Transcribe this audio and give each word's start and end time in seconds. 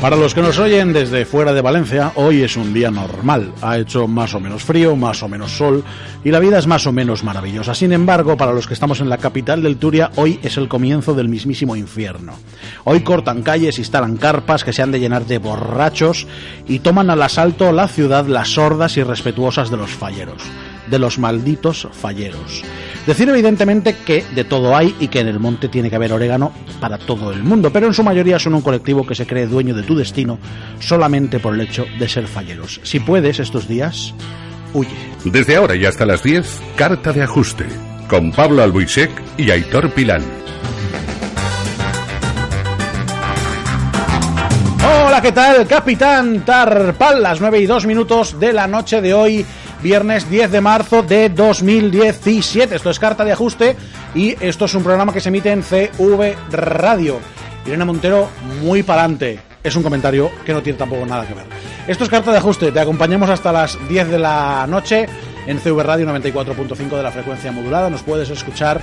Para 0.00 0.16
los 0.16 0.34
que 0.34 0.42
nos 0.42 0.58
oyen 0.58 0.92
desde 0.92 1.24
fuera 1.24 1.52
de 1.52 1.62
Valencia, 1.62 2.12
hoy 2.16 2.42
es 2.42 2.56
un 2.56 2.74
día 2.74 2.90
normal. 2.90 3.52
Ha 3.62 3.78
hecho 3.78 4.06
más 4.06 4.34
o 4.34 4.40
menos 4.40 4.62
frío, 4.62 4.94
más 4.94 5.22
o 5.22 5.28
menos 5.28 5.52
sol 5.52 5.82
y 6.22 6.30
la 6.30 6.38
vida 6.38 6.58
es 6.58 6.66
más 6.66 6.86
o 6.86 6.92
menos 6.92 7.24
maravillosa. 7.24 7.74
Sin 7.74 7.92
embargo, 7.92 8.36
para 8.36 8.52
los 8.52 8.66
que 8.66 8.74
estamos 8.74 9.00
en 9.00 9.08
la 9.08 9.18
capital 9.18 9.62
del 9.62 9.78
Turia, 9.78 10.10
hoy 10.16 10.38
es 10.42 10.58
el 10.58 10.68
comienzo 10.68 11.14
del 11.14 11.28
mismísimo 11.28 11.76
infierno. 11.76 12.34
Hoy 12.84 13.00
cortan 13.00 13.42
calles, 13.42 13.78
instalan 13.78 14.16
carpas 14.16 14.64
que 14.64 14.72
se 14.72 14.82
han 14.82 14.92
de 14.92 15.00
llenar 15.00 15.24
de 15.24 15.38
borrachos 15.38 16.26
y 16.68 16.80
toman 16.80 17.10
al 17.10 17.22
asalto 17.22 17.72
la 17.72 17.88
ciudad 17.88 18.26
las 18.26 18.50
sordas 18.50 18.96
y 18.98 19.02
respetuosas 19.02 19.70
de 19.70 19.78
los 19.78 19.90
falleros 19.90 20.42
de 20.90 20.98
los 20.98 21.18
malditos 21.18 21.88
falleros. 21.92 22.62
Decir 23.06 23.28
evidentemente 23.28 23.96
que 24.04 24.24
de 24.34 24.44
todo 24.44 24.76
hay 24.76 24.94
y 24.98 25.08
que 25.08 25.20
en 25.20 25.28
el 25.28 25.38
monte 25.38 25.68
tiene 25.68 25.88
que 25.88 25.96
haber 25.96 26.12
orégano 26.12 26.52
para 26.80 26.98
todo 26.98 27.32
el 27.32 27.42
mundo, 27.42 27.70
pero 27.72 27.86
en 27.86 27.94
su 27.94 28.02
mayoría 28.02 28.38
son 28.38 28.54
un 28.54 28.62
colectivo 28.62 29.06
que 29.06 29.14
se 29.14 29.26
cree 29.26 29.46
dueño 29.46 29.74
de 29.74 29.84
tu 29.84 29.94
destino 29.94 30.38
solamente 30.80 31.38
por 31.38 31.54
el 31.54 31.60
hecho 31.60 31.86
de 31.98 32.08
ser 32.08 32.26
falleros. 32.26 32.80
Si 32.82 32.98
puedes 32.98 33.38
estos 33.38 33.68
días, 33.68 34.12
huye. 34.74 34.90
Desde 35.24 35.56
ahora 35.56 35.76
y 35.76 35.86
hasta 35.86 36.04
las 36.04 36.22
10, 36.22 36.60
Carta 36.74 37.12
de 37.12 37.22
Ajuste, 37.22 37.66
con 38.08 38.32
Pablo 38.32 38.62
Albuisek 38.62 39.10
y 39.38 39.50
Aitor 39.50 39.92
Pilán. 39.92 40.22
Hola, 44.84 45.20
¿qué 45.22 45.32
tal? 45.32 45.66
Capitán 45.66 46.44
Tarpal, 46.44 47.22
las 47.22 47.40
9 47.40 47.60
y 47.60 47.66
2 47.66 47.86
minutos 47.86 48.38
de 48.40 48.52
la 48.52 48.66
noche 48.66 49.00
de 49.00 49.14
hoy 49.14 49.46
viernes 49.82 50.28
10 50.28 50.50
de 50.50 50.60
marzo 50.60 51.02
de 51.02 51.28
2017. 51.28 52.74
Esto 52.74 52.90
es 52.90 52.98
Carta 52.98 53.24
de 53.24 53.32
Ajuste 53.32 53.76
y 54.14 54.36
esto 54.40 54.64
es 54.64 54.74
un 54.74 54.82
programa 54.82 55.12
que 55.12 55.20
se 55.20 55.28
emite 55.28 55.50
en 55.50 55.62
CV 55.62 56.36
Radio. 56.50 57.20
Irene 57.66 57.84
Montero, 57.84 58.28
muy 58.62 58.82
pa'lante. 58.82 59.40
Es 59.62 59.74
un 59.74 59.82
comentario 59.82 60.30
que 60.44 60.52
no 60.52 60.62
tiene 60.62 60.78
tampoco 60.78 61.04
nada 61.04 61.26
que 61.26 61.34
ver. 61.34 61.44
Esto 61.86 62.04
es 62.04 62.10
Carta 62.10 62.30
de 62.30 62.38
Ajuste. 62.38 62.70
Te 62.70 62.80
acompañamos 62.80 63.28
hasta 63.28 63.52
las 63.52 63.76
10 63.88 64.08
de 64.08 64.18
la 64.18 64.66
noche 64.68 65.08
en 65.46 65.58
CV 65.58 65.82
Radio 65.82 66.06
94.5 66.06 66.96
de 66.96 67.02
la 67.02 67.10
frecuencia 67.10 67.50
modulada. 67.52 67.90
Nos 67.90 68.02
puedes 68.02 68.30
escuchar 68.30 68.80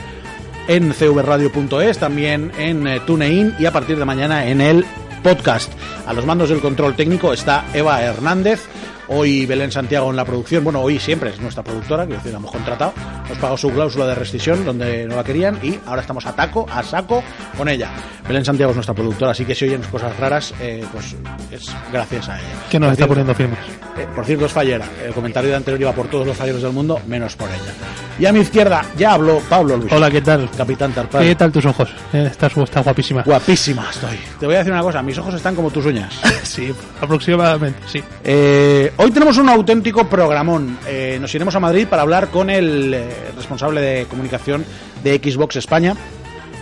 en 0.68 0.94
cvradio.es, 0.94 1.98
también 1.98 2.52
en 2.58 2.88
eh, 2.88 3.00
TuneIn 3.06 3.56
y 3.60 3.66
a 3.66 3.72
partir 3.72 3.98
de 3.98 4.06
mañana 4.06 4.46
en 4.48 4.62
el 4.62 4.86
podcast. 5.24 5.72
A 6.06 6.14
los 6.14 6.26
mandos 6.26 6.50
del 6.50 6.60
control 6.60 6.96
técnico 6.96 7.34
está 7.34 7.66
Eva 7.74 8.02
Hernández. 8.02 8.68
Hoy 9.08 9.46
Belén 9.46 9.72
Santiago 9.72 10.10
en 10.10 10.16
la 10.16 10.26
producción, 10.26 10.64
bueno, 10.64 10.82
hoy 10.82 11.00
siempre 11.00 11.30
es 11.32 11.40
nuestra 11.40 11.64
productora, 11.64 12.08
que 12.08 12.14
decir, 12.14 12.32
la 12.32 12.38
hemos 12.38 12.52
contratado, 12.52 12.94
nos 13.30 13.38
pagó 13.38 13.58
su 13.58 13.70
cláusula 13.70 14.08
de 14.08 14.16
rescisión 14.16 14.66
donde 14.66 15.06
no 15.06 15.16
la 15.16 15.24
querían 15.24 15.60
y 15.64 15.80
ahora 15.86 16.02
estamos 16.02 16.26
a 16.26 16.36
taco, 16.36 16.66
a 16.70 16.84
saco 16.84 17.24
con 17.58 17.70
ella. 17.70 17.92
Belén 18.28 18.46
Santiago 18.46 18.72
es 18.72 18.76
nuestra 18.76 18.94
productora, 18.94 19.32
así 19.32 19.46
que 19.46 19.56
si 19.56 19.66
oyen 19.66 19.82
cosas 19.84 20.16
raras, 20.18 20.54
eh, 20.60 20.84
pues 20.92 21.16
es 21.52 21.76
gracias 21.92 22.30
a 22.30 22.40
ella. 22.40 22.48
Que 22.70 22.80
nos 22.80 22.94
está 22.94 23.08
poniendo 23.08 23.34
firmes. 23.36 23.60
Eh, 23.98 24.08
por 24.16 24.26
cierto, 24.26 24.46
es 24.46 24.52
fallera. 24.52 24.86
El 25.06 25.14
comentario 25.14 25.50
de 25.50 25.58
anterior 25.58 25.82
iba 25.82 25.92
por 25.92 26.08
todos 26.08 26.26
los 26.26 26.36
falleros 26.36 26.62
del 26.62 26.72
mundo, 26.72 27.00
menos 27.08 27.36
por 27.36 27.50
ella. 27.50 27.74
Y 28.20 28.26
a 28.26 28.34
mi 28.34 28.40
izquierda 28.42 28.86
ya 28.98 29.14
habló 29.14 29.42
Pablo 29.50 29.78
Luis. 29.78 29.92
Hola, 29.92 30.10
¿qué 30.10 30.22
tal? 30.22 30.50
Capitán 30.56 30.94
Tarpal. 30.94 31.24
¿Qué 31.24 31.36
tal 31.36 31.52
tus 31.52 31.66
ojos? 31.66 31.90
Eh, 32.14 32.28
estás, 32.30 32.56
estás 32.56 32.84
guapísima. 32.84 33.24
Guapísima 33.24 33.88
estoy. 33.90 34.20
Te 34.40 34.46
voy 34.46 34.56
a 34.56 34.60
decir 34.60 34.72
una 34.72 34.82
cosa, 34.82 35.02
mis 35.02 35.18
ojos 35.18 35.34
están 35.34 35.56
como 35.56 35.72
tus 35.72 35.86
uñas. 35.86 36.14
sí, 36.44 36.74
aproximadamente, 37.02 37.80
sí. 37.88 38.04
Eh, 38.24 38.94
hoy 38.98 39.12
tenemos 39.12 39.38
un 39.38 39.50
auténtico 39.50 40.08
programón. 40.08 40.78
Eh, 40.88 41.18
nos 41.20 41.34
iremos 41.34 41.56
a 41.56 41.60
Madrid 41.60 41.88
para 41.88 42.04
hablar 42.04 42.30
con 42.30 42.50
el 42.50 42.96
responsable 43.36 43.82
de 43.82 44.06
comunicación 44.06 44.66
de 45.04 45.18
Xbox 45.18 45.56
España, 45.56 45.96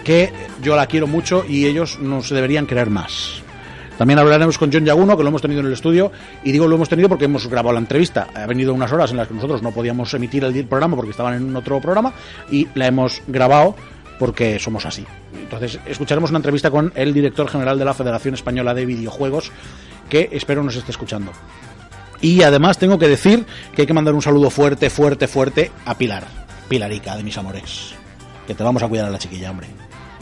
que 0.03 0.31
yo 0.62 0.75
la 0.75 0.88
quiero 0.88 1.07
mucho 1.07 1.45
y 1.47 1.66
ellos 1.66 2.00
nos 2.00 2.29
deberían 2.29 2.67
querer 2.67 2.89
más. 2.89 3.41
También 3.97 4.17
hablaremos 4.17 4.57
con 4.57 4.72
John 4.73 4.84
Yaguno, 4.84 5.16
que 5.16 5.22
lo 5.22 5.29
hemos 5.29 5.44
tenido 5.44 5.62
en 5.62 5.67
el 5.67 5.73
estudio, 5.73 6.12
y 6.44 6.51
digo 6.51 6.67
lo 6.67 6.75
hemos 6.75 6.89
tenido 6.89 7.07
porque 7.07 7.25
hemos 7.25 7.45
grabado 7.47 7.73
la 7.73 7.79
entrevista. 7.79 8.29
Ha 8.34 8.47
venido 8.47 8.73
unas 8.73 8.91
horas 8.91 9.12
en 9.12 9.17
las 9.17 9.28
que 9.28 9.35
nosotros 9.35 9.62
no 9.62 9.72
podíamos 9.72 10.12
emitir 10.16 10.44
el 10.44 10.66
programa 10.66 10.95
porque 10.95 11.12
estaban 11.12 11.35
en 11.35 11.56
otro 11.56 11.79
programa, 11.79 12.13
y 12.50 12.68
la 12.73 12.88
hemos 12.88 13.22
grabado 13.28 13.75
porque 14.18 14.57
somos 14.57 14.85
así. 14.85 15.06
Entonces, 15.35 15.79
escucharemos 15.85 16.31
una 16.31 16.39
entrevista 16.39 16.72
con 16.72 16.91
el 16.95 17.13
director 17.13 17.47
general 17.47 17.78
de 17.78 17.85
la 17.85 17.94
Federación 17.94 18.33
Española 18.33 18.73
de 18.73 18.85
Videojuegos, 18.85 19.51
que 20.09 20.29
espero 20.31 20.63
nos 20.63 20.75
esté 20.75 20.91
escuchando. 20.91 21.31
Y 22.22 22.44
además 22.44 22.78
tengo 22.78 23.00
que 23.00 23.08
decir 23.08 23.46
que 23.76 23.82
hay 23.82 23.88
que 23.88 23.94
mandar 23.94 24.14
un 24.14 24.22
saludo 24.22 24.50
fuerte, 24.50 24.90
fuerte, 24.90 25.28
fuerte 25.28 25.72
a 25.86 25.98
Pilar, 25.98 26.26
Pilarica 26.70 27.18
de 27.18 27.24
mis 27.24 27.38
amores. 27.38 27.94
Que 28.46 28.54
te 28.54 28.64
vamos 28.64 28.84
a 28.84 28.88
cuidar 28.88 29.08
a 29.08 29.09
la 29.09 29.18
chiquilla, 29.18 29.50
hombre. 29.50 29.68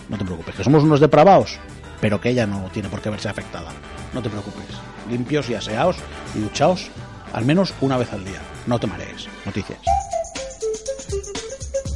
No 0.08 0.18
te 0.18 0.26
preocupes, 0.26 0.56
que 0.56 0.64
somos 0.64 0.84
unos 0.84 1.00
depravados, 1.00 1.60
pero 2.00 2.20
que 2.20 2.30
ella 2.30 2.48
no 2.48 2.70
tiene 2.74 2.90
por 2.90 3.02
qué 3.02 3.10
verse 3.10 3.30
afectada. 3.30 3.72
No 4.14 4.22
te 4.22 4.30
preocupes. 4.30 4.66
Limpios 5.10 5.50
y 5.50 5.56
aseados 5.56 5.98
y 6.36 6.40
duchaos 6.40 6.90
al 7.34 7.46
menos 7.46 7.74
una 7.82 7.98
vez 7.98 8.12
al 8.14 8.24
día. 8.24 8.42
No 8.66 8.80
te 8.80 8.88
marees. 8.88 9.28
Noticias. 9.46 9.80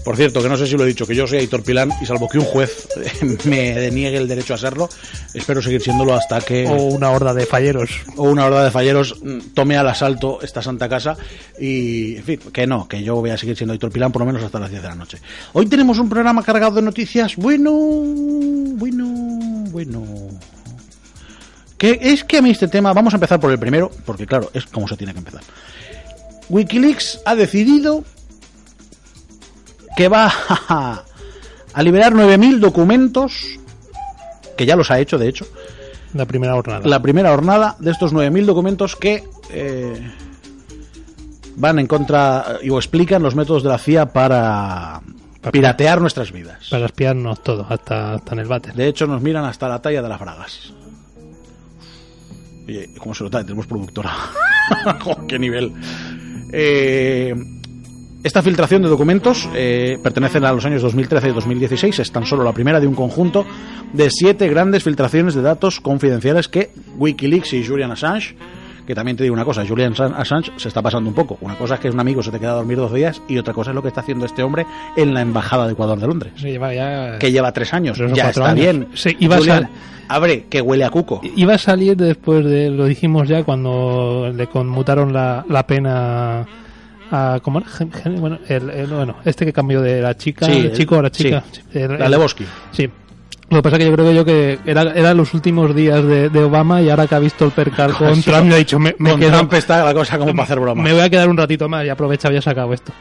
Por 0.03 0.17
cierto, 0.17 0.41
que 0.41 0.49
no 0.49 0.57
sé 0.57 0.67
si 0.67 0.75
lo 0.75 0.83
he 0.83 0.87
dicho, 0.87 1.07
que 1.07 1.15
yo 1.15 1.25
soy 1.25 1.39
Aitor 1.39 1.63
Pilán 1.63 1.89
y 2.01 2.05
salvo 2.05 2.27
que 2.27 2.37
un 2.37 2.45
juez 2.45 2.89
me 3.45 3.73
deniegue 3.73 4.17
el 4.17 4.27
derecho 4.27 4.53
a 4.53 4.57
serlo, 4.57 4.89
espero 5.33 5.61
seguir 5.61 5.81
siéndolo 5.81 6.13
hasta 6.13 6.41
que... 6.41 6.67
O 6.67 6.75
una 6.83 7.09
horda 7.11 7.33
de 7.33 7.45
falleros. 7.45 8.01
O 8.17 8.23
una 8.23 8.45
horda 8.45 8.65
de 8.65 8.71
falleros 8.71 9.15
mm, 9.23 9.53
tome 9.53 9.77
al 9.77 9.87
asalto 9.87 10.39
esta 10.41 10.61
santa 10.61 10.89
casa 10.89 11.15
y, 11.59 12.17
en 12.17 12.23
fin, 12.23 12.39
que 12.51 12.67
no, 12.67 12.87
que 12.87 13.01
yo 13.01 13.15
voy 13.15 13.29
a 13.29 13.37
seguir 13.37 13.55
siendo 13.55 13.71
Aitor 13.73 13.91
Pilán 13.91 14.11
por 14.11 14.21
lo 14.21 14.25
menos 14.25 14.43
hasta 14.43 14.59
las 14.59 14.69
10 14.69 14.81
de 14.81 14.87
la 14.89 14.95
noche. 14.95 15.19
Hoy 15.53 15.67
tenemos 15.67 15.97
un 15.99 16.09
programa 16.09 16.43
cargado 16.43 16.75
de 16.75 16.81
noticias, 16.81 17.35
bueno, 17.37 17.71
bueno, 17.71 19.05
bueno... 19.71 20.03
Que 21.77 21.99
es 22.01 22.23
que 22.23 22.37
a 22.37 22.41
mí 22.41 22.49
este 22.49 22.69
tema, 22.69 22.93
vamos 22.93 23.13
a 23.13 23.17
empezar 23.17 23.41
por 23.41 23.51
el 23.51 23.59
primero, 23.59 23.91
porque 24.05 24.25
claro, 24.25 24.49
es 24.53 24.65
como 24.65 24.87
se 24.87 24.95
tiene 24.95 25.11
que 25.11 25.19
empezar. 25.19 25.41
Wikileaks 26.49 27.19
ha 27.25 27.35
decidido 27.35 28.05
que 29.95 30.07
va 30.07 30.31
a, 31.73 31.83
liberar 31.83 32.13
9.000 32.13 32.59
documentos, 32.59 33.59
que 34.57 34.65
ya 34.65 34.75
los 34.75 34.91
ha 34.91 34.99
hecho, 34.99 35.17
de 35.17 35.29
hecho. 35.29 35.45
La 36.13 36.25
primera 36.25 36.53
jornada. 36.53 36.87
La 36.87 37.01
primera 37.01 37.31
jornada 37.31 37.75
de 37.79 37.91
estos 37.91 38.13
9.000 38.13 38.45
documentos 38.45 38.95
que 38.95 39.23
eh, 39.49 40.11
van 41.55 41.79
en 41.79 41.87
contra 41.87 42.59
o 42.69 42.77
explican 42.77 43.23
los 43.23 43.35
métodos 43.35 43.63
de 43.63 43.69
la 43.69 43.77
CIA 43.77 44.13
para 44.13 45.01
piratear 45.51 46.01
nuestras 46.01 46.31
vidas. 46.31 46.69
Para 46.69 46.85
espiarnos 46.85 47.41
todo, 47.43 47.65
hasta, 47.67 48.13
hasta 48.13 48.33
en 48.33 48.39
el 48.39 48.47
váter. 48.47 48.73
De 48.73 48.87
hecho, 48.87 49.07
nos 49.07 49.21
miran 49.21 49.45
hasta 49.45 49.67
la 49.67 49.81
talla 49.81 50.01
de 50.01 50.09
las 50.09 50.19
bragas. 50.19 50.73
Oye, 52.67 52.89
¿cómo 52.97 53.13
se 53.13 53.23
nota? 53.23 53.43
Tenemos 53.43 53.67
productora. 53.67 54.15
¡Qué 55.27 55.37
nivel! 55.37 55.73
Eh, 56.51 57.33
esta 58.23 58.41
filtración 58.41 58.81
de 58.81 58.87
documentos 58.89 59.49
eh, 59.53 59.97
pertenecen 60.01 60.45
a 60.45 60.53
los 60.53 60.65
años 60.65 60.81
2013 60.81 61.29
y 61.29 61.31
2016. 61.33 61.99
Es 61.99 62.11
tan 62.11 62.25
solo 62.25 62.43
la 62.43 62.53
primera 62.53 62.79
de 62.79 62.87
un 62.87 62.95
conjunto 62.95 63.45
de 63.91 64.09
siete 64.09 64.47
grandes 64.47 64.83
filtraciones 64.83 65.35
de 65.35 65.41
datos 65.41 65.79
confidenciales 65.81 66.47
que 66.47 66.71
Wikileaks 66.97 67.53
y 67.53 67.65
Julian 67.65 67.91
Assange, 67.91 68.35
que 68.87 68.95
también 68.95 69.15
te 69.17 69.23
digo 69.23 69.33
una 69.33 69.45
cosa, 69.45 69.65
Julian 69.67 69.93
Assange 70.15 70.51
se 70.57 70.67
está 70.69 70.81
pasando 70.81 71.09
un 71.09 71.15
poco. 71.15 71.37
Una 71.41 71.55
cosa 71.55 71.75
es 71.75 71.79
que 71.81 71.89
un 71.89 71.99
amigo 71.99 72.23
se 72.23 72.31
te 72.31 72.39
queda 72.39 72.51
a 72.51 72.55
dormir 72.55 72.77
12 72.77 72.95
días 72.95 73.21
y 73.27 73.37
otra 73.37 73.53
cosa 73.53 73.71
es 73.71 73.75
lo 73.75 73.81
que 73.81 73.89
está 73.89 74.01
haciendo 74.01 74.25
este 74.25 74.41
hombre 74.43 74.65
en 74.95 75.13
la 75.13 75.21
Embajada 75.21 75.67
de 75.67 75.73
Ecuador 75.73 75.99
de 75.99 76.07
Londres. 76.07 76.33
Sí, 76.37 76.47
lleva 76.51 76.73
ya... 76.73 77.19
Que 77.19 77.31
lleva 77.31 77.51
tres 77.51 77.73
años. 77.73 77.97
Tres 77.97 78.13
ya 78.13 78.29
está 78.29 78.45
años. 78.51 78.55
bien. 78.59 78.87
Sí, 78.93 79.15
iba 79.19 79.35
a 79.37 79.41
sal- 79.41 79.69
abre, 80.07 80.45
que 80.49 80.61
huele 80.61 80.83
a 80.85 80.89
cuco. 80.89 81.21
Iba 81.35 81.55
a 81.55 81.57
salir 81.57 81.95
después 81.97 82.43
de, 82.45 82.69
lo 82.69 82.85
dijimos 82.85 83.27
ya, 83.27 83.43
cuando 83.43 84.31
le 84.35 84.47
conmutaron 84.47 85.11
la, 85.13 85.45
la 85.49 85.65
pena 85.67 86.45
a, 87.13 87.39
¿cómo 87.41 87.59
era? 87.59 87.67
Gen- 87.69 88.19
Bueno, 88.19 88.39
el, 88.47 88.69
el- 88.69 88.87
bueno, 88.87 89.15
este 89.23 89.45
que 89.45 89.53
cambió 89.53 89.81
de 89.81 90.01
la 90.01 90.17
chica, 90.17 90.45
Sí, 90.47 90.51
el 90.57 90.71
chico 90.73 90.95
a 90.97 91.03
la 91.03 91.11
chica. 91.11 91.43
sí. 91.51 91.61
El- 91.73 91.97
La 91.99 92.09
Lebowski. 92.09 92.45
Sí. 92.71 92.89
Lo 93.49 93.57
que 93.57 93.63
pasa 93.63 93.75
es 93.75 93.83
que 93.83 93.89
yo 93.89 93.93
creo 93.95 94.07
que 94.09 94.15
yo 94.15 94.25
que 94.25 94.59
era, 94.65 94.81
eran 94.93 95.15
los 95.17 95.33
últimos 95.35 95.75
días 95.75 96.03
de, 96.03 96.29
de 96.29 96.39
Obama 96.43 96.81
y 96.81 96.89
ahora 96.89 97.05
que 97.05 97.13
ha 97.15 97.19
visto 97.19 97.45
el 97.45 97.51
percal 97.51 97.93
con 97.93 98.15
Sí. 98.15 98.23
Trump, 98.23 98.47
le 98.49 98.55
ha 98.55 98.57
dicho, 98.57 98.79
me, 98.79 98.95
me 98.97 99.11
Con 99.11 99.19
quedo- 99.19 99.31
Trump 99.37 99.53
está 99.53 99.83
la 99.85 99.93
cosa 99.93 100.17
como 100.17 100.31
para 100.31 100.43
hacer 100.43 100.59
broma. 100.59 100.81
me 100.81 100.91
voy 100.91 101.01
a 101.01 101.09
quedar 101.09 101.29
un 101.29 101.37
ratito 101.37 101.69
más 101.69 101.85
y 101.85 101.89
aprovecha, 101.89 102.31
ya 102.31 102.41
se 102.41 102.49
acabado 102.49 102.73
esto. 102.73 102.91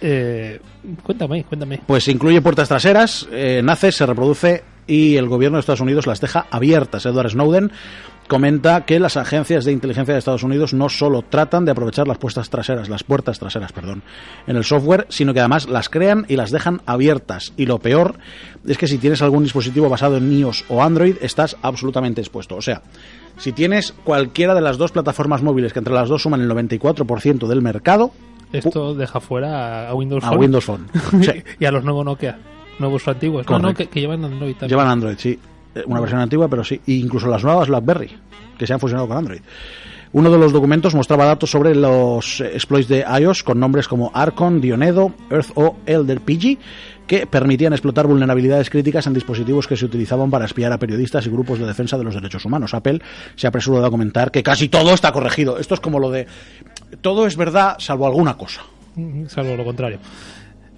Eh, 0.00 0.60
cuéntame, 1.02 1.44
cuéntame. 1.44 1.80
Pues 1.86 2.06
incluye 2.08 2.40
puertas 2.40 2.68
traseras, 2.68 3.28
eh, 3.32 3.60
nace, 3.64 3.90
se 3.92 4.06
reproduce 4.06 4.62
y 4.86 5.16
el 5.16 5.26
gobierno 5.28 5.56
de 5.58 5.60
Estados 5.60 5.80
Unidos 5.80 6.06
las 6.06 6.20
deja 6.20 6.46
abiertas. 6.50 7.04
Edward 7.04 7.30
Snowden 7.30 7.70
comenta 8.28 8.84
que 8.84 9.00
las 9.00 9.16
agencias 9.16 9.64
de 9.64 9.72
inteligencia 9.72 10.14
de 10.14 10.18
Estados 10.18 10.42
Unidos 10.44 10.74
no 10.74 10.88
solo 10.88 11.22
tratan 11.22 11.64
de 11.64 11.72
aprovechar 11.72 12.06
las 12.06 12.18
puertas 12.18 12.48
traseras, 12.50 12.88
las 12.88 13.02
puertas 13.02 13.38
traseras, 13.38 13.72
perdón, 13.72 14.02
en 14.46 14.56
el 14.56 14.64
software, 14.64 15.06
sino 15.08 15.34
que 15.34 15.40
además 15.40 15.68
las 15.68 15.88
crean 15.88 16.26
y 16.28 16.36
las 16.36 16.50
dejan 16.50 16.80
abiertas. 16.86 17.52
Y 17.56 17.66
lo 17.66 17.78
peor 17.78 18.16
es 18.66 18.78
que 18.78 18.86
si 18.86 18.98
tienes 18.98 19.22
algún 19.22 19.42
dispositivo 19.42 19.88
basado 19.88 20.18
en 20.18 20.30
iOS 20.32 20.64
o 20.68 20.82
Android, 20.82 21.16
estás 21.20 21.56
absolutamente 21.62 22.20
expuesto. 22.20 22.54
O 22.54 22.62
sea, 22.62 22.82
si 23.38 23.52
tienes 23.52 23.92
cualquiera 24.04 24.54
de 24.54 24.60
las 24.60 24.78
dos 24.78 24.92
plataformas 24.92 25.42
móviles 25.42 25.72
que 25.72 25.78
entre 25.80 25.94
las 25.94 26.08
dos 26.08 26.22
suman 26.22 26.40
el 26.40 26.50
94% 26.50 27.46
del 27.48 27.62
mercado, 27.62 28.12
Esto 28.52 28.94
deja 28.94 29.20
fuera 29.20 29.88
a 29.88 29.94
Windows 29.94 30.22
a 30.24 30.28
Phone 30.28 30.38
Windows 30.40 30.64
Phone. 30.64 30.86
Sí. 31.22 31.42
y 31.58 31.64
a 31.64 31.72
los 31.72 31.82
nuevos 31.84 32.04
Nokia, 32.04 32.38
nuevos 32.78 33.06
o 33.08 33.10
antiguos. 33.10 33.48
No, 33.48 33.58
no, 33.58 33.74
que, 33.74 33.86
que 33.88 34.00
llevan 34.00 34.24
Android 34.24 34.52
también. 34.52 34.68
Llevan 34.70 34.88
Android, 34.88 35.16
sí. 35.18 35.38
Eh, 35.78 35.84
Una 35.86 36.00
versión 36.00 36.20
antigua, 36.20 36.48
pero 36.48 36.64
sí. 36.64 36.80
E 36.86 36.92
incluso 36.92 37.28
las 37.28 37.42
nuevas 37.44 37.68
BlackBerry, 37.68 38.10
que 38.58 38.66
se 38.66 38.72
han 38.72 38.80
fusionado 38.80 39.08
con 39.08 39.16
Android. 39.16 39.40
Uno 40.10 40.30
de 40.30 40.38
los 40.38 40.52
documentos 40.52 40.94
mostraba 40.94 41.26
datos 41.26 41.50
sobre 41.50 41.74
los 41.74 42.40
eh, 42.40 42.52
exploits 42.54 42.88
de 42.88 43.04
iOS 43.20 43.42
con 43.42 43.60
nombres 43.60 43.88
como 43.88 44.10
Archon, 44.14 44.60
Dionedo, 44.60 45.12
Earth 45.30 45.50
o 45.54 45.76
Elder 45.84 46.20
PG, 46.20 46.58
que 47.06 47.26
permitían 47.26 47.72
explotar 47.72 48.06
vulnerabilidades 48.06 48.70
críticas 48.70 49.06
en 49.06 49.14
dispositivos 49.14 49.66
que 49.66 49.76
se 49.76 49.84
utilizaban 49.84 50.30
para 50.30 50.46
espiar 50.46 50.72
a 50.72 50.78
periodistas 50.78 51.26
y 51.26 51.30
grupos 51.30 51.58
de 51.58 51.66
defensa 51.66 51.98
de 51.98 52.04
los 52.04 52.14
derechos 52.14 52.44
humanos. 52.44 52.72
Apple 52.74 53.00
se 53.36 53.46
ha 53.46 53.50
apresurado 53.50 53.86
a 53.86 53.90
comentar 53.90 54.30
que 54.30 54.42
casi 54.42 54.68
todo 54.68 54.94
está 54.94 55.12
corregido. 55.12 55.58
Esto 55.58 55.74
es 55.74 55.80
como 55.80 55.98
lo 55.98 56.10
de 56.10 56.26
todo 57.00 57.26
es 57.26 57.36
verdad 57.36 57.76
salvo 57.78 58.06
alguna 58.06 58.36
cosa. 58.36 58.62
Salvo 59.28 59.56
lo 59.56 59.64
contrario. 59.64 59.98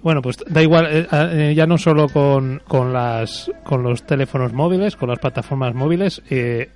Bueno, 0.03 0.21
pues 0.21 0.37
da 0.47 0.63
igual, 0.63 0.87
eh, 0.89 1.07
eh, 1.11 1.53
ya 1.55 1.67
no 1.67 1.77
solo 1.77 2.07
con, 2.09 2.61
con, 2.67 2.91
las, 2.91 3.51
con 3.63 3.83
los 3.83 4.03
teléfonos 4.03 4.51
móviles, 4.51 4.95
con 4.95 5.09
las 5.09 5.19
plataformas 5.19 5.75
móviles, 5.75 6.23
eh, 6.29 6.69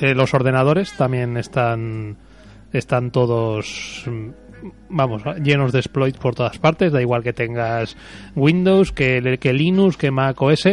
eh, 0.00 0.14
los 0.14 0.34
ordenadores 0.34 0.92
también 0.92 1.36
están, 1.36 2.16
están 2.72 3.10
todos, 3.10 4.04
mm, 4.06 4.28
vamos, 4.88 5.22
llenos 5.42 5.72
de 5.72 5.78
exploits 5.78 6.18
por 6.18 6.34
todas 6.34 6.58
partes, 6.58 6.92
da 6.92 7.00
igual 7.00 7.22
que 7.22 7.32
tengas 7.32 7.96
Windows, 8.34 8.92
que, 8.92 9.38
que 9.40 9.52
Linux, 9.52 9.96
que 9.96 10.10
Mac 10.10 10.40
OS, 10.40 10.68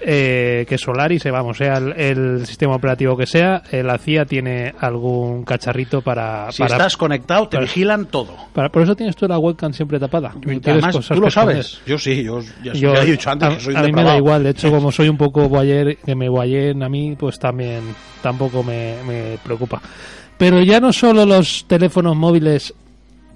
eh, 0.00 0.66
que 0.68 0.76
Solaris, 0.78 1.24
eh, 1.26 1.30
vamos, 1.30 1.56
sea 1.56 1.78
el, 1.78 1.92
el 1.98 2.46
sistema 2.46 2.74
operativo 2.74 3.16
que 3.16 3.26
sea, 3.26 3.62
eh, 3.72 3.82
la 3.82 3.96
CIA 3.98 4.26
tiene 4.26 4.74
algún 4.78 5.44
cacharrito 5.44 6.02
para... 6.02 6.50
Si 6.52 6.62
para 6.62 6.74
estás 6.76 6.96
conectado, 6.96 7.48
te 7.48 7.56
para- 7.56 7.66
vigilan 7.66 8.06
todo. 8.06 8.34
para- 8.52 8.68
por 8.70 8.82
eso 8.82 8.94
tienes 8.94 9.16
tú 9.16 9.26
la 9.26 9.38
webcam 9.38 9.72
siempre 9.72 9.98
tapada. 9.98 10.32
Además, 10.64 10.98
tú 11.08 11.20
lo 11.20 11.30
sabes. 11.30 11.80
Yo 11.86 11.98
sí, 11.98 12.22
yo 12.22 12.40
ya, 12.62 12.72
Yo- 12.74 12.94
ya 12.94 13.02
he 13.02 13.06
dicho 13.06 13.30
antes 13.30 13.48
a, 13.48 13.54
que 13.54 13.60
soy 13.60 13.74
a 13.76 13.82
mí 13.82 13.92
me 13.92 14.04
da 14.04 14.16
igual, 14.16 14.42
de 14.44 14.50
hecho, 14.50 14.70
como 14.72 14.92
soy 14.92 15.08
un 15.08 15.16
poco 15.16 15.48
boyer, 15.48 15.96
que 15.98 16.14
me 16.14 16.28
guayen 16.28 16.82
a 16.82 16.88
mí, 16.88 17.16
pues 17.18 17.38
también 17.38 17.80
tampoco 18.22 18.62
me, 18.62 18.96
me 19.06 19.38
preocupa. 19.42 19.80
Pero 20.38 20.62
ya 20.62 20.80
no 20.80 20.92
solo 20.92 21.24
los 21.24 21.64
teléfonos 21.66 22.14
móviles 22.14 22.74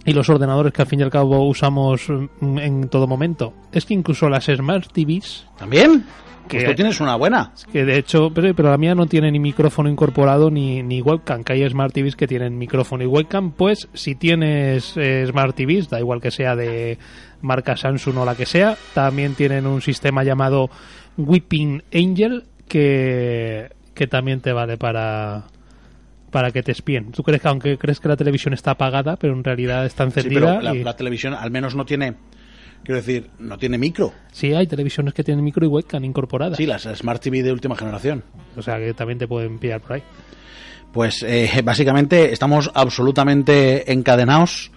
y 0.04 0.12
los 0.12 0.28
ordenadores 0.28 0.72
que 0.72 0.82
al 0.82 0.88
fin 0.88 1.00
y 1.00 1.02
al 1.02 1.10
cabo 1.10 1.46
usamos 1.48 2.02
mm, 2.40 2.58
en 2.58 2.88
todo 2.88 3.06
momento, 3.06 3.52
es 3.72 3.84
que 3.86 3.94
incluso 3.94 4.28
las 4.28 4.44
Smart 4.46 4.86
TVs, 4.92 5.46
¿También? 5.58 6.04
Pues 6.50 6.64
Que- 6.64 6.68
tú 6.70 6.74
tienes 6.76 7.00
una 7.00 7.16
buena. 7.16 7.52
que 7.72 7.84
de 7.84 7.96
hecho, 7.98 8.30
pero, 8.34 8.52
pero 8.54 8.70
la 8.70 8.76
mía 8.78 8.94
no 8.94 9.06
tiene 9.06 9.30
ni 9.30 9.38
micrófono 9.38 9.88
incorporado 9.88 10.50
ni, 10.50 10.82
ni 10.82 11.00
webcam, 11.00 11.44
que 11.44 11.52
hay 11.52 11.68
Smart 11.68 11.92
TVs 11.94 12.16
que 12.16 12.26
tienen 12.26 12.58
micrófono 12.58 13.02
y 13.04 13.06
webcam, 13.06 13.52
pues 13.52 13.88
si 13.94 14.14
tienes 14.14 14.94
eh, 14.96 15.24
Smart 15.28 15.54
TVs, 15.54 15.88
da 15.90 15.98
igual 16.00 16.20
que 16.20 16.30
sea 16.30 16.56
de 16.56 16.98
marca 17.42 17.76
Samsung 17.76 18.18
o 18.18 18.24
la 18.24 18.34
que 18.34 18.46
sea, 18.46 18.76
también 18.94 19.34
tienen 19.34 19.66
un 19.66 19.80
sistema 19.80 20.24
llamado 20.24 20.68
Whipping 21.16 21.82
Angel 21.94 22.44
que, 22.68 23.70
que 23.94 24.06
también 24.06 24.40
te 24.40 24.52
vale 24.52 24.76
para 24.76 25.44
para 26.30 26.52
que 26.52 26.62
te 26.62 26.70
espíen. 26.70 27.10
Tú 27.10 27.24
crees 27.24 27.42
que 27.42 27.48
aunque 27.48 27.76
crees 27.76 27.98
que 27.98 28.06
la 28.06 28.16
televisión 28.16 28.54
está 28.54 28.70
apagada, 28.72 29.16
pero 29.16 29.32
en 29.34 29.42
realidad 29.42 29.84
está 29.84 30.04
Sí, 30.04 30.10
encendida 30.20 30.40
pero 30.40 30.60
la, 30.62 30.74
y- 30.76 30.84
la 30.84 30.94
televisión 30.94 31.34
al 31.34 31.50
menos 31.50 31.74
no 31.74 31.84
tiene, 31.84 32.14
quiero 32.84 33.00
decir, 33.00 33.30
no 33.38 33.58
tiene 33.58 33.78
micro. 33.78 34.12
sí 34.32 34.52
hay 34.54 34.66
televisiones 34.66 35.14
que 35.14 35.24
tienen 35.24 35.44
micro 35.44 35.64
y 35.64 35.68
webcam 35.68 36.04
incorporadas. 36.04 36.56
Sí, 36.56 36.66
las 36.66 36.82
Smart 36.82 37.22
TV 37.22 37.42
de 37.42 37.52
última 37.52 37.76
generación. 37.76 38.22
O 38.56 38.62
sea 38.62 38.78
que 38.78 38.94
también 38.94 39.18
te 39.18 39.28
pueden 39.28 39.58
pillar 39.58 39.80
por 39.80 39.92
ahí. 39.92 40.02
Pues 40.92 41.22
eh, 41.22 41.48
básicamente 41.64 42.32
estamos 42.32 42.70
absolutamente 42.74 43.92
encadenados 43.92 44.72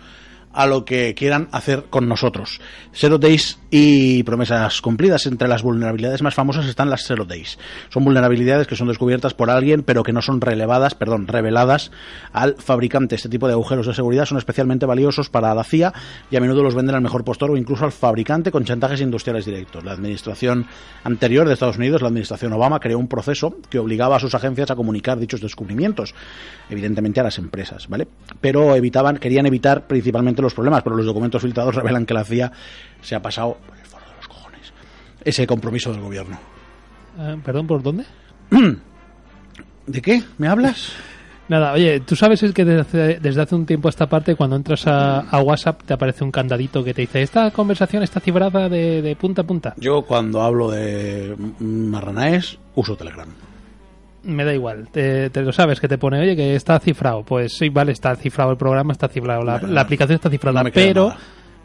a 0.54 0.68
lo 0.68 0.86
que 0.86 1.16
quieran 1.16 1.50
hacer 1.52 1.86
con 1.90 2.08
nosotros. 2.08 2.62
Zero 2.94 3.18
Days 3.18 3.60
y 3.76 4.22
promesas 4.22 4.82
cumplidas. 4.82 5.26
Entre 5.26 5.48
las 5.48 5.64
vulnerabilidades 5.64 6.22
más 6.22 6.36
famosas 6.36 6.68
están 6.68 6.92
las 6.92 7.08
Zero 7.08 7.26
Days. 7.26 7.58
Son 7.90 8.06
vulnerabilidades 8.06 8.68
que 8.68 8.76
son 8.76 8.88
descubiertas 8.88 9.34
por 9.34 9.50
alguien, 9.50 9.82
pero 9.82 10.04
que 10.04 10.14
no 10.14 10.22
son 10.22 10.42
relevadas, 10.42 10.94
perdón, 10.94 11.26
reveladas 11.26 11.90
al 12.34 12.54
fabricante. 12.60 13.16
Este 13.16 13.30
tipo 13.30 13.48
de 13.48 13.54
agujeros 13.54 13.88
de 13.88 13.96
seguridad 13.96 14.26
son 14.26 14.38
especialmente 14.38 14.86
valiosos 14.86 15.32
para 15.32 15.56
la 15.56 15.64
CIA 15.64 15.92
y 16.30 16.36
a 16.36 16.40
menudo 16.40 16.62
los 16.62 16.76
venden 16.76 16.94
al 16.94 17.02
mejor 17.02 17.24
postor 17.24 17.50
o 17.50 17.58
incluso 17.58 17.84
al 17.84 17.92
fabricante 17.92 18.52
con 18.52 18.64
chantajes 18.64 19.02
industriales 19.02 19.44
directos. 19.44 19.84
La 19.84 19.94
administración 19.94 20.68
anterior 21.04 21.48
de 21.48 21.54
Estados 21.56 21.78
Unidos, 21.78 22.04
la 22.04 22.10
administración 22.10 22.54
Obama, 22.54 22.80
creó 22.80 23.00
un 23.00 23.08
proceso 23.08 23.58
que 23.72 23.80
obligaba 23.80 24.18
a 24.18 24.20
sus 24.20 24.36
agencias 24.36 24.70
a 24.70 24.76
comunicar 24.76 25.18
dichos 25.18 25.42
descubrimientos, 25.42 26.14
evidentemente 26.70 27.22
a 27.22 27.24
las 27.24 27.40
empresas, 27.40 27.88
¿vale? 27.90 28.08
Pero 28.40 28.76
evitaban, 28.76 29.18
querían 29.18 29.48
evitar 29.48 29.88
principalmente 29.88 30.44
los 30.44 30.54
problemas, 30.54 30.84
pero 30.84 30.96
los 30.96 31.08
documentos 31.08 31.42
filtrados 31.42 31.74
revelan 31.84 32.06
que 32.06 32.14
la 32.14 32.24
CIA 32.24 32.52
se 33.04 33.16
ha 33.16 33.22
pasado 33.22 33.58
por 33.68 33.78
el 33.78 33.86
foro 33.86 34.04
de 34.06 34.16
los 34.18 34.28
cojones 34.28 34.74
ese 35.24 35.46
compromiso 35.46 35.92
del 35.92 36.02
gobierno. 36.02 36.40
Ah, 37.20 37.36
¿Perdón, 37.44 37.68
por 37.68 37.84
dónde? 37.84 38.06
¿De 39.88 40.02
qué? 40.02 40.24
¿Me 40.38 40.48
hablas? 40.48 40.94
Nada, 41.50 41.74
oye, 41.74 42.00
tú 42.00 42.16
sabes 42.16 42.42
es 42.42 42.54
que 42.54 42.64
desde 42.64 42.82
hace, 42.82 43.20
desde 43.20 43.42
hace 43.42 43.54
un 43.54 43.66
tiempo 43.66 43.90
a 43.90 43.92
esta 43.92 44.08
parte, 44.08 44.36
cuando 44.36 44.56
entras 44.56 44.88
a, 44.88 45.20
a 45.20 45.42
WhatsApp, 45.42 45.82
te 45.84 45.94
aparece 45.94 46.24
un 46.24 46.32
candadito 46.32 46.84
que 46.84 46.94
te 46.94 47.02
dice: 47.02 47.22
Esta 47.22 47.52
conversación 47.52 48.02
está 48.02 48.22
cifrada 48.22 48.70
de, 48.70 49.02
de 49.02 49.16
punta 49.18 49.42
a 49.42 49.46
punta. 49.46 49.74
Yo 49.78 50.04
cuando 50.04 50.42
hablo 50.42 50.72
de 50.72 51.36
marranaes 51.60 52.58
uso 52.76 52.96
Telegram. 52.96 53.28
Me 54.24 54.46
da 54.46 54.54
igual, 54.54 54.88
te, 54.90 55.30
te 55.32 55.42
lo 55.42 55.52
sabes 55.52 55.82
que 55.82 55.90
te 55.90 55.98
pone, 55.98 56.18
oye, 56.22 56.34
que 56.34 56.56
está 56.56 56.80
cifrado. 56.80 57.24
Pues 57.24 57.58
sí, 57.58 57.68
vale, 57.68 57.92
está 57.92 58.16
cifrado 58.16 58.52
el 58.52 58.58
programa, 58.58 58.94
está 58.94 59.10
cifrado, 59.10 59.44
la, 59.44 59.58
Bueno, 59.58 59.74
la 59.74 59.82
aplicación 59.82 60.16
está 60.16 60.30
cifrada, 60.30 60.64
no 60.64 60.70
pero. 60.74 61.10
nada. 61.10 61.20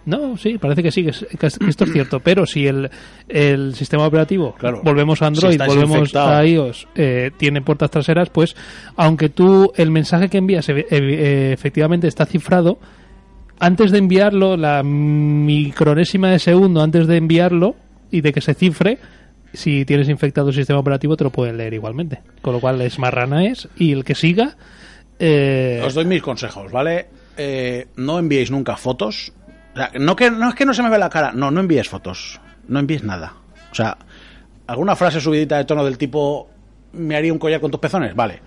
No, 0.09 0.37
sí, 0.39 0.57
parece 0.59 0.83
que 0.83 0.91
sí, 0.91 1.03
que, 1.05 1.11
es- 1.11 1.27
que 1.39 1.47
es- 1.47 1.59
esto 1.69 1.85
es 1.85 1.93
cierto. 1.93 2.21
Pero 2.21 2.47
si 2.47 2.67
el, 2.67 2.89
el 3.29 3.75
sistema 3.75 4.07
operativo, 4.07 4.55
Claro. 4.55 4.81
volvemos 4.83 5.21
a 5.21 5.27
Android, 5.27 5.61
volvemos 5.67 6.15
a 6.15 6.45
iOS, 6.47 6.89
eh, 6.95 7.31
tiene 7.37 7.61
puertas 7.61 7.91
traseras, 7.91 8.31
pues 8.31 8.57
aunque 8.97 9.29
tú 9.29 9.71
el 9.77 9.91
mensaje 9.91 10.29
que 10.29 10.39
envías 10.39 10.69
eh, 10.71 11.51
efectivamente 11.53 12.09
está 12.09 12.25
cifrado, 12.25 12.79
antes 13.61 13.91
de 13.91 13.99
enviarlo, 13.99 14.57
la 14.57 14.83
micronésima 14.83 16.31
de 16.31 16.39
segundo 16.39 16.81
antes 16.81 17.07
de 17.07 17.17
enviarlo 17.17 17.75
y 18.11 18.21
de 18.21 18.33
que 18.33 18.41
se 18.41 18.55
cifre, 18.55 18.99
si 19.53 19.85
tienes 19.85 20.09
infectado 20.09 20.49
el 20.49 20.55
sistema 20.55 20.79
operativo 20.79 21.17
te 21.17 21.25
lo 21.25 21.31
pueden 21.31 21.57
leer 21.57 21.75
igualmente. 21.75 22.21
Con 22.41 22.55
lo 22.55 22.61
cual 22.61 22.81
es 22.83 22.99
marranaes 22.99 23.69
y 23.77 23.93
el 23.93 24.05
que 24.05 24.15
siga... 24.15 24.57
eh, 25.19 25.83
Os 25.85 25.95
doy 25.95 26.05
mis 26.05 26.23
consejos, 26.23 26.71
¿vale? 26.71 27.07
Eh, 27.37 27.87
no 27.97 28.19
enviéis 28.19 28.51
nunca 28.51 28.77
fotos. 28.77 29.33
No, 29.99 30.17
que, 30.17 30.31
no 30.31 30.49
es 30.49 30.55
que 30.55 30.65
no 30.65 30.75
se 30.75 30.83
me 30.83 30.91
ve 30.91 30.99
la 30.99 31.11
cara. 31.11 31.33
No, 31.33 31.51
no 31.51 31.61
envíes 31.61 31.89
fotos. 31.89 32.41
No 32.67 32.81
envíes 32.81 33.03
nada. 33.03 33.35
O 33.71 33.75
sea, 33.75 33.97
alguna 34.67 34.97
frase 34.97 35.21
subidita 35.21 35.57
de 35.57 35.65
tono 35.65 35.85
del 35.85 35.99
tipo 35.99 36.49
me 36.93 37.17
haría 37.17 37.33
un 37.33 37.39
collar 37.39 37.61
con 37.61 37.71
tus 37.71 37.81
pezones, 37.81 38.15
vale. 38.15 38.41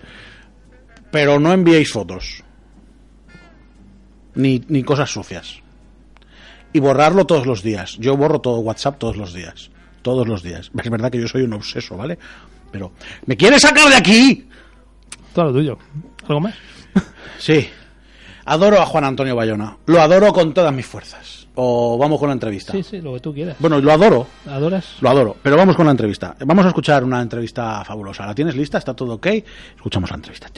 Pero 1.10 1.38
no 1.38 1.52
enviéis 1.52 1.92
fotos. 1.92 2.42
Ni, 4.34 4.62
ni 4.68 4.82
cosas 4.82 5.10
sucias. 5.10 5.60
Y 6.72 6.80
borrarlo 6.80 7.26
todos 7.26 7.46
los 7.46 7.62
días. 7.62 7.96
Yo 7.98 8.16
borro 8.16 8.40
todo 8.40 8.60
WhatsApp 8.60 8.98
todos 8.98 9.16
los 9.16 9.34
días. 9.34 9.70
Todos 10.00 10.26
los 10.26 10.42
días. 10.42 10.70
Es 10.82 10.90
verdad 10.90 11.10
que 11.10 11.20
yo 11.20 11.28
soy 11.28 11.42
un 11.42 11.52
obseso, 11.52 11.96
¿vale? 11.96 12.18
Pero, 12.70 12.92
¿me 13.26 13.36
quieres 13.36 13.62
sacar 13.62 13.88
de 13.90 13.96
aquí? 13.96 14.48
todo 15.34 15.46
lo 15.46 15.52
tuyo. 15.52 15.78
¿Algo 16.26 16.40
más? 16.40 16.54
Sí. 17.38 17.68
Adoro 18.44 18.80
a 18.80 18.86
Juan 18.86 19.04
Antonio 19.04 19.36
Bayona. 19.36 19.76
Lo 19.86 20.00
adoro 20.00 20.32
con 20.32 20.52
todas 20.52 20.72
mis 20.72 20.86
fuerzas. 20.86 21.46
O 21.54 21.98
vamos 21.98 22.18
con 22.18 22.28
la 22.28 22.32
entrevista. 22.32 22.72
Sí, 22.72 22.82
sí, 22.82 23.00
lo 23.00 23.12
que 23.14 23.20
tú 23.20 23.34
quieras. 23.34 23.56
Bueno, 23.58 23.78
lo 23.78 23.92
adoro. 23.92 24.26
¿Adoras? 24.48 24.96
Lo 25.00 25.10
adoro. 25.10 25.36
Pero 25.42 25.56
vamos 25.56 25.76
con 25.76 25.84
la 25.84 25.92
entrevista. 25.92 26.34
Vamos 26.44 26.64
a 26.64 26.68
escuchar 26.68 27.04
una 27.04 27.20
entrevista 27.20 27.84
fabulosa. 27.84 28.26
¿La 28.26 28.34
tienes 28.34 28.56
lista? 28.56 28.78
¿Está 28.78 28.94
todo 28.94 29.14
ok? 29.14 29.26
Escuchamos 29.76 30.10
la 30.10 30.16
entrevista. 30.16 30.48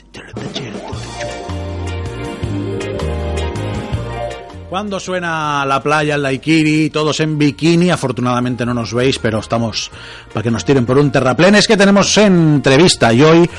Cuando 4.69 4.99
suena 4.99 5.63
la 5.65 5.81
playa, 5.81 6.15
el 6.15 6.23
daiquiri, 6.23 6.89
todos 6.89 7.19
en 7.19 7.37
bikini, 7.37 7.91
afortunadamente 7.91 8.65
no 8.65 8.73
nos 8.73 8.93
veis, 8.93 9.19
pero 9.19 9.39
estamos 9.39 9.91
para 10.33 10.43
que 10.43 10.51
nos 10.51 10.65
tiren 10.65 10.85
por 10.85 10.97
un 10.97 11.11
terraplén. 11.11 11.55
Es 11.55 11.67
que 11.67 11.77
tenemos 11.77 12.17
entrevista 12.17 13.13
y 13.13 13.21
hoy 13.21 13.49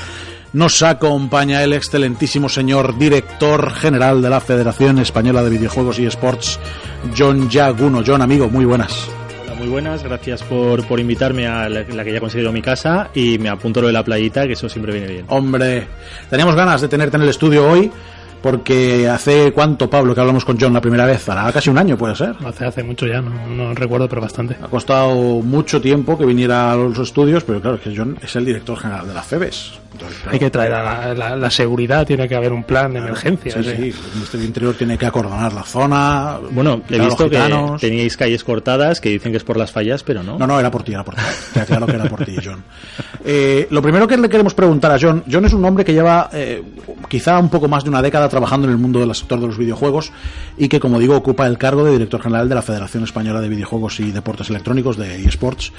nos 0.53 0.81
acompaña 0.83 1.63
el 1.63 1.73
excelentísimo 1.73 2.49
señor 2.49 2.97
director 2.97 3.71
general 3.73 4.21
de 4.21 4.29
la 4.29 4.39
Federación 4.39 4.99
Española 4.99 5.43
de 5.43 5.49
Videojuegos 5.49 5.99
y 5.99 6.05
Sports, 6.05 6.59
John 7.17 7.49
Yaguno. 7.49 8.03
John, 8.05 8.21
amigo, 8.21 8.49
muy 8.49 8.65
buenas. 8.65 9.09
Hola, 9.43 9.55
muy 9.55 9.67
buenas, 9.67 10.03
gracias 10.03 10.43
por, 10.43 10.85
por 10.87 10.99
invitarme 10.99 11.47
a 11.47 11.69
la, 11.69 11.83
la 11.83 12.03
que 12.03 12.13
ya 12.13 12.19
conseguido 12.19 12.51
mi 12.51 12.61
casa 12.61 13.09
y 13.13 13.37
me 13.37 13.49
apunto 13.49 13.81
lo 13.81 13.87
de 13.87 13.93
la 13.93 14.03
playita, 14.03 14.47
que 14.47 14.53
eso 14.53 14.69
siempre 14.69 14.93
viene 14.93 15.07
bien. 15.07 15.25
Hombre, 15.29 15.87
teníamos 16.29 16.55
ganas 16.55 16.81
de 16.81 16.87
tenerte 16.87 17.17
en 17.17 17.23
el 17.23 17.29
estudio 17.29 17.69
hoy 17.69 17.91
porque 18.41 19.07
hace 19.09 19.51
cuánto, 19.51 19.89
Pablo, 19.89 20.13
que 20.13 20.21
hablamos 20.21 20.45
con 20.45 20.57
John 20.59 20.73
la 20.73 20.81
primera 20.81 21.05
vez, 21.05 21.27
hará 21.29 21.51
casi 21.51 21.69
un 21.69 21.77
año, 21.77 21.97
puede 21.97 22.15
ser. 22.15 22.35
Hace, 22.45 22.65
hace 22.65 22.83
mucho 22.83 23.05
ya, 23.07 23.21
no, 23.21 23.47
no 23.47 23.73
recuerdo, 23.73 24.07
pero 24.07 24.21
bastante. 24.21 24.55
Ha 24.61 24.67
costado 24.67 25.15
mucho 25.41 25.81
tiempo 25.81 26.17
que 26.17 26.25
viniera 26.25 26.71
a 26.71 26.75
los 26.75 26.97
estudios, 26.99 27.43
pero 27.43 27.59
claro, 27.61 27.77
es 27.77 27.81
que 27.83 27.95
John 27.95 28.17
es 28.21 28.35
el 28.35 28.45
director 28.45 28.77
general 28.77 29.07
de 29.07 29.13
la 29.13 29.23
FEBES. 29.23 29.79
Entonces, 29.93 30.17
claro, 30.19 30.33
Hay 30.33 30.39
que 30.39 30.49
traer 30.51 30.73
a 30.73 30.83
la, 30.83 31.13
la- 31.15 31.35
la 31.35 31.49
seguridad, 31.49 32.05
tiene 32.05 32.27
que 32.27 32.35
haber 32.35 32.53
un 32.53 32.63
plan 32.63 32.93
de 32.93 32.99
emergencia. 32.99 33.51
Sí, 33.51 33.63
sí, 33.63 33.69
el 33.71 33.77
Ministerio 34.13 34.31
del 34.31 34.45
Interior 34.45 34.75
tiene 34.75 34.97
que 34.97 35.05
acordonar 35.07 35.51
la 35.53 35.63
zona. 35.63 36.37
Bueno, 36.51 36.81
he 36.89 36.99
visto 36.99 37.27
que 37.29 37.39
teníais 37.79 38.15
calles 38.15 38.43
cortadas 38.43 39.01
que 39.01 39.09
dicen 39.09 39.31
que 39.31 39.37
es 39.37 39.43
por 39.43 39.57
las 39.57 39.71
fallas, 39.71 40.03
pero 40.03 40.21
no. 40.21 40.37
No, 40.37 40.45
no, 40.45 40.59
era 40.59 40.69
por 40.69 40.83
ti, 40.83 40.93
era 40.93 41.03
por 41.03 41.15
ti. 41.15 41.21
Te 41.53 41.61
aclaro 41.61 41.87
que 41.87 41.93
era 41.93 42.05
por 42.05 42.23
ti, 42.23 42.35
John. 42.43 42.63
Eh, 43.25 43.67
lo 43.71 43.81
primero 43.81 44.07
que 44.07 44.17
le 44.17 44.29
queremos 44.29 44.53
preguntar 44.53 44.91
a 44.91 44.97
John, 45.01 45.23
John 45.29 45.45
es 45.45 45.53
un 45.53 45.65
hombre 45.65 45.83
que 45.83 45.93
lleva 45.93 46.29
eh, 46.31 46.63
quizá 47.09 47.39
un 47.39 47.49
poco 47.49 47.67
más 47.67 47.83
de 47.83 47.89
una 47.89 48.01
década 48.01 48.26
trabajando 48.29 48.67
en 48.67 48.73
el 48.73 48.79
mundo 48.79 48.99
del 48.99 49.13
sector 49.15 49.39
de 49.39 49.47
los 49.47 49.57
videojuegos 49.57 50.11
y 50.57 50.67
que, 50.67 50.79
como 50.79 50.99
digo, 50.99 51.15
ocupa 51.15 51.47
el 51.47 51.57
cargo 51.57 51.83
de 51.83 51.91
director 51.91 52.21
general 52.21 52.49
de 52.49 52.55
la 52.55 52.61
Federación 52.61 53.03
Española 53.03 53.41
de 53.41 53.49
Videojuegos 53.49 53.99
y 53.99 54.11
Deportes 54.11 54.49
Electrónicos 54.49 54.97
de 54.97 55.23
eSports. 55.23 55.71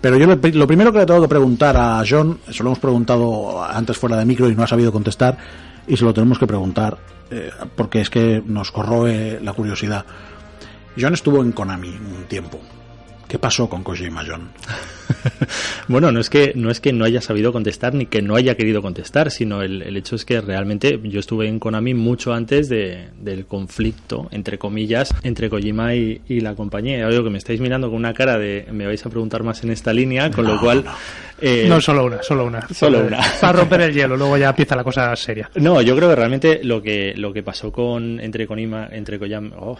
Pero 0.00 0.16
yo 0.18 0.26
lo 0.26 0.66
primero 0.66 0.92
que 0.92 0.98
le 0.98 1.06
tengo 1.06 1.22
que 1.22 1.28
preguntar 1.28 1.76
a 1.76 2.02
John, 2.08 2.38
se 2.50 2.62
lo 2.62 2.70
hemos 2.70 2.78
preguntado 2.78 3.64
antes 3.64 3.96
fuera 3.96 4.16
de 4.16 4.24
micro 4.24 4.48
y 4.48 4.54
no 4.54 4.62
ha 4.62 4.66
sabido 4.66 4.92
contestar, 4.92 5.38
y 5.86 5.96
se 5.96 6.04
lo 6.04 6.12
tenemos 6.12 6.38
que 6.38 6.46
preguntar 6.46 6.98
eh, 7.30 7.50
porque 7.74 8.00
es 8.00 8.10
que 8.10 8.42
nos 8.46 8.70
corroe 8.70 9.40
la 9.42 9.52
curiosidad. 9.52 10.04
John 10.98 11.14
estuvo 11.14 11.42
en 11.42 11.52
Konami 11.52 11.88
un 11.88 12.24
tiempo. 12.28 12.60
¿Qué 13.28 13.38
pasó 13.38 13.68
con 13.68 13.82
Kojima, 13.82 14.24
John? 14.26 14.48
Bueno, 15.88 16.10
no 16.10 16.18
es 16.20 16.30
que 16.30 16.52
no 16.56 16.70
es 16.70 16.80
que 16.80 16.92
no 16.92 17.04
haya 17.04 17.20
sabido 17.20 17.52
contestar 17.52 17.94
ni 17.94 18.06
que 18.06 18.22
no 18.22 18.34
haya 18.36 18.56
querido 18.56 18.82
contestar, 18.82 19.30
sino 19.30 19.62
el, 19.62 19.82
el 19.82 19.96
hecho 19.96 20.16
es 20.16 20.24
que 20.24 20.40
realmente 20.40 21.00
yo 21.04 21.20
estuve 21.20 21.46
en 21.48 21.58
Konami 21.60 21.94
mucho 21.94 22.32
antes 22.32 22.68
de- 22.68 23.08
del 23.20 23.46
conflicto, 23.46 24.28
entre 24.32 24.58
comillas, 24.58 25.14
entre 25.22 25.48
Kojima 25.48 25.94
y, 25.94 26.22
y 26.28 26.40
la 26.40 26.54
compañía. 26.54 27.06
Veo 27.06 27.22
que 27.22 27.30
me 27.30 27.38
estáis 27.38 27.60
mirando 27.60 27.88
con 27.88 27.96
una 27.98 28.14
cara 28.14 28.36
de 28.38 28.66
me 28.72 28.86
vais 28.86 29.04
a 29.06 29.10
preguntar 29.10 29.42
más 29.44 29.62
en 29.62 29.70
esta 29.70 29.92
línea, 29.92 30.30
con 30.30 30.44
lo 30.44 30.58
cual... 30.60 30.84
eh, 31.40 31.66
No, 31.68 31.80
solo 31.80 32.04
una, 32.06 32.22
solo 32.22 32.44
una. 32.46 32.66
Solo 32.68 33.00
una. 33.06 33.18
Para 33.40 33.52
romper 33.60 33.82
el 33.82 33.94
hielo, 33.94 34.16
luego 34.16 34.36
ya 34.38 34.48
empieza 34.50 34.74
la 34.76 34.84
cosa 34.84 35.14
seria. 35.16 35.50
No, 35.56 35.80
yo 35.82 35.94
creo 35.96 36.08
que 36.08 36.16
realmente 36.16 36.60
lo 36.64 36.82
que 36.82 37.14
lo 37.16 37.32
que 37.32 37.42
pasó 37.44 37.70
con 37.70 38.18
entre 38.20 38.46
Konima, 38.46 38.88
entre 38.90 39.18
Koyam, 39.20 39.52
oh, 39.56 39.78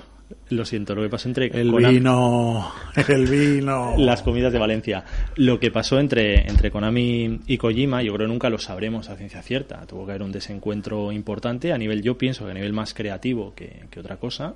lo 0.50 0.64
siento, 0.64 0.94
lo 0.94 1.02
que 1.02 1.08
pasó 1.08 1.28
entre 1.28 1.46
El 1.46 1.70
Konami- 1.70 1.90
vino, 1.90 2.72
el 3.08 3.26
vino. 3.26 3.94
las 3.98 4.22
comidas 4.22 4.52
de 4.52 4.58
Valencia. 4.58 5.04
Lo 5.36 5.60
que 5.60 5.70
pasó 5.70 5.98
entre, 6.00 6.48
entre 6.48 6.70
Konami 6.70 7.40
y 7.46 7.56
Kojima, 7.58 8.02
yo 8.02 8.12
creo 8.14 8.26
que 8.26 8.32
nunca 8.32 8.50
lo 8.50 8.58
sabremos 8.58 9.08
a 9.08 9.16
ciencia 9.16 9.42
cierta. 9.42 9.86
Tuvo 9.86 10.04
que 10.06 10.12
haber 10.12 10.22
un 10.22 10.32
desencuentro 10.32 11.12
importante 11.12 11.72
a 11.72 11.78
nivel, 11.78 12.02
yo 12.02 12.18
pienso 12.18 12.44
que 12.44 12.50
a 12.50 12.54
nivel 12.54 12.72
más 12.72 12.92
creativo 12.94 13.54
que, 13.54 13.84
que 13.90 14.00
otra 14.00 14.16
cosa, 14.16 14.54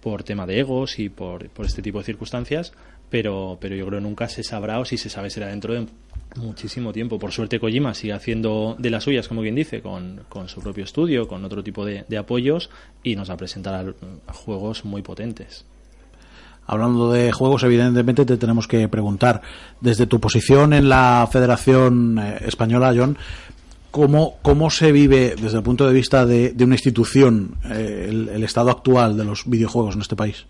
por 0.00 0.22
tema 0.22 0.46
de 0.46 0.60
egos 0.60 0.98
y 0.98 1.08
por, 1.08 1.48
por 1.50 1.66
este 1.66 1.80
tipo 1.82 1.98
de 1.98 2.04
circunstancias, 2.04 2.72
pero, 3.10 3.56
pero 3.60 3.74
yo 3.74 3.86
creo 3.86 3.98
que 4.00 4.04
nunca 4.04 4.28
se 4.28 4.42
sabrá 4.42 4.78
o 4.78 4.84
si 4.84 4.96
se 4.98 5.08
sabe 5.08 5.30
será 5.30 5.48
dentro 5.48 5.74
de 5.74 5.86
muchísimo 6.36 6.92
tiempo. 6.92 7.18
Por 7.18 7.32
suerte 7.32 7.60
Kojima 7.60 7.94
sigue 7.94 8.12
haciendo 8.12 8.76
de 8.78 8.90
las 8.90 9.04
suyas, 9.04 9.28
como 9.28 9.42
quien 9.42 9.54
dice, 9.54 9.80
con, 9.80 10.20
con 10.28 10.48
su 10.48 10.60
propio 10.60 10.84
estudio, 10.84 11.28
con 11.28 11.44
otro 11.44 11.62
tipo 11.62 11.84
de, 11.84 12.04
apoyos 12.16 12.70
y 13.02 13.16
nos 13.16 13.30
va 13.30 13.34
a 13.34 13.38
presentar 13.38 13.94
juegos 14.26 14.84
muy 14.84 15.02
potentes. 15.02 15.64
Hablando 16.66 17.12
de 17.12 17.30
juegos, 17.30 17.62
evidentemente 17.62 18.24
te 18.24 18.38
tenemos 18.38 18.66
que 18.66 18.88
preguntar, 18.88 19.42
desde 19.80 20.06
tu 20.06 20.18
posición 20.18 20.72
en 20.72 20.88
la 20.88 21.28
Federación 21.30 22.18
eh, 22.18 22.38
Española, 22.46 22.94
John, 22.96 23.18
¿cómo, 23.90 24.38
cómo 24.40 24.70
se 24.70 24.90
vive 24.90 25.34
desde 25.38 25.58
el 25.58 25.62
punto 25.62 25.86
de 25.86 25.92
vista 25.92 26.24
de, 26.24 26.52
de 26.52 26.64
una 26.64 26.76
institución 26.76 27.56
eh, 27.70 28.08
el 28.10 28.42
estado 28.42 28.70
actual 28.70 29.14
de 29.16 29.24
los 29.24 29.44
videojuegos 29.44 29.94
en 29.94 30.00
este 30.00 30.16
país? 30.16 30.46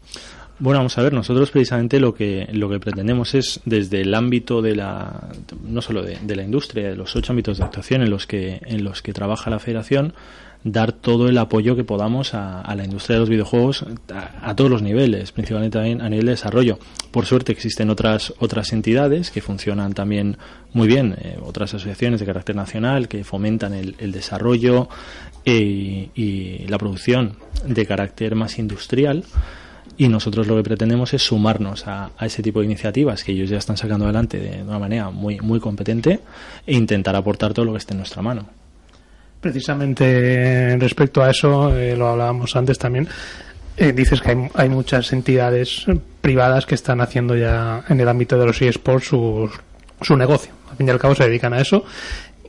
Bueno, 0.61 0.79
vamos 0.79 0.97
a 0.99 1.03
ver, 1.03 1.13
nosotros 1.13 1.51
precisamente 1.51 1.99
lo 1.99 2.15
que, 2.15 2.49
lo 2.53 2.71
que 2.71 2.79
pretendemos 2.79 3.35
es 3.35 3.61
desde 3.65 4.03
el 4.03 4.15
ámbito 4.15 4.63
de 4.63 4.77
la, 4.77 5.29
no 5.65 5.83
solo 5.83 6.03
de, 6.03 6.37
la 6.37 6.43
industria, 6.45 6.91
de 6.91 6.97
los 6.97 7.17
ocho 7.17 7.33
ámbitos 7.33 7.59
de 7.59 7.65
actuación 7.65 8.03
en 8.03 8.11
los 8.11 8.29
que, 8.29 8.61
en 8.65 8.85
los 8.85 9.03
que 9.03 9.13
trabaja 9.13 9.51
la 9.51 9.59
federación, 9.59 10.15
dar 10.63 10.93
todo 10.93 11.29
el 11.29 11.37
apoyo 11.39 11.75
que 11.75 11.83
podamos 11.83 12.35
a, 12.35 12.61
a 12.61 12.75
la 12.77 12.85
industria 12.85 13.17
de 13.17 13.21
los 13.21 13.29
videojuegos 13.29 13.85
a, 14.13 14.49
a 14.49 14.55
todos 14.55 14.71
los 14.71 14.81
niveles, 14.81 15.33
principalmente 15.33 15.77
también 15.77 16.01
a 16.01 16.09
nivel 16.09 16.27
de 16.27 16.33
desarrollo. 16.33 16.79
Por 17.11 17.27
suerte 17.27 17.51
existen 17.51 17.91
otras, 17.91 18.33
otras 18.39 18.73
entidades 18.73 19.33
que 19.33 19.41
funcionan 19.41 19.93
también 19.93 20.39
muy 20.73 20.87
bien, 20.87 21.17
eh, 21.21 21.37
otras 21.43 21.75
asociaciones 21.75 22.21
de 22.21 22.27
carácter 22.27 22.55
nacional 22.55 23.09
que 23.09 23.25
fomentan 23.25 23.75
el, 23.75 23.97
el 23.99 24.13
desarrollo 24.13 24.89
eh, 25.45 26.11
y 26.15 26.67
la 26.69 26.79
producción 26.79 27.39
de 27.67 27.87
carácter 27.87 28.37
más 28.37 28.61
industrial 28.61 29.25
y 29.97 30.09
nosotros 30.09 30.47
lo 30.47 30.57
que 30.57 30.63
pretendemos 30.63 31.15
es 31.15 31.23
sumarnos 31.23 31.87
a, 31.87 32.11
a 32.17 32.27
ese 32.27 32.43
tipo 32.43 32.61
de 32.61 32.67
iniciativas 32.67 33.25
que 33.25 33.33
ellos 33.33 33.51
ya 33.51 33.59
están 33.59 33.77
sacando 33.77 34.05
adelante 34.05 34.39
de, 34.39 34.63
una 34.63 34.79
manera 34.79 35.11
muy, 35.11 35.41
muy 35.41 35.61
competente 35.61 36.21
e 36.67 36.75
intentar 36.75 37.17
aportar 37.17 37.53
todo 37.53 37.65
lo 37.65 37.73
que 37.73 37.79
esté 37.79 37.93
en 37.93 37.99
nuestra 37.99 38.23
mano. 38.23 38.47
Precisamente 39.41 40.77
respecto 40.79 41.23
a 41.23 41.31
eso, 41.31 41.77
eh, 41.77 41.97
lo 41.97 42.09
hablábamos 42.09 42.57
antes 42.57 42.79
también, 42.79 43.09
eh, 43.77 43.93
dices 43.93 44.21
que 44.21 44.31
hay, 44.31 44.49
hay 44.55 44.69
muchas 44.69 45.13
entidades 45.13 45.87
privadas 46.21 46.65
que 46.65 46.75
están 46.75 47.01
haciendo 47.01 47.37
ya 47.37 47.85
en 47.89 48.01
el 48.01 48.09
ámbito 48.09 48.39
de 48.39 48.47
los 48.47 48.63
eSports 48.63 49.09
su, 49.09 49.51
su 50.01 50.17
negocio. 50.17 50.53
Al 50.71 50.77
fin 50.77 50.87
y 50.87 50.91
al 50.91 50.99
cabo 50.99 51.15
se 51.15 51.25
dedican 51.25 51.53
a 51.53 51.61
eso. 51.61 51.85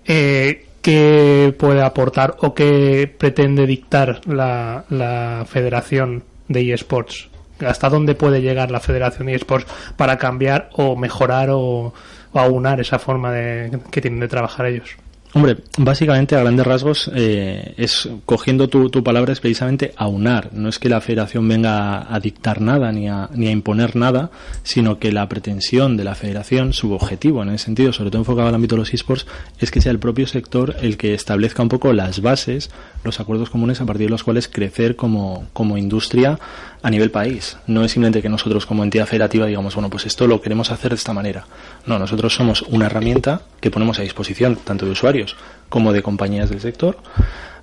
Eh, 0.05 0.67
¿Qué 0.81 1.55
puede 1.57 1.81
aportar 1.81 2.37
o 2.41 2.53
qué 2.53 3.11
pretende 3.17 3.65
dictar 3.65 4.21
la, 4.27 4.85
la 4.89 5.43
Federación 5.49 6.23
de 6.47 6.73
eSports? 6.73 7.29
¿Hasta 7.59 7.89
dónde 7.89 8.15
puede 8.15 8.41
llegar 8.41 8.71
la 8.71 8.79
Federación 8.79 9.27
de 9.27 9.35
eSports 9.35 9.67
para 9.95 10.17
cambiar 10.17 10.69
o 10.73 10.95
mejorar 10.95 11.49
o, 11.51 11.93
aunar 12.33 12.81
esa 12.81 12.99
forma 12.99 13.31
de, 13.31 13.79
que 13.91 14.01
tienen 14.01 14.19
de 14.19 14.27
trabajar 14.27 14.65
ellos? 14.65 14.97
Hombre, 15.35 15.57
básicamente 15.77 16.33
a 16.37 16.39
grandes 16.39 16.65
rasgos 16.65 17.11
eh, 17.13 17.73
es 17.75 18.07
cogiendo 18.23 18.69
tu, 18.69 18.89
tu 18.89 19.03
palabra 19.03 19.33
es 19.33 19.41
precisamente 19.41 19.93
aunar. 19.97 20.51
No 20.53 20.69
es 20.69 20.79
que 20.79 20.87
la 20.87 21.01
federación 21.01 21.45
venga 21.45 21.97
a, 21.97 22.15
a 22.15 22.21
dictar 22.21 22.61
nada 22.61 22.89
ni 22.93 23.09
a, 23.09 23.29
ni 23.33 23.47
a 23.47 23.51
imponer 23.51 23.97
nada, 23.97 24.31
sino 24.63 24.97
que 24.97 25.11
la 25.11 25.27
pretensión 25.27 25.97
de 25.97 26.05
la 26.05 26.15
federación, 26.15 26.71
su 26.71 26.93
objetivo 26.93 27.43
en 27.43 27.49
ese 27.49 27.65
sentido, 27.65 27.91
sobre 27.91 28.11
todo 28.11 28.21
enfocado 28.21 28.47
al 28.47 28.55
ámbito 28.55 28.75
de 28.75 28.79
los 28.79 28.93
esports, 28.93 29.27
es 29.59 29.71
que 29.71 29.81
sea 29.81 29.91
el 29.91 29.99
propio 29.99 30.25
sector 30.25 30.73
el 30.81 30.95
que 30.95 31.13
establezca 31.13 31.61
un 31.61 31.67
poco 31.67 31.91
las 31.91 32.21
bases, 32.21 32.71
los 33.03 33.19
acuerdos 33.19 33.49
comunes 33.49 33.81
a 33.81 33.85
partir 33.85 34.07
de 34.07 34.11
los 34.11 34.23
cuales 34.23 34.47
crecer 34.47 34.95
como, 34.95 35.47
como 35.51 35.77
industria 35.77 36.39
a 36.85 36.91
nivel 36.91 37.09
país. 37.09 37.57
No 37.65 37.83
es 37.83 37.93
simplemente 37.93 38.21
que 38.21 38.29
nosotros 38.29 38.67
como 38.67 38.83
entidad 38.83 39.07
federativa 39.07 39.47
digamos, 39.47 39.73
bueno, 39.73 39.89
pues 39.89 40.05
esto 40.05 40.27
lo 40.27 40.39
queremos 40.39 40.69
hacer 40.69 40.91
de 40.91 40.97
esta 40.97 41.13
manera. 41.13 41.47
No, 41.87 41.97
nosotros 41.97 42.35
somos 42.35 42.61
una 42.61 42.85
herramienta 42.85 43.41
que 43.59 43.71
ponemos 43.71 43.97
a 43.97 44.03
disposición 44.03 44.55
tanto 44.57 44.85
de 44.85 44.91
usuarios 44.91 45.35
como 45.67 45.93
de 45.93 46.03
compañías 46.03 46.51
del 46.51 46.61
sector 46.61 46.99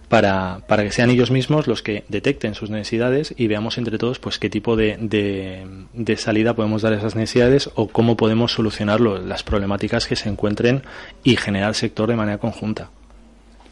para, 0.09 0.63
para 0.67 0.83
que 0.83 0.91
sean 0.91 1.09
ellos 1.11 1.31
mismos 1.31 1.69
los 1.69 1.83
que 1.83 2.03
detecten 2.09 2.57
sus 2.57 2.71
necesidades 2.71 3.33
y 3.37 3.47
veamos 3.47 3.79
entre 3.79 3.97
todos 3.97 4.19
pues 4.19 4.41
qué 4.41 4.51
tipo 4.51 4.75
de, 4.75 4.97
de, 5.01 5.69
de 5.93 6.17
salida 6.17 6.57
podemos 6.57 6.83
dar 6.83 6.93
a 6.93 6.97
esas 6.97 7.15
necesidades 7.15 7.71
o 7.77 7.87
cómo 7.87 8.17
podemos 8.17 8.51
solucionar 8.51 9.01
las 9.01 9.45
problemáticas 9.45 10.09
que 10.09 10.17
se 10.17 10.31
encuentren 10.31 10.83
y 11.23 11.37
generar 11.37 11.77
sector 11.77 12.09
de 12.09 12.17
manera 12.17 12.39
conjunta. 12.39 12.91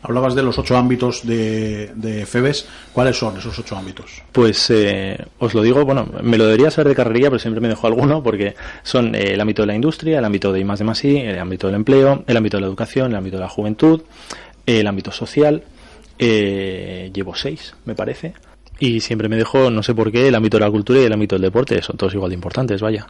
Hablabas 0.02 0.35
de 0.35 0.42
los 0.42 0.59
ocho 0.59 0.76
ámbitos 0.76 1.26
de, 1.26 1.90
de 1.95 2.25
FEBES. 2.25 2.66
¿Cuáles 2.92 3.19
son 3.19 3.37
esos 3.37 3.59
ocho 3.59 3.76
ámbitos? 3.76 4.23
Pues 4.33 4.71
eh, 4.71 5.19
os 5.38 5.52
lo 5.52 5.62
digo, 5.62 5.85
bueno, 5.85 6.09
me 6.23 6.38
lo 6.38 6.47
debería 6.47 6.71
saber 6.71 6.88
de 6.88 6.95
carrería, 6.95 7.28
pero 7.28 7.38
siempre 7.38 7.61
me 7.61 7.69
dejo 7.69 7.87
alguno 7.87 8.23
porque 8.23 8.54
son 8.83 9.14
eh, 9.14 9.35
el 9.35 9.40
ámbito 9.40 9.62
de 9.62 9.66
la 9.66 9.75
industria, 9.75 10.19
el 10.19 10.25
ámbito 10.25 10.52
de 10.52 10.61
I 10.61 10.64
de 10.64 11.30
el 11.30 11.38
ámbito 11.38 11.66
del 11.66 11.76
empleo, 11.76 12.25
el 12.26 12.37
ámbito 12.37 12.57
de 12.57 12.61
la 12.62 12.66
educación, 12.66 13.11
el 13.11 13.16
ámbito 13.16 13.37
de 13.37 13.42
la 13.42 13.49
juventud, 13.49 14.02
el 14.66 14.87
ámbito 14.87 15.12
social. 15.12 15.62
Eh, 16.19 17.11
llevo 17.14 17.35
seis, 17.35 17.75
me 17.85 17.95
parece. 17.95 18.35
Y 18.78 19.00
siempre 19.00 19.28
me 19.28 19.37
dejo, 19.37 19.71
no 19.71 19.83
sé 19.83 19.95
por 19.95 20.11
qué, 20.11 20.28
el 20.28 20.35
ámbito 20.35 20.57
de 20.57 20.64
la 20.64 20.71
cultura 20.71 21.00
y 21.00 21.04
el 21.04 21.12
ámbito 21.12 21.35
del 21.35 21.42
deporte, 21.42 21.83
son 21.83 21.99
todos 21.99 22.14
igual 22.14 22.30
de 22.30 22.35
importantes, 22.35 22.80
vaya. 22.80 23.07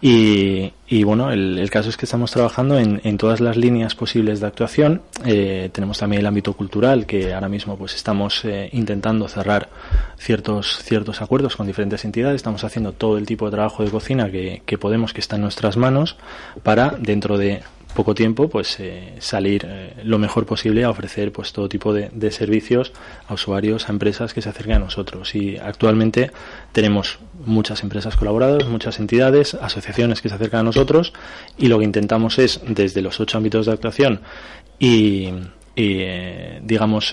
Y, 0.00 0.72
y 0.86 1.02
bueno, 1.02 1.32
el, 1.32 1.58
el 1.58 1.70
caso 1.70 1.88
es 1.88 1.96
que 1.96 2.04
estamos 2.04 2.30
trabajando 2.30 2.78
en, 2.78 3.00
en 3.02 3.18
todas 3.18 3.40
las 3.40 3.56
líneas 3.56 3.96
posibles 3.96 4.38
de 4.40 4.46
actuación. 4.46 5.02
Eh, 5.24 5.70
tenemos 5.72 5.98
también 5.98 6.20
el 6.20 6.26
ámbito 6.26 6.52
cultural, 6.52 7.04
que 7.04 7.34
ahora 7.34 7.48
mismo 7.48 7.76
pues 7.76 7.96
estamos 7.96 8.44
eh, 8.44 8.68
intentando 8.72 9.26
cerrar 9.26 9.68
ciertos, 10.16 10.78
ciertos 10.84 11.20
acuerdos 11.20 11.56
con 11.56 11.66
diferentes 11.66 12.04
entidades. 12.04 12.36
Estamos 12.36 12.62
haciendo 12.62 12.92
todo 12.92 13.18
el 13.18 13.26
tipo 13.26 13.46
de 13.46 13.50
trabajo 13.50 13.84
de 13.84 13.90
cocina 13.90 14.30
que, 14.30 14.62
que 14.64 14.78
podemos, 14.78 15.12
que 15.12 15.20
está 15.20 15.34
en 15.34 15.42
nuestras 15.42 15.76
manos, 15.76 16.16
para 16.62 16.90
dentro 16.90 17.36
de 17.36 17.62
poco 17.94 18.14
tiempo 18.14 18.48
pues 18.48 18.78
eh, 18.80 19.14
salir 19.18 19.66
eh, 19.66 19.94
lo 20.04 20.18
mejor 20.18 20.46
posible 20.46 20.84
a 20.84 20.90
ofrecer 20.90 21.32
pues 21.32 21.52
todo 21.52 21.68
tipo 21.68 21.92
de, 21.92 22.10
de, 22.12 22.30
servicios 22.30 22.92
a 23.26 23.34
usuarios 23.34 23.88
a 23.88 23.92
empresas 23.92 24.34
que 24.34 24.42
se 24.42 24.48
acerquen 24.48 24.76
a 24.76 24.78
nosotros. 24.80 25.34
Y 25.34 25.56
actualmente 25.56 26.30
tenemos 26.72 27.18
muchas 27.44 27.82
empresas 27.82 28.16
colaboradoras 28.16 28.68
muchas 28.68 28.98
entidades 28.98 29.54
asociaciones 29.54 30.20
que 30.20 30.28
se 30.28 30.34
acercan 30.34 30.60
a 30.60 30.64
nosotros 30.64 31.12
y 31.56 31.68
lo 31.68 31.78
que 31.78 31.84
intentamos 31.84 32.38
es 32.38 32.60
desde 32.66 33.02
los 33.02 33.20
ocho 33.20 33.38
ámbitos 33.38 33.66
de 33.66 33.72
actuación 33.72 34.20
y, 34.78 35.28
y 35.74 36.00
eh, 36.00 36.60
digamos 36.62 37.12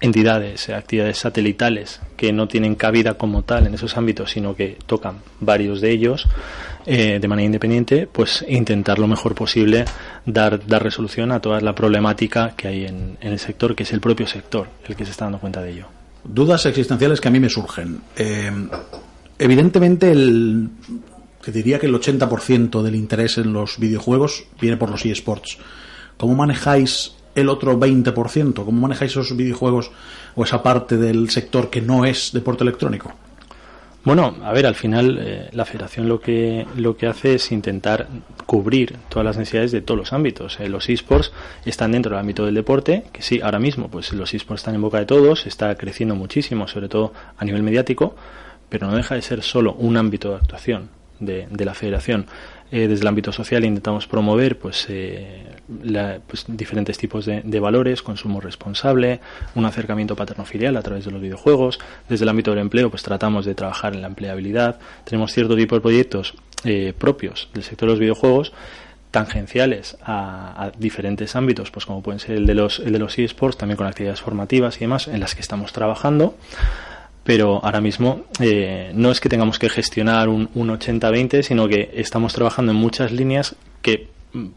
entidades, 0.00 0.68
actividades 0.68 1.18
satelitales 1.18 2.00
que 2.16 2.32
no 2.32 2.48
tienen 2.48 2.74
cabida 2.74 3.14
como 3.14 3.42
tal 3.42 3.66
en 3.66 3.74
esos 3.74 3.96
ámbitos, 3.96 4.30
sino 4.30 4.54
que 4.54 4.76
tocan 4.86 5.18
varios 5.40 5.80
de 5.80 5.90
ellos 5.90 6.26
eh, 6.84 7.18
de 7.20 7.28
manera 7.28 7.46
independiente, 7.46 8.06
pues 8.06 8.44
intentar 8.48 8.98
lo 8.98 9.08
mejor 9.08 9.34
posible 9.34 9.84
dar, 10.24 10.64
dar 10.66 10.84
resolución 10.84 11.32
a 11.32 11.40
toda 11.40 11.60
la 11.60 11.74
problemática 11.74 12.54
que 12.56 12.68
hay 12.68 12.84
en, 12.86 13.18
el 13.20 13.38
sector, 13.38 13.74
que 13.74 13.82
es 13.82 13.92
el 13.92 14.00
propio 14.00 14.26
sector 14.26 14.68
el 14.86 14.94
que 14.94 15.04
se 15.04 15.10
está 15.10 15.24
dando 15.24 15.38
cuenta 15.38 15.62
de 15.62 15.72
ello. 15.72 15.86
Dudas 16.22 16.64
existenciales 16.66 17.20
que 17.20 17.28
a 17.28 17.30
mí 17.30 17.40
me 17.40 17.48
surgen. 17.48 18.00
Eh, 18.16 18.50
evidentemente, 19.38 20.12
el, 20.12 20.68
diría 21.44 21.78
que 21.78 21.86
el 21.86 21.94
80% 21.94 22.82
del 22.82 22.94
interés 22.94 23.38
en 23.38 23.52
los 23.52 23.78
videojuegos 23.78 24.44
viene 24.60 24.76
por 24.76 24.90
los 24.90 25.04
eSports. 25.04 25.58
¿Cómo 26.16 26.34
manejáis 26.34 27.15
el 27.36 27.48
otro 27.48 27.78
20%? 27.78 28.54
¿Cómo 28.54 28.80
manejáis 28.80 29.12
esos 29.12 29.36
videojuegos 29.36 29.92
o 30.34 30.42
esa 30.42 30.62
parte 30.62 30.96
del 30.96 31.30
sector 31.30 31.70
que 31.70 31.80
no 31.80 32.04
es 32.04 32.32
deporte 32.32 32.64
electrónico? 32.64 33.12
Bueno, 34.02 34.36
a 34.44 34.52
ver, 34.52 34.66
al 34.66 34.76
final 34.76 35.18
eh, 35.20 35.48
la 35.52 35.64
federación 35.64 36.08
lo 36.08 36.20
que, 36.20 36.64
lo 36.76 36.96
que 36.96 37.08
hace 37.08 37.34
es 37.34 37.50
intentar 37.50 38.06
cubrir 38.46 38.96
todas 39.08 39.26
las 39.26 39.36
necesidades 39.36 39.72
de 39.72 39.80
todos 39.80 39.98
los 39.98 40.12
ámbitos. 40.12 40.60
Eh, 40.60 40.68
los 40.68 40.88
esports 40.88 41.32
están 41.64 41.90
dentro 41.90 42.10
del 42.10 42.20
ámbito 42.20 42.44
del 42.44 42.54
deporte, 42.54 43.04
que 43.12 43.22
sí, 43.22 43.40
ahora 43.42 43.58
mismo 43.58 43.88
pues 43.88 44.12
los 44.12 44.32
esports 44.32 44.62
están 44.62 44.76
en 44.76 44.82
boca 44.82 44.98
de 44.98 45.06
todos, 45.06 45.46
está 45.46 45.74
creciendo 45.74 46.14
muchísimo, 46.14 46.68
sobre 46.68 46.88
todo 46.88 47.12
a 47.36 47.44
nivel 47.44 47.64
mediático, 47.64 48.14
pero 48.68 48.86
no 48.86 48.96
deja 48.96 49.16
de 49.16 49.22
ser 49.22 49.42
solo 49.42 49.74
un 49.74 49.96
ámbito 49.96 50.30
de 50.30 50.36
actuación 50.36 50.88
de, 51.18 51.48
de 51.50 51.64
la 51.64 51.74
federación. 51.74 52.26
Eh, 52.70 52.88
desde 52.88 53.02
el 53.02 53.06
ámbito 53.06 53.32
social 53.32 53.64
intentamos 53.64 54.08
promover 54.08 54.58
pues, 54.58 54.86
eh, 54.88 55.44
pues 56.26 56.44
diferentes 56.48 56.98
tipos 56.98 57.26
de, 57.26 57.60
valores, 57.60 58.02
consumo 58.02 58.40
responsable, 58.40 59.20
un 59.54 59.64
acercamiento 59.64 60.14
paterno-filial 60.14 60.76
a 60.76 60.82
través 60.82 61.04
de 61.04 61.10
los 61.10 61.20
videojuegos. 61.20 61.78
Desde 62.08 62.24
el 62.24 62.28
ámbito 62.28 62.50
del 62.50 62.60
empleo 62.60 62.90
pues 62.90 63.02
tratamos 63.02 63.44
de 63.44 63.54
trabajar 63.54 63.94
en 63.94 64.02
la 64.02 64.08
empleabilidad. 64.08 64.78
Tenemos 65.04 65.32
cierto 65.32 65.56
tipo 65.56 65.74
de 65.74 65.80
proyectos 65.80 66.34
eh, 66.64 66.92
propios 66.96 67.48
del 67.54 67.64
sector 67.64 67.88
de 67.88 67.92
los 67.94 68.00
videojuegos 68.00 68.52
tangenciales 69.10 69.96
a, 70.02 70.72
diferentes 70.78 71.36
ámbitos, 71.36 71.70
pues 71.70 71.86
como 71.86 72.02
pueden 72.02 72.20
ser 72.20 72.36
el 72.36 72.46
de 72.46 72.54
los 72.54 72.80
el 72.80 72.92
de 72.92 72.98
los 72.98 73.18
eSports, 73.18 73.56
también 73.56 73.76
con 73.76 73.86
actividades 73.86 74.20
formativas 74.20 74.76
y 74.76 74.80
demás, 74.80 75.08
en 75.08 75.20
las 75.20 75.34
que 75.34 75.40
estamos 75.40 75.72
trabajando 75.72 76.36
pero 77.24 77.60
ahora 77.64 77.80
mismo 77.80 78.22
eh, 78.40 78.92
no 78.94 79.10
es 79.10 79.20
que 79.20 79.28
tengamos 79.28 79.58
que 79.58 79.68
gestionar 79.68 80.28
un, 80.28 80.48
un 80.54 80.68
80-20, 80.68 81.42
sino 81.42 81.66
que 81.66 81.90
estamos 81.94 82.32
trabajando 82.32 82.70
en 82.70 82.78
muchas 82.78 83.10
líneas 83.10 83.56
que 83.82 84.08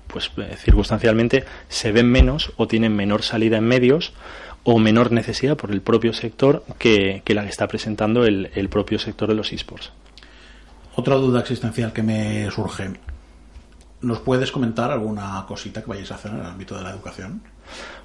pues 0.08 0.32
eh, 0.38 0.56
circunstancialmente 0.58 1.46
se 1.68 1.92
ven 1.92 2.10
menos 2.10 2.54
o 2.58 2.68
tienen 2.68 2.96
menor 2.96 3.24
salida 3.24 3.58
en 3.58 3.66
medios 3.66 4.14
o 4.64 4.80
menor 4.80 5.12
necesidad 5.12 5.58
por 5.58 5.72
el 5.72 5.82
propio 5.82 6.14
sector 6.14 6.64
que, 6.78 7.22
que 7.26 7.34
la 7.34 7.44
que 7.44 7.50
está 7.50 7.68
presentando 7.68 8.26
el, 8.26 8.52
el 8.56 8.70
propio 8.70 9.00
sector 9.00 9.30
de 9.30 9.36
los 9.36 9.52
esports. 9.54 9.92
Otra 10.96 11.16
duda 11.16 11.40
existencial 11.40 11.94
que 11.94 12.04
me 12.04 12.52
surge. 12.52 12.92
¿Nos 14.02 14.20
puedes 14.20 14.52
comentar 14.52 14.92
alguna 14.92 15.46
cosita 15.48 15.82
que 15.82 15.90
vayáis 15.90 16.12
a 16.12 16.16
hacer 16.16 16.32
en 16.32 16.40
el 16.40 16.46
ámbito 16.46 16.76
de 16.78 16.84
la 16.84 16.92
educación? 16.92 17.42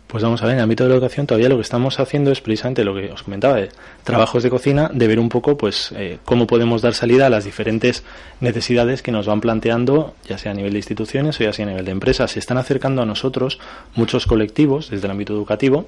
Pues 0.07 0.23
vamos 0.23 0.43
a 0.43 0.47
ver, 0.47 0.53
en 0.53 0.59
el 0.59 0.65
ámbito 0.65 0.85
de 0.85 0.91
la 0.91 0.97
educación 0.97 1.27
todavía 1.27 1.49
lo 1.49 1.57
que 1.57 1.63
estamos 1.63 1.99
haciendo 1.99 2.31
es 2.31 2.41
precisamente 2.41 2.85
lo 2.85 2.95
que 2.95 3.11
os 3.11 3.23
comentaba, 3.23 3.57
de 3.57 3.71
trabajos 4.05 4.43
de 4.43 4.51
cocina, 4.51 4.89
de 4.93 5.09
ver 5.09 5.19
un 5.19 5.29
poco 5.29 5.57
pues 5.57 5.93
eh, 5.97 6.19
cómo 6.25 6.47
podemos 6.47 6.83
dar 6.83 6.95
salida 6.95 7.27
a 7.27 7.31
las 7.31 7.45
diferentes 7.45 8.05
necesidades 8.41 9.03
que 9.03 9.11
nos 9.11 9.27
van 9.27 9.41
planteando, 9.41 10.15
ya 10.29 10.39
sea 10.39 10.53
a 10.53 10.55
nivel 10.55 10.73
de 10.73 10.79
instituciones 10.79 11.41
o 11.41 11.45
ya 11.45 11.53
sea 11.53 11.65
a 11.65 11.69
nivel 11.71 11.85
de 11.85 11.91
empresas. 11.91 12.31
Se 12.31 12.39
están 12.39 12.59
acercando 12.59 13.03
a 13.03 13.07
nosotros 13.07 13.59
muchos 13.97 14.27
colectivos 14.27 14.91
desde 14.91 15.07
el 15.07 15.11
ámbito 15.11 15.33
educativo 15.33 15.87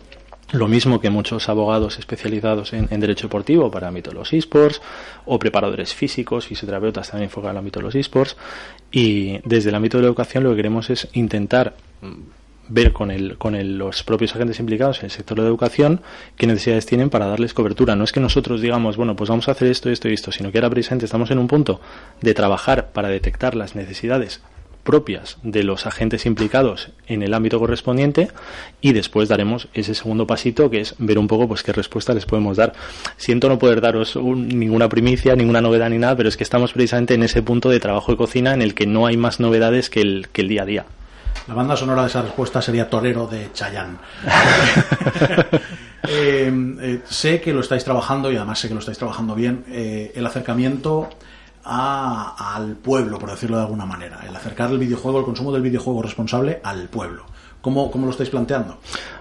lo 0.53 0.69
mismo 0.69 1.01
que 1.01 1.11
muchos 1.11 1.49
abogados 1.49 1.99
especializados 1.99 2.73
en, 2.73 2.89
derecho 3.01 3.27
deportivo 3.27 3.71
para 3.71 3.87
el 3.87 3.89
ámbito 3.89 4.11
de 4.11 4.17
los 4.17 4.33
esports, 4.33 4.81
o 5.25 5.39
preparadores 5.39 5.93
físicos, 5.93 6.47
fisioterapeutas 6.47 7.11
también 7.11 7.25
enfocados 7.25 7.51
en 7.51 7.57
el 7.57 7.59
ámbito 7.59 7.81
de 7.81 7.85
los 7.87 7.95
esports. 7.95 8.37
Y 8.93 9.41
desde 9.45 9.71
el 9.71 9.75
ámbito 9.75 9.99
de 9.99 10.03
la 10.03 10.09
educación 10.09 10.45
lo 10.45 10.51
que 10.51 10.57
queremos 10.57 10.89
es 10.91 11.09
intentar 11.15 11.75
ver 12.68 12.92
con, 12.92 13.11
el, 13.11 13.38
con 13.38 13.55
el, 13.55 13.79
los 13.79 14.02
propios 14.02 14.35
agentes 14.35 14.61
implicados 14.61 14.98
en 15.00 15.07
el 15.07 15.11
sector 15.11 15.37
de 15.37 15.42
la 15.42 15.48
educación 15.48 16.00
qué 16.37 16.46
necesidades 16.46 16.87
tienen 16.87 17.11
para 17.11 17.26
darles 17.26 17.55
cobertura. 17.55 17.96
No 17.96 18.05
es 18.05 18.12
que 18.12 18.20
nosotros 18.20 18.61
digamos, 18.61 18.96
bueno, 18.96 19.16
pues 19.16 19.31
vamos 19.31 19.48
a 19.48 19.52
hacer 19.52 19.68
esto, 19.68 19.90
esto 19.90 20.09
y 20.09 20.14
esto, 20.14 20.33
sino 20.33 20.50
que 20.50 20.59
ahora 20.59 20.70
precisamente 20.70 21.05
estamos 21.05 21.31
en 21.31 21.38
un 21.38 21.48
punto 21.48 21.81
de 22.20 22.35
trabajar 22.35 22.92
para 22.92 23.09
detectar 23.09 23.55
las 23.55 23.74
necesidades 23.74 24.40
propias 24.87 25.37
de 25.42 25.64
los 25.64 25.85
agentes 25.85 26.24
implicados 26.24 26.90
en 27.09 27.22
el 27.22 27.35
ámbito 27.35 27.59
correspondiente 27.59 28.29
y 28.81 28.92
después 28.92 29.29
daremos 29.29 29.68
ese 29.74 29.94
segundo 29.94 30.26
pasito 30.26 30.70
que 30.70 30.81
es 30.81 30.94
ver 30.98 31.18
un 31.18 31.26
poco 31.26 31.48
pues 31.48 31.62
qué 31.62 31.72
respuesta 31.72 32.14
les 32.14 32.24
podemos 32.24 32.57
dar. 32.57 32.72
Siento 33.16 33.48
no 33.48 33.59
poder 33.59 33.81
daros 33.83 34.16
ninguna 34.16 34.88
primicia, 34.88 35.35
ninguna 35.35 35.61
novedad 35.61 35.90
ni 35.90 35.98
nada, 35.98 36.16
pero 36.16 36.29
es 36.29 36.37
que 36.37 36.44
estamos 36.44 36.72
precisamente 36.72 37.14
en 37.14 37.24
ese 37.24 37.42
punto 37.42 37.68
de 37.68 37.81
trabajo 37.81 38.12
de 38.12 38.16
cocina 38.16 38.55
en 38.55 38.62
el 38.62 38.74
que 38.74 38.87
no 38.87 39.07
hay 39.07 39.16
más 39.16 39.40
novedades 39.40 39.90
que 39.90 40.00
el, 40.00 40.29
que 40.33 40.42
el 40.42 40.48
día 40.48 40.62
a 40.62 40.66
día. 40.66 40.87
La 41.49 41.55
banda 41.55 41.77
sonora 41.77 42.03
de 42.03 42.09
esa 42.09 42.23
respuesta 42.23 42.61
sería 42.61 42.91
Torero 42.91 43.27
de 43.27 43.53
Chayán. 43.53 43.99
Eh, 46.09 46.77
eh, 46.83 47.01
sé 47.05 47.41
que 47.41 47.53
lo 47.53 47.63
estáis 47.63 47.83
trabajando 47.83 48.31
y 48.31 48.37
además 48.37 48.61
sé 48.61 48.69
que 48.69 48.75
lo 48.75 48.79
estáis 48.79 48.97
trabajando 48.97 49.35
bien. 49.35 49.65
Eh, 49.67 50.13
el 50.15 50.25
acercamiento 50.25 51.11
al 51.65 52.77
pueblo, 52.77 53.19
por 53.19 53.29
decirlo 53.29 53.57
de 53.57 53.65
alguna 53.65 53.87
manera. 53.87 54.21
El 54.25 54.37
acercar 54.37 54.71
el 54.71 54.79
videojuego, 54.79 55.19
el 55.19 55.25
consumo 55.25 55.51
del 55.51 55.63
videojuego 55.63 56.03
responsable 56.03 56.61
al 56.63 56.89
pueblo. 56.89 57.27
¿Cómo, 57.61 57.91
cómo 57.91 58.07
lo 58.07 58.13
estáis 58.13 58.31
planteando? 58.31 58.79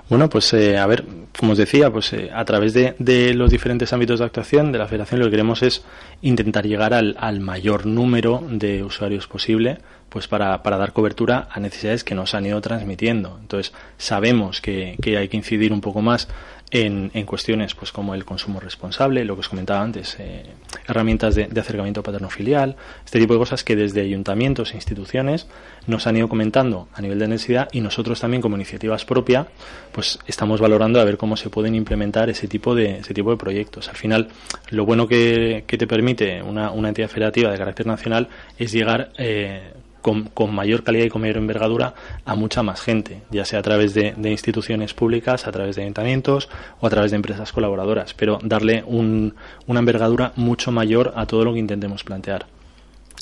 Bueno, 0.07 0.29
pues 0.29 0.53
a 0.53 0.85
ver, 0.85 1.03
como 1.37 1.53
os 1.53 1.57
decía, 1.57 1.91
pues 1.91 2.13
a 2.13 2.45
través 2.45 2.73
de, 2.73 2.95
de, 2.99 3.33
los 3.33 3.49
diferentes 3.49 3.91
ámbitos 3.91 4.19
de 4.19 4.25
actuación 4.25 4.71
de 4.71 4.77
la 4.77 4.87
federación 4.87 5.19
lo 5.19 5.25
que 5.25 5.31
queremos 5.31 5.63
es 5.63 5.83
intentar 6.21 6.67
llegar 6.67 6.93
al, 6.93 7.15
al 7.19 7.39
mayor 7.39 7.87
número 7.87 8.43
de 8.47 8.83
usuarios 8.83 9.27
posible 9.27 9.79
pues 10.09 10.27
para, 10.27 10.63
para, 10.63 10.77
dar 10.77 10.93
cobertura 10.93 11.49
a 11.51 11.59
necesidades 11.59 12.03
que 12.03 12.15
nos 12.15 12.35
han 12.35 12.45
ido 12.45 12.61
transmitiendo. 12.61 13.37
Entonces, 13.41 13.73
sabemos 13.97 14.61
que, 14.61 14.95
que 15.01 15.17
hay 15.17 15.27
que 15.27 15.37
incidir 15.37 15.73
un 15.73 15.81
poco 15.81 16.01
más 16.01 16.29
en, 16.71 17.11
en, 17.13 17.25
cuestiones 17.25 17.75
pues 17.75 17.91
como 17.91 18.15
el 18.15 18.25
consumo 18.25 18.59
responsable, 18.59 19.23
lo 19.23 19.35
que 19.35 19.41
os 19.41 19.49
comentaba 19.49 19.81
antes, 19.81 20.17
eh, 20.19 20.43
herramientas 20.87 21.35
de, 21.35 21.43
acercamiento 21.59 22.03
paterno-filial, 22.03 22.75
este 23.05 23.19
tipo 23.19 23.33
de 23.33 23.39
cosas 23.39 23.63
que 23.63 23.75
desde 23.75 24.01
ayuntamientos 24.01 24.73
e 24.73 24.75
instituciones 24.75 25.47
nos 25.87 26.07
han 26.07 26.17
ido 26.17 26.27
comentando 26.27 26.87
a 26.93 27.01
nivel 27.01 27.19
de 27.19 27.27
necesidad 27.27 27.69
y 27.71 27.81
nosotros 27.81 28.19
también 28.19 28.41
como 28.41 28.55
iniciativas 28.55 29.05
propia 29.05 29.47
pues 29.91 30.19
estamos 30.27 30.59
valorando 30.59 30.99
a 30.99 31.03
ver 31.03 31.17
cómo 31.17 31.37
se 31.37 31.49
pueden 31.49 31.75
implementar 31.75 32.29
ese 32.29 32.47
tipo 32.47 32.75
de, 32.75 32.99
ese 32.99 33.13
tipo 33.13 33.31
de 33.31 33.37
proyectos. 33.37 33.87
Al 33.87 33.95
final, 33.95 34.29
lo 34.69 34.85
bueno 34.85 35.07
que, 35.07 35.63
que 35.67 35.77
te 35.77 35.87
permite 35.87 36.41
una, 36.41 36.71
una 36.71 36.89
entidad 36.89 37.09
federativa 37.09 37.51
de 37.51 37.57
carácter 37.57 37.85
nacional 37.85 38.27
es 38.57 38.71
llegar 38.71 39.11
eh, 39.17 39.71
con, 40.05 40.53
mayor 40.53 40.83
calidad 40.83 41.05
y 41.05 41.09
con 41.09 41.21
mayor 41.21 41.37
envergadura 41.37 41.95
a 42.25 42.35
mucha 42.35 42.61
más 42.61 42.79
gente, 42.79 43.21
ya 43.31 43.43
sea 43.43 43.59
a 43.59 43.61
través 43.63 43.95
de, 43.95 44.13
instituciones 44.23 44.93
públicas, 44.93 45.47
a 45.47 45.51
través 45.51 45.75
de 45.75 45.81
ayuntamientos 45.81 46.47
o 46.79 46.85
a 46.85 46.89
través 46.91 47.09
de 47.09 47.15
empresas 47.15 47.51
colaboradoras, 47.51 48.13
pero 48.13 48.37
darle 48.43 48.83
una 48.85 49.79
envergadura 49.79 50.31
mucho 50.35 50.71
mayor 50.71 51.13
a 51.15 51.25
todo 51.25 51.43
lo 51.43 51.53
que 51.53 51.59
intentemos 51.59 52.03
plantear. 52.03 52.45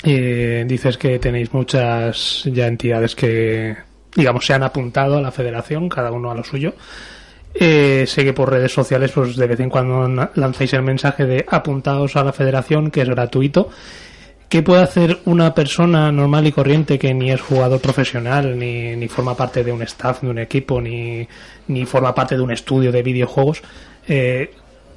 Eh, 0.03 0.65
dices 0.67 0.97
que 0.97 1.19
tenéis 1.19 1.53
muchas 1.53 2.43
ya 2.51 2.67
entidades 2.67 3.15
que, 3.15 3.77
digamos, 4.13 4.45
se 4.45 4.53
han 4.53 4.63
apuntado 4.63 5.17
a 5.17 5.21
la 5.21 5.31
federación, 5.31 5.87
cada 5.87 6.11
uno 6.11 6.31
a 6.31 6.35
lo 6.35 6.43
suyo. 6.43 6.73
Eh, 7.53 8.03
sé 8.07 8.25
que 8.25 8.33
por 8.33 8.51
redes 8.51 8.73
sociales, 8.73 9.11
pues 9.13 9.37
de 9.37 9.47
vez 9.47 9.59
en 9.61 9.69
cuando 9.69 10.29
lanzáis 10.35 10.73
el 10.73 10.81
mensaje 10.81 11.25
de 11.25 11.45
apuntados 11.47 12.17
a 12.17 12.25
la 12.25 12.33
federación, 12.33 12.91
que 12.91 13.03
es 13.03 13.09
gratuito. 13.09 13.69
¿Qué 14.53 14.61
puede 14.61 14.83
hacer 14.83 15.17
una 15.25 15.51
persona 15.55 16.11
normal 16.11 16.45
y 16.45 16.51
corriente 16.51 16.99
que 16.99 17.11
ni 17.11 17.31
es 17.31 17.41
jugador 17.41 17.81
profesional, 17.81 18.55
ni, 18.55 18.95
ni 18.95 19.07
forma 19.07 19.35
parte 19.35 19.63
de 19.63 19.71
un 19.71 19.81
staff, 19.81 20.21
de 20.21 20.29
un 20.29 20.37
equipo, 20.37 20.79
ni, 20.79 21.27
ni 21.69 21.87
forma 21.87 22.13
parte 22.13 22.35
de 22.35 22.41
un 22.43 22.51
estudio 22.51 22.91
de 22.91 23.01
videojuegos? 23.01 23.63
Eh, 24.07 24.51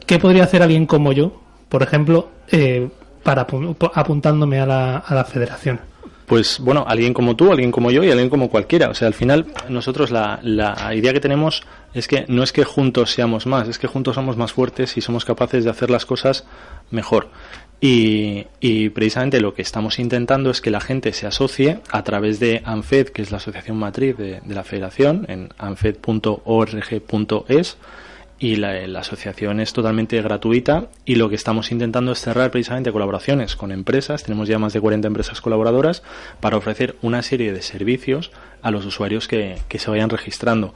¿Qué 0.05 0.19
podría 0.19 0.45
hacer 0.45 0.63
alguien 0.63 0.85
como 0.85 1.11
yo, 1.13 1.41
por 1.71 1.83
ejemplo, 1.83 2.29
eh, 2.53 2.87
para 3.23 3.47
apuntándome 3.95 4.61
a 4.61 4.67
la, 4.67 4.99
a 4.99 5.15
la 5.15 5.25
federación? 5.25 5.81
Pues 6.27 6.59
bueno, 6.61 6.85
alguien 6.87 7.15
como 7.15 7.35
tú, 7.35 7.51
alguien 7.51 7.71
como 7.73 7.91
yo 7.91 8.05
y 8.05 8.11
alguien 8.11 8.29
como 8.29 8.51
cualquiera. 8.51 8.91
O 8.91 8.95
sea, 8.95 9.09
al 9.09 9.15
final 9.15 9.47
nosotros 9.71 10.11
la, 10.11 10.39
la 10.43 10.95
idea 10.95 11.15
que 11.15 11.21
tenemos 11.21 11.63
es 11.95 12.09
que 12.09 12.27
no 12.29 12.43
es 12.43 12.53
que 12.53 12.65
juntos 12.65 13.13
seamos 13.13 13.47
más, 13.47 13.69
es 13.69 13.79
que 13.79 13.87
juntos 13.87 14.17
somos 14.17 14.37
más 14.37 14.53
fuertes 14.53 14.99
y 14.99 15.01
somos 15.01 15.25
capaces 15.25 15.65
de 15.65 15.71
hacer 15.71 15.89
las 15.89 16.05
cosas 16.05 16.45
mejor. 16.91 17.31
Y, 17.81 18.47
y, 18.59 18.89
precisamente 18.89 19.41
lo 19.41 19.53
que 19.53 19.61
estamos 19.61 19.99
intentando 19.99 20.51
es 20.51 20.63
que 20.63 20.71
la 20.71 20.81
gente 20.81 21.13
se 21.13 21.27
asocie 21.27 21.81
a 21.91 22.05
través 22.05 22.41
de 22.41 22.63
ANFED, 22.65 23.09
que 23.09 23.21
es 23.21 23.31
la 23.31 23.37
asociación 23.37 23.77
matriz 23.77 24.17
de, 24.17 24.41
la 24.49 24.65
federación, 24.65 25.27
en 25.29 25.51
anfed.org.es, 25.59 26.17
y 28.39 28.57
la, 28.57 28.87
la, 28.87 29.01
asociación 29.01 29.61
es 29.61 29.73
totalmente 29.75 30.21
gratuita 30.21 30.89
y 31.07 31.15
lo 31.15 31.31
que 31.31 31.35
estamos 31.35 31.73
intentando 31.73 32.13
es 32.13 32.21
cerrar 32.21 32.51
precisamente 32.51 32.93
colaboraciones 32.93 33.57
con 33.57 33.73
empresas, 33.73 34.23
tenemos 34.25 34.47
ya 34.49 34.59
más 34.59 34.75
de 34.75 34.81
40 34.81 35.09
empresas 35.09 35.41
colaboradoras 35.41 36.03
para 36.41 36.59
ofrecer 36.59 36.97
una 37.01 37.23
serie 37.23 37.53
de 37.53 37.63
servicios 37.63 38.31
a 38.61 38.71
los 38.71 38.85
usuarios 38.85 39.27
que, 39.29 39.57
que 39.69 39.79
se 39.79 39.91
vayan 39.91 40.11
registrando. 40.11 40.75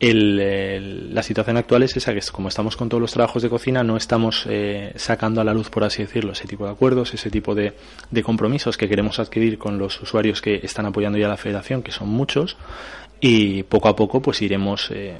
El, 0.00 1.14
la 1.14 1.22
situación 1.22 1.56
actual 1.56 1.84
es 1.84 1.96
esa, 1.96 2.12
que 2.12 2.20
como 2.32 2.48
estamos 2.48 2.76
con 2.76 2.88
todos 2.88 3.00
los 3.00 3.12
trabajos 3.12 3.42
de 3.42 3.48
cocina, 3.48 3.84
no 3.84 3.96
estamos 3.96 4.44
eh, 4.48 4.92
sacando 4.96 5.40
a 5.40 5.44
la 5.44 5.54
luz, 5.54 5.70
por 5.70 5.84
así 5.84 6.02
decirlo, 6.02 6.32
ese 6.32 6.46
tipo 6.46 6.64
de 6.66 6.72
acuerdos, 6.72 7.14
ese 7.14 7.30
tipo 7.30 7.54
de, 7.54 7.74
de 8.10 8.22
compromisos 8.22 8.76
que 8.76 8.88
queremos 8.88 9.18
adquirir 9.18 9.56
con 9.56 9.78
los 9.78 10.00
usuarios 10.02 10.42
que 10.42 10.60
están 10.62 10.86
apoyando 10.86 11.16
ya 11.16 11.28
la 11.28 11.36
federación, 11.36 11.82
que 11.82 11.92
son 11.92 12.08
muchos, 12.08 12.56
y 13.26 13.62
poco 13.62 13.88
a 13.88 13.96
poco 13.96 14.20
pues 14.20 14.42
iremos 14.42 14.90
eh, 14.92 15.16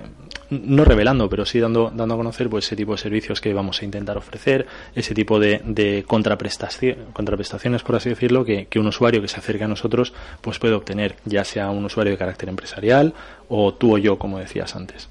no 0.51 0.85
revelando 0.85 1.27
pero 1.31 1.47
sí 1.47 1.59
dando 1.59 1.91
dando 1.95 2.15
a 2.15 2.17
conocer 2.19 2.51
pues 2.51 2.67
ese 2.67 2.77
tipo 2.77 2.93
de 2.93 2.99
servicios 2.99 3.41
que 3.41 3.55
vamos 3.55 3.81
a 3.81 3.85
intentar 3.87 4.19
ofrecer 4.19 4.67
ese 4.95 5.15
tipo 5.15 5.39
de, 5.39 5.63
de 5.65 6.05
contraprestación, 6.07 6.97
contraprestaciones 7.15 7.83
por 7.83 7.97
así 7.97 8.11
decirlo 8.11 8.45
que, 8.45 8.67
que, 8.67 8.79
un 8.79 8.89
usuario 8.89 9.23
que 9.23 9.29
se 9.29 9.39
acerque 9.39 9.65
a 9.65 9.69
nosotros 9.69 10.13
pues 10.43 10.59
puede 10.59 10.75
obtener 10.75 11.17
ya 11.25 11.45
sea 11.45 11.71
un 11.71 11.85
usuario 11.87 12.13
de 12.13 12.19
carácter 12.19 12.51
empresarial 12.51 13.15
o 13.49 13.75
tú 13.75 13.95
o 13.95 13.99
yo 13.99 14.19
como 14.19 14.39
decías 14.39 14.75
antes 14.77 15.09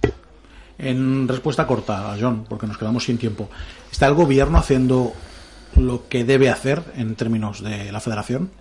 en 0.78 1.28
respuesta 1.28 1.67
corta 1.67 2.15
John 2.19 2.46
porque 2.48 2.67
nos 2.67 2.78
quedamos 2.78 3.04
sin 3.04 3.17
tiempo 3.17 3.50
está 3.91 4.08
el 4.08 4.13
gobierno 4.13 4.58
haciendo 4.58 5.13
lo 5.76 6.08
que 6.08 6.24
debe 6.24 6.50
hacer 6.50 6.84
en 6.96 7.15
términos 7.15 7.63
de 7.63 7.91
la 7.91 8.00
federación 8.00 8.52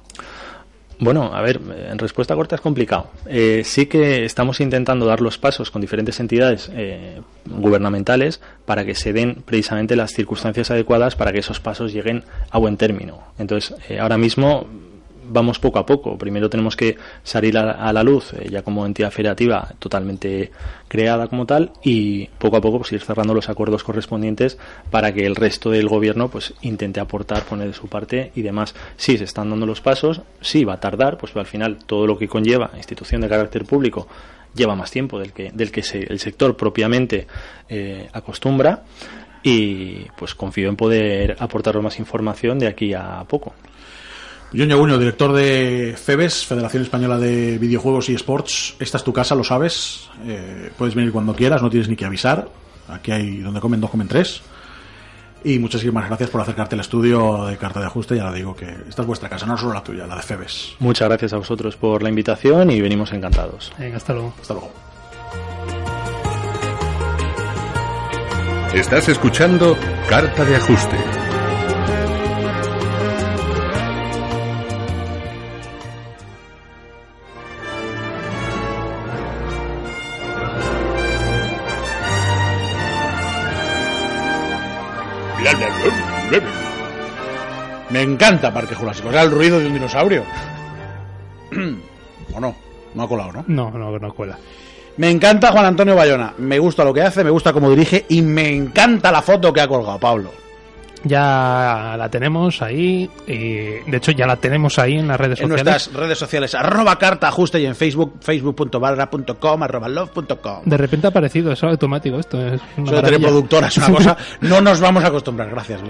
bueno, 1.03 1.35
a 1.35 1.43
ver, 1.43 1.61
en 1.91 1.99
respuesta 1.99 2.37
corta 2.37 2.55
es 2.55 2.61
complicado. 2.61 3.11
Eh, 3.27 3.63
sí 3.65 3.87
que 3.87 4.25
estamos 4.25 4.61
intentando 4.61 5.05
dar 5.05 5.21
los 5.21 5.37
pasos 5.37 5.73
con 5.73 5.81
diferentes 5.81 6.21
entidades 6.21 6.71
eh, 6.73 7.21
gubernamentales 7.45 8.41
para 8.67 8.85
que 8.85 8.95
se 8.95 9.13
den 9.13 9.43
precisamente 9.45 9.97
las 9.97 10.13
circunstancias 10.13 10.71
adecuadas 10.71 11.17
para 11.17 11.33
que 11.33 11.41
esos 11.41 11.59
pasos 11.59 11.93
lleguen 11.93 12.23
a 12.51 12.59
buen 12.59 12.77
término. 12.77 13.19
Entonces, 13.37 13.75
eh, 13.89 13.99
ahora 13.99 14.17
mismo 14.17 14.69
vamos 15.33 15.59
poco 15.59 15.79
a 15.79 15.87
poco. 15.87 16.17
Primero 16.19 16.49
tenemos 16.51 16.77
que 16.77 16.97
salir 17.23 17.57
a, 17.59 17.73
a 17.73 17.93
la 17.93 18.03
luz, 18.03 18.33
eh, 18.35 18.49
ya 18.51 18.63
como 18.63 18.87
entidad 18.87 19.11
federativa 19.11 19.75
totalmente 19.79 20.51
creada 20.89 21.27
como 21.29 21.47
tal, 21.47 21.73
y 21.83 22.27
poco 22.39 22.57
a 22.57 22.61
poco 22.61 22.79
pues 22.79 22.93
ir 22.93 23.01
cerrando 23.01 23.35
los 23.35 23.49
acuerdos 23.49 23.83
correspondientes 23.83 24.59
para 24.91 25.13
que 25.13 25.25
el 25.27 25.35
resto 25.35 25.71
del 25.71 25.89
gobierno 25.89 26.29
pues 26.29 26.55
intente 26.63 27.01
aportar, 27.01 27.45
poner 27.45 27.69
de 27.69 27.75
su 27.75 27.89
parte 27.89 28.33
y 28.35 28.43
demás. 28.43 28.75
Sí, 28.97 29.17
se 29.17 29.25
están 29.25 29.51
dando 29.51 29.67
los 29.67 29.81
pasos, 29.81 30.21
sí 30.41 30.65
va 30.65 30.75
a 30.75 30.81
tardar, 30.81 31.17
pues 31.19 31.35
al 31.37 31.47
final 31.47 31.79
todo 31.85 32.07
lo 32.07 32.19
que 32.19 32.29
conlleva 32.29 32.71
institución 32.77 33.23
de 33.23 33.29
carácter 33.29 33.65
público 33.65 34.07
lleva 34.55 34.75
más 34.75 34.91
tiempo 34.91 35.19
del 35.19 35.33
que, 35.33 35.51
del 35.53 35.73
que 35.73 35.83
se, 35.83 36.01
el 36.01 36.19
sector 36.19 36.57
propiamente 36.57 37.27
eh, 37.69 38.09
acostumbra 38.13 38.85
y 39.43 40.05
pues 40.17 40.35
confío 40.35 40.69
en 40.69 40.77
poder 40.77 41.37
aportaros 41.39 41.83
más 41.83 41.99
información 41.99 42.59
de 42.59 42.69
aquí 42.69 42.95
a 42.95 43.25
poco. 43.27 43.55
John 44.55 44.69
Yaguño, 44.69 44.99
director 44.99 45.33
de 45.33 45.95
FEBES, 45.97 46.45
Federación 46.45 46.83
Española 46.83 47.19
de 47.19 47.59
Videojuegos 47.59 48.11
y 48.11 48.15
Sports. 48.15 48.77
Esta 48.79 48.99
es 48.99 49.05
tu 49.05 49.13
casa, 49.13 49.35
lo 49.35 49.45
sabes. 49.45 50.11
Eh, 50.27 50.71
puedes 50.77 50.95
venir 50.95 51.11
cuando 51.11 51.35
quieras, 51.35 51.63
no 51.63 51.71
tienes 51.71 51.89
ni 51.89 51.97
que 51.97 52.05
avisar. 52.05 52.49
Aquí 52.89 53.13
hay 53.13 53.39
donde 53.39 53.61
comen 53.61 53.81
dos, 53.81 53.91
comen 53.91 54.09
tres. 54.09 54.43
Y 55.45 55.59
muchísimas 55.59 56.07
gracias 56.07 56.31
por 56.31 56.41
acercarte 56.41 56.75
al 56.75 56.83
estudio 56.83 57.47
de 57.47 57.57
Carta 57.57 57.81
de 57.81 57.87
Ajuste. 57.87 58.17
Ya 58.17 58.25
lo 58.25 58.33
digo 58.33 58.55
que 58.55 58.67
esta 58.89 59.03
es 59.03 59.09
vuestra 59.09 59.29
casa, 59.29 59.47
no 59.47 59.57
solo 59.57 59.73
la 59.73 59.83
tuya, 59.83 60.07
la 60.07 60.17
de 60.17 60.23
FEBES. 60.23 60.77
Muchas 60.81 61.09
gracias 61.09 61.33
a 61.33 61.39
vosotros 61.39 61.77
por 61.77 62.03
la 62.03 62.11
invitación 62.11 62.71
y 62.71 62.81
venimos 62.81 63.13
encantados. 63.13 63.73
Venga, 63.79 63.97
hasta 63.97 64.13
luego. 64.13 64.35
Hasta 64.41 64.55
luego. 64.55 64.73
Estás 68.75 69.09
escuchando 69.09 69.77
Carta 70.09 70.45
de 70.45 70.57
Ajuste. 70.57 71.22
Me 87.91 88.03
encanta 88.03 88.53
Parque 88.53 88.75
Jurásico. 88.75 89.11
Era 89.11 89.23
el 89.23 89.31
ruido 89.31 89.61
de 89.61 89.67
un 89.67 89.75
dinosaurio. 89.75 90.25
¿O 92.35 92.41
no? 92.41 92.55
No 92.95 93.03
ha 93.03 93.09
colado, 93.09 93.33
¿no? 93.33 93.45
No, 93.47 93.71
no, 93.71 93.99
no 93.99 94.15
cuela. 94.15 94.39
Me 94.97 95.11
encanta 95.11 95.53
Juan 95.53 95.67
Antonio 95.67 95.95
Bayona. 95.95 96.35
Me 96.39 96.59
gusta 96.59 96.85
lo 96.85 96.93
que 96.93 97.03
hace, 97.03 97.25
me 97.25 97.31
gusta 97.31 97.53
cómo 97.53 97.71
dirige 97.71 98.05
y 98.09 98.23
me 98.23 98.55
encanta 98.55 99.13
la 99.13 99.23
foto 99.23 99.53
que 99.53 99.61
ha 99.61 99.69
colgado 99.69 99.99
Pablo. 99.99 100.42
Ya 101.05 101.95
la 101.99 102.09
tenemos 102.09 102.63
ahí. 102.63 103.11
Y 103.27 103.37
de 103.91 103.97
hecho, 103.97 104.13
ya 104.13 104.27
la 104.27 104.37
tenemos 104.37 104.79
ahí 104.79 104.99
en 104.99 105.09
las 105.09 105.19
redes 105.19 105.41
en 105.41 105.49
sociales. 105.49 105.65
nuestras 105.73 105.95
redes 105.97 106.19
sociales. 106.19 106.55
Arroba 106.55 106.99
carta 106.99 107.29
ajuste 107.29 107.61
y 107.61 107.67
en 107.67 107.75
Facebook, 107.75 108.15
facebook.barra.com, 108.21 109.63
arroba 109.63 109.89
love.com. 109.89 110.63
De 110.65 110.77
repente 110.77 111.07
ha 111.07 111.11
aparecido, 111.11 111.53
es 111.53 111.63
automático 111.65 112.19
esto. 112.19 112.41
Es 112.41 112.61
una 112.77 112.87
Soy 112.87 112.97
maravilla. 112.97 113.27
productora, 113.29 113.67
es 113.69 113.77
una 113.79 113.91
cosa. 113.93 114.17
No 114.41 114.61
nos 114.61 114.81
vamos 114.81 115.05
a 115.05 115.09
acostumbrar. 115.09 115.51
Gracias. 115.51 115.81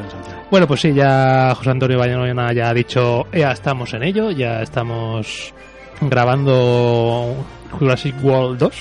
Bueno, 0.50 0.66
pues 0.66 0.80
sí, 0.80 0.92
ya 0.94 1.54
José 1.54 1.70
Antonio 1.70 1.98
Bayona 1.98 2.52
ya 2.52 2.70
ha 2.70 2.74
dicho, 2.74 3.26
ya 3.32 3.52
estamos 3.52 3.92
en 3.94 4.02
ello, 4.04 4.30
ya 4.30 4.62
estamos 4.62 5.52
grabando 6.00 7.34
Jurassic 7.78 8.14
World 8.22 8.58
2 8.58 8.72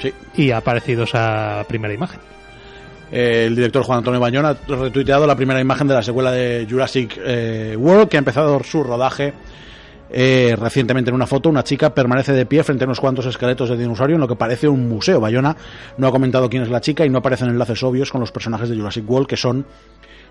Sí. 0.00 0.12
y 0.36 0.50
ha 0.50 0.56
aparecido 0.56 1.04
esa 1.04 1.64
primera 1.68 1.94
imagen. 1.94 2.18
Eh, 3.12 3.44
el 3.46 3.54
director 3.54 3.82
Juan 3.82 3.98
Antonio 3.98 4.18
Bañón 4.18 4.46
ha 4.46 4.54
retuiteado 4.66 5.26
la 5.26 5.36
primera 5.36 5.60
imagen 5.60 5.86
de 5.86 5.94
la 5.94 6.02
secuela 6.02 6.32
de 6.32 6.66
Jurassic 6.68 7.20
eh, 7.22 7.76
World, 7.78 8.08
que 8.08 8.16
ha 8.16 8.18
empezado 8.18 8.58
su 8.64 8.82
rodaje 8.82 9.34
eh, 10.10 10.56
recientemente 10.58 11.10
en 11.10 11.14
una 11.14 11.26
foto. 11.26 11.50
Una 11.50 11.62
chica 11.62 11.94
permanece 11.94 12.32
de 12.32 12.46
pie 12.46 12.64
frente 12.64 12.84
a 12.84 12.86
unos 12.86 13.00
cuantos 13.00 13.26
esqueletos 13.26 13.68
de 13.68 13.76
dinosaurio 13.76 14.16
en 14.16 14.20
lo 14.20 14.28
que 14.28 14.36
parece 14.36 14.66
un 14.66 14.88
museo. 14.88 15.20
Bayona 15.20 15.54
no 15.98 16.06
ha 16.06 16.10
comentado 16.10 16.48
quién 16.48 16.62
es 16.62 16.70
la 16.70 16.80
chica 16.80 17.04
y 17.04 17.10
no 17.10 17.18
aparecen 17.18 17.48
enlaces 17.48 17.82
obvios 17.82 18.10
con 18.10 18.20
los 18.22 18.32
personajes 18.32 18.70
de 18.70 18.76
Jurassic 18.76 19.08
World, 19.08 19.26
que 19.26 19.36
son 19.36 19.66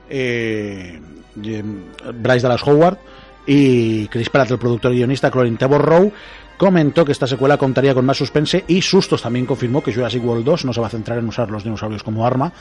eh, 0.09 0.99
Bryce 1.35 2.47
Dallas 2.47 2.65
Howard 2.65 2.97
y 3.45 4.07
Chris 4.07 4.29
Pratt, 4.29 4.51
el 4.51 4.59
productor 4.59 4.93
y 4.93 4.97
guionista, 4.97 5.31
Clorin 5.31 5.57
Trevorrow, 5.57 6.11
comentó 6.61 7.03
que 7.03 7.11
esta 7.11 7.25
secuela 7.25 7.57
contaría 7.57 7.95
con 7.95 8.05
más 8.05 8.17
suspense 8.17 8.65
y 8.67 8.83
sustos. 8.83 9.23
También 9.23 9.47
confirmó 9.47 9.81
que 9.81 9.91
Jurassic 9.91 10.23
World 10.23 10.45
2 10.45 10.65
no 10.65 10.73
se 10.73 10.79
va 10.79 10.85
a 10.85 10.89
centrar 10.91 11.17
en 11.17 11.27
usar 11.27 11.49
los 11.49 11.63
dinosaurios 11.63 12.03
como 12.03 12.23
arma. 12.23 12.53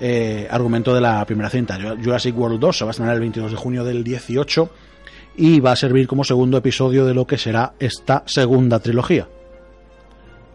Eh, 0.00 0.46
argumento 0.48 0.94
de 0.94 1.00
la 1.00 1.24
primera 1.24 1.50
cinta. 1.50 1.76
Jurassic 1.76 2.38
World 2.38 2.60
2 2.60 2.78
se 2.78 2.84
va 2.84 2.90
a 2.90 2.92
estrenar 2.92 3.16
el 3.16 3.20
22 3.20 3.50
de 3.50 3.56
junio 3.56 3.82
del 3.82 4.04
18 4.04 4.70
y 5.38 5.58
va 5.58 5.72
a 5.72 5.76
servir 5.76 6.06
como 6.06 6.22
segundo 6.22 6.56
episodio 6.56 7.04
de 7.04 7.14
lo 7.14 7.26
que 7.26 7.36
será 7.36 7.72
esta 7.80 8.22
segunda 8.26 8.78
trilogía. 8.78 9.26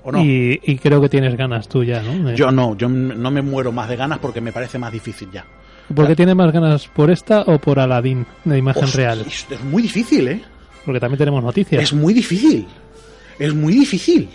¿O 0.05 0.11
no? 0.13 0.23
Y, 0.23 0.57
y 0.63 0.77
creo 0.77 1.01
que 1.01 1.09
tienes 1.09 1.35
ganas 1.35 1.67
tú 1.67 1.83
ya, 1.83 2.01
¿no? 2.01 2.31
Yo 2.35 2.51
no, 2.51 2.77
yo 2.77 2.87
no 2.87 3.31
me 3.31 3.41
muero 3.41 3.73
más 3.73 3.89
de 3.89 3.97
ganas 3.97 4.19
porque 4.19 4.39
me 4.39 4.53
parece 4.53 4.79
más 4.79 4.93
difícil 4.93 5.29
ya. 5.29 5.45
¿Por 5.93 6.07
qué 6.07 6.15
tienes 6.15 6.37
más 6.37 6.53
ganas 6.53 6.87
por 6.87 7.11
esta 7.11 7.41
o 7.41 7.59
por 7.59 7.81
Aladdin 7.81 8.25
de 8.45 8.57
imagen 8.57 8.85
Hostia, 8.85 9.13
real? 9.13 9.25
Es 9.27 9.45
muy 9.65 9.81
difícil, 9.81 10.29
¿eh? 10.29 10.41
Porque 10.87 11.01
también 11.01 11.17
tenemos 11.17 11.43
noticias. 11.43 11.83
Es 11.83 11.91
muy 11.91 12.13
difícil. 12.13 12.65
Es 13.37 13.53
muy 13.53 13.73
difícil. 13.73 14.29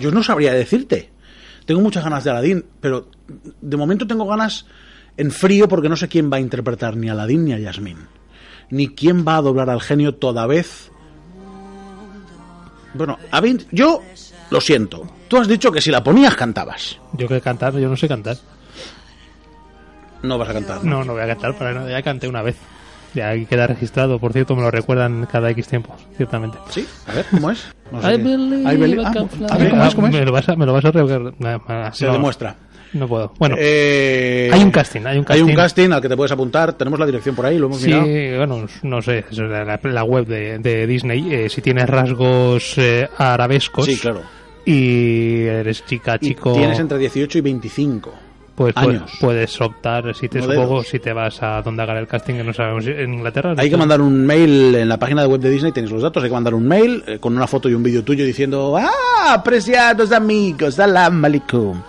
Yo 0.00 0.10
no 0.10 0.20
sabría 0.20 0.52
decirte. 0.52 1.12
Tengo 1.64 1.80
muchas 1.80 2.02
ganas 2.02 2.24
de 2.24 2.30
Aladdin, 2.30 2.64
pero 2.80 3.06
de 3.60 3.76
momento 3.76 4.04
tengo 4.04 4.26
ganas 4.26 4.66
en 5.16 5.30
frío 5.30 5.68
porque 5.68 5.88
no 5.88 5.94
sé 5.94 6.08
quién 6.08 6.28
va 6.28 6.38
a 6.38 6.40
interpretar 6.40 6.96
ni 6.96 7.08
a 7.08 7.12
Aladdin 7.12 7.44
ni 7.44 7.52
a 7.52 7.60
Yasmín. 7.60 7.98
Ni 8.70 8.88
quién 8.88 9.24
va 9.24 9.36
a 9.36 9.42
doblar 9.42 9.70
al 9.70 9.80
genio 9.80 10.16
toda 10.16 10.44
vez. 10.48 10.90
Bueno, 12.94 13.16
a 13.30 13.40
mí, 13.40 13.58
yo 13.70 14.02
lo 14.50 14.60
siento. 14.60 15.06
Tú 15.28 15.36
has 15.36 15.46
dicho 15.46 15.70
que 15.70 15.80
si 15.80 15.92
la 15.92 16.02
ponías 16.02 16.34
cantabas. 16.34 16.98
Yo 17.12 17.28
que 17.28 17.40
cantar, 17.40 17.74
yo 17.78 17.88
no 17.88 17.96
sé 17.96 18.08
cantar. 18.08 18.38
No 20.24 20.36
vas 20.36 20.48
a 20.48 20.52
cantar. 20.52 20.84
No, 20.84 21.04
no 21.04 21.12
voy 21.12 21.22
a 21.22 21.28
cantar, 21.28 21.56
para 21.56 21.74
nada. 21.74 21.88
Ya 21.88 22.02
canté 22.02 22.26
una 22.26 22.42
vez. 22.42 22.56
Ya 23.14 23.34
queda 23.44 23.66
registrado, 23.66 24.18
por 24.18 24.32
cierto, 24.32 24.56
me 24.56 24.62
lo 24.62 24.70
recuerdan 24.70 25.26
cada 25.30 25.50
X 25.50 25.68
tiempo, 25.68 25.94
ciertamente. 26.16 26.56
¿Sí? 26.70 26.86
A 27.06 27.12
ver, 27.14 27.26
¿cómo 27.30 27.50
es? 27.50 27.66
No 27.90 28.00
sé 28.00 28.08
I 28.14 28.16
qué. 28.16 28.22
believe 28.22 28.62
I 28.72 28.76
believe- 28.78 29.02
I 29.02 29.04
ah, 29.04 29.54
a 29.54 29.58
ver, 29.58 29.70
¿cómo 29.70 29.84
es? 29.84 29.94
¿Cómo 29.94 30.06
es? 30.08 30.12
Me 30.14 30.24
lo 30.24 30.32
vas 30.32 30.48
a, 30.48 30.56
me 30.56 30.64
lo 30.66 30.72
vas 30.72 30.84
a 30.84 30.90
recordar. 30.92 31.94
Se 31.94 32.06
demuestra. 32.06 32.56
No 32.94 33.08
puedo. 33.08 33.32
Bueno, 33.38 33.56
Eh, 33.58 34.50
hay 34.52 34.62
un 34.62 34.70
casting, 34.70 35.00
hay 35.06 35.16
un 35.18 35.24
casting. 35.24 35.42
Hay 35.44 35.50
un 35.50 35.56
casting 35.56 35.90
al 35.92 36.00
que 36.02 36.08
te 36.10 36.16
puedes 36.16 36.32
apuntar. 36.32 36.74
Tenemos 36.74 36.98
la 37.00 37.06
dirección 37.06 37.34
por 37.34 37.46
ahí, 37.46 37.58
lo 37.58 37.66
hemos 37.66 37.80
Sí, 37.80 37.86
mirado. 37.92 38.46
bueno, 38.46 38.66
no 38.82 39.00
sé, 39.02 39.24
eso 39.30 39.44
es 39.44 39.50
la, 39.50 39.80
la 39.82 40.04
web 40.04 40.26
de, 40.26 40.58
de 40.58 40.86
Disney. 40.86 41.32
eh, 41.34 41.48
si 41.48 41.62
tienes 41.62 41.88
rasgos 41.88 42.76
eh, 42.76 43.08
arabescos 43.16 43.86
Sí, 43.86 43.96
claro. 43.98 44.20
y 44.66 45.40
eres 45.44 45.84
chica, 45.86 46.16
Y 46.20 46.28
chico, 46.28 46.52
tienes 46.52 46.78
entre 46.80 46.98
18 46.98 47.38
y 47.38 47.40
25. 47.40 48.12
Pues 48.54 48.74
pu- 48.74 48.88
años. 48.90 49.10
puedes 49.20 49.60
optar, 49.60 50.14
si 50.14 50.28
te 50.28 50.42
supongo, 50.42 50.82
si 50.82 50.98
te 50.98 51.12
vas 51.12 51.42
a 51.42 51.62
donde 51.62 51.82
hagan 51.82 51.96
el 51.96 52.06
casting, 52.06 52.34
que 52.34 52.44
no 52.44 52.52
sabemos, 52.52 52.86
en 52.86 53.14
Inglaterra. 53.14 53.54
Hay 53.56 53.70
que 53.70 53.76
mandar 53.76 54.00
un 54.00 54.24
mail 54.26 54.74
en 54.74 54.88
la 54.88 54.98
página 54.98 55.22
de 55.22 55.28
web 55.28 55.40
de 55.40 55.50
Disney, 55.50 55.72
tenéis 55.72 55.92
los 55.92 56.02
datos, 56.02 56.22
hay 56.22 56.28
que 56.28 56.34
mandar 56.34 56.54
un 56.54 56.66
mail 56.68 57.02
eh, 57.06 57.18
con 57.18 57.34
una 57.36 57.46
foto 57.46 57.68
y 57.68 57.74
un 57.74 57.82
vídeo 57.82 58.02
tuyo 58.04 58.24
diciendo 58.24 58.76
¡Ah, 58.76 59.34
apreciados 59.34 60.12
amigos! 60.12 60.74
¡Salam 60.74 61.24
alaikum! 61.24 61.80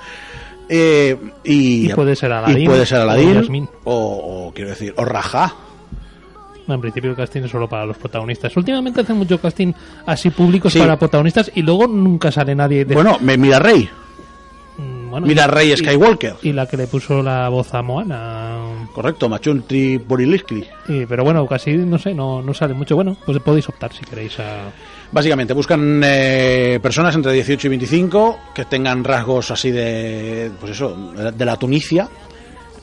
Eh, 0.69 1.17
y, 1.43 1.91
Y 1.91 1.93
puede 1.93 2.15
ser 2.15 2.31
Aladdin 2.31 2.61
y 2.63 2.65
puede 2.67 2.85
ser 2.85 2.99
o 2.99 3.01
Aladdin 3.03 3.67
o, 3.83 4.47
o, 4.47 4.53
quiero 4.53 4.69
decir, 4.71 4.93
o 4.97 5.03
Raja. 5.05 5.53
No, 6.65 6.75
en 6.75 6.81
principio 6.81 7.09
el 7.09 7.17
casting 7.17 7.41
es 7.41 7.51
solo 7.51 7.67
para 7.67 7.85
los 7.85 7.97
protagonistas. 7.97 8.55
Últimamente 8.55 9.01
hacen 9.01 9.17
mucho 9.17 9.37
casting 9.39 9.73
así 10.05 10.29
públicos 10.29 10.71
Sí. 10.71 10.79
para 10.79 10.97
protagonistas 10.97 11.51
y 11.53 11.61
luego 11.61 11.87
nunca 11.87 12.31
sale 12.31 12.55
nadie 12.55 12.85
de... 12.85 12.95
Bueno, 12.95 13.17
me 13.19 13.37
mira 13.37 13.59
Rey, 13.59 13.89
bueno, 15.13 15.27
mira 15.27 15.47
Rey 15.47 15.71
y- 15.71 15.77
Skywalker. 15.77 16.35
Y 16.43 16.51
la 16.53 16.67
que 16.67 16.75
le 16.77 16.87
puso 16.87 17.21
la 17.23 17.47
voz 17.49 17.73
a 17.73 17.81
Moana. 17.81 18.57
Correcto, 18.93 19.29
Machuntri 19.29 19.97
Borilisky. 19.97 20.63
Y- 20.87 21.05
pero 21.05 21.23
bueno, 21.23 21.45
casi, 21.47 21.73
no 21.77 21.97
sé, 21.97 22.13
no, 22.13 22.41
no 22.41 22.53
sale 22.53 22.73
mucho. 22.73 22.95
Bueno, 22.95 23.15
pues 23.25 23.39
podéis 23.39 23.67
optar 23.69 23.93
si 23.93 24.03
queréis 24.05 24.39
a... 24.39 24.71
Básicamente, 25.11 25.53
buscan 25.53 26.01
eh, 26.03 26.79
personas 26.81 27.13
entre 27.15 27.31
18 27.33 27.67
y 27.67 27.69
25 27.69 28.39
que 28.55 28.65
tengan 28.65 29.03
rasgos 29.03 29.51
así 29.51 29.69
de, 29.71 30.51
pues 30.59 30.71
eso, 30.71 30.95
de 31.13 31.45
la 31.45 31.55
Tunicia 31.57 32.09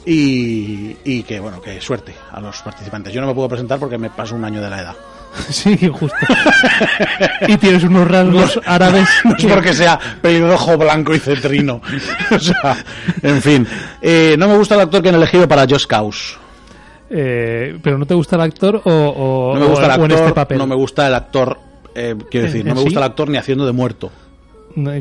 y, 0.06 0.96
y 1.04 1.22
que, 1.24 1.40
bueno, 1.40 1.60
que 1.60 1.80
suerte 1.80 2.14
a 2.32 2.40
los 2.40 2.62
participantes. 2.62 3.12
Yo 3.12 3.20
no 3.20 3.26
me 3.26 3.34
puedo 3.34 3.48
presentar 3.48 3.78
porque 3.78 3.98
me 3.98 4.10
paso 4.10 4.34
un 4.34 4.44
año 4.44 4.60
de 4.62 4.70
la 4.70 4.80
edad. 4.80 4.94
Sí, 5.50 5.76
justo. 5.88 6.16
y 7.48 7.56
tienes 7.56 7.84
unos 7.84 8.08
rasgos 8.08 8.60
árabes. 8.66 9.08
No 9.24 9.36
es 9.36 9.44
porque 9.46 9.72
sea 9.72 9.98
pelirrojo, 10.20 10.76
blanco 10.76 11.14
y 11.14 11.18
cetrino. 11.18 11.80
o 12.30 12.38
sea, 12.38 12.76
en 13.22 13.40
fin. 13.42 13.66
Eh, 14.02 14.36
no 14.38 14.48
me 14.48 14.56
gusta 14.56 14.74
el 14.74 14.82
actor 14.82 15.02
que 15.02 15.08
han 15.10 15.14
elegido 15.16 15.46
para 15.48 15.66
Just 15.68 15.86
Cause. 15.86 16.34
Eh, 17.10 17.78
pero 17.82 17.98
no 17.98 18.06
te 18.06 18.14
gusta 18.14 18.36
el 18.36 18.42
actor 18.42 18.80
o, 18.84 18.90
o- 18.92 19.54
No 19.54 19.60
me 19.60 19.66
gusta 19.66 19.86
el 19.86 19.90
en 19.92 20.00
actor, 20.02 20.12
este 20.12 20.32
papel. 20.32 20.58
no 20.58 20.66
me 20.66 20.74
gusta 20.76 21.06
el 21.08 21.14
actor, 21.14 21.58
eh, 21.94 22.14
quiero 22.30 22.46
¿En- 22.46 22.52
decir, 22.52 22.64
no 22.64 22.70
en 22.70 22.76
me 22.76 22.82
gusta 22.82 23.00
sí? 23.00 23.04
el 23.04 23.10
actor 23.10 23.28
ni 23.30 23.36
haciendo 23.38 23.66
de 23.66 23.72
muerto. 23.72 24.12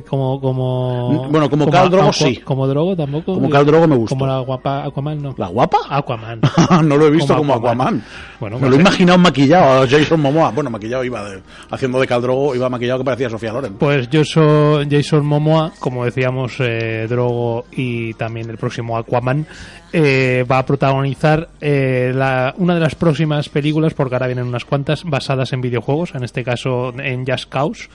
Como, 0.08 0.42
como... 0.42 1.28
Bueno, 1.30 1.50
como 1.50 1.70
Khal 1.70 1.90
Drogo, 1.90 2.10
Aqua- 2.10 2.14
sí. 2.14 2.38
Como 2.38 2.68
Drogo 2.68 2.96
tampoco. 2.96 3.36
Como 3.36 3.50
Khal 3.50 3.66
Drogo 3.66 3.88
me 3.88 3.96
gustó. 3.96 4.16
Como 4.16 4.26
la 4.28 4.40
guapa 4.40 4.84
Aquaman, 4.86 5.22
no. 5.22 5.36
¿La 5.38 5.48
guapa? 5.48 5.78
Aquaman. 5.90 6.42
no 6.86 6.98
lo 6.98 7.08
he 7.08 7.12
visto 7.12 7.36
como, 7.36 7.54
Como 7.54 7.68
Aquaman. 7.68 7.88
Aquaman. 7.88 8.04
Bueno, 8.40 8.56
me 8.56 8.60
pues 8.62 8.72
lo 8.72 8.78
he 8.78 8.82
imaginado 8.82 9.18
maquillado 9.20 9.84
a 9.84 9.88
Jason 9.88 10.20
Momoa. 10.22 10.52
Bueno, 10.52 10.70
maquillado 10.70 11.04
iba 11.04 11.24
de- 11.30 11.42
haciendo 11.70 12.00
de 12.00 12.08
Caldrogo, 12.08 12.56
iba 12.56 12.70
maquillado 12.70 13.00
que 13.00 13.06
parecía 13.06 13.30
Sofía 13.30 13.52
Loren. 13.54 13.74
Pues 13.76 14.10
yo 14.10 14.24
soy 14.24 14.88
Jason 14.90 15.26
Momoa, 15.26 15.72
como 15.80 16.06
decíamos, 16.06 16.56
eh, 16.60 17.06
Drogo 17.10 17.66
y 17.72 18.14
también 18.16 18.50
el 18.50 18.58
próximo 18.58 18.98
Aquaman, 18.98 19.46
eh, 19.94 20.46
va 20.50 20.60
a 20.60 20.66
protagonizar 20.66 21.50
eh, 21.62 22.12
la- 22.16 22.54
una 22.58 22.74
de 22.76 22.80
las 22.80 22.96
próximas 22.96 23.50
películas, 23.50 23.94
porque 23.94 24.16
ahora 24.16 24.28
vienen 24.28 24.48
unas 24.48 24.66
cuantas, 24.66 25.04
basadas 25.04 25.54
en 25.54 25.62
videojuegos, 25.62 26.16
en 26.16 26.24
este 26.24 26.44
caso 26.44 26.94
en 27.00 27.26
Just 27.26 27.50
Cause. 27.50 27.90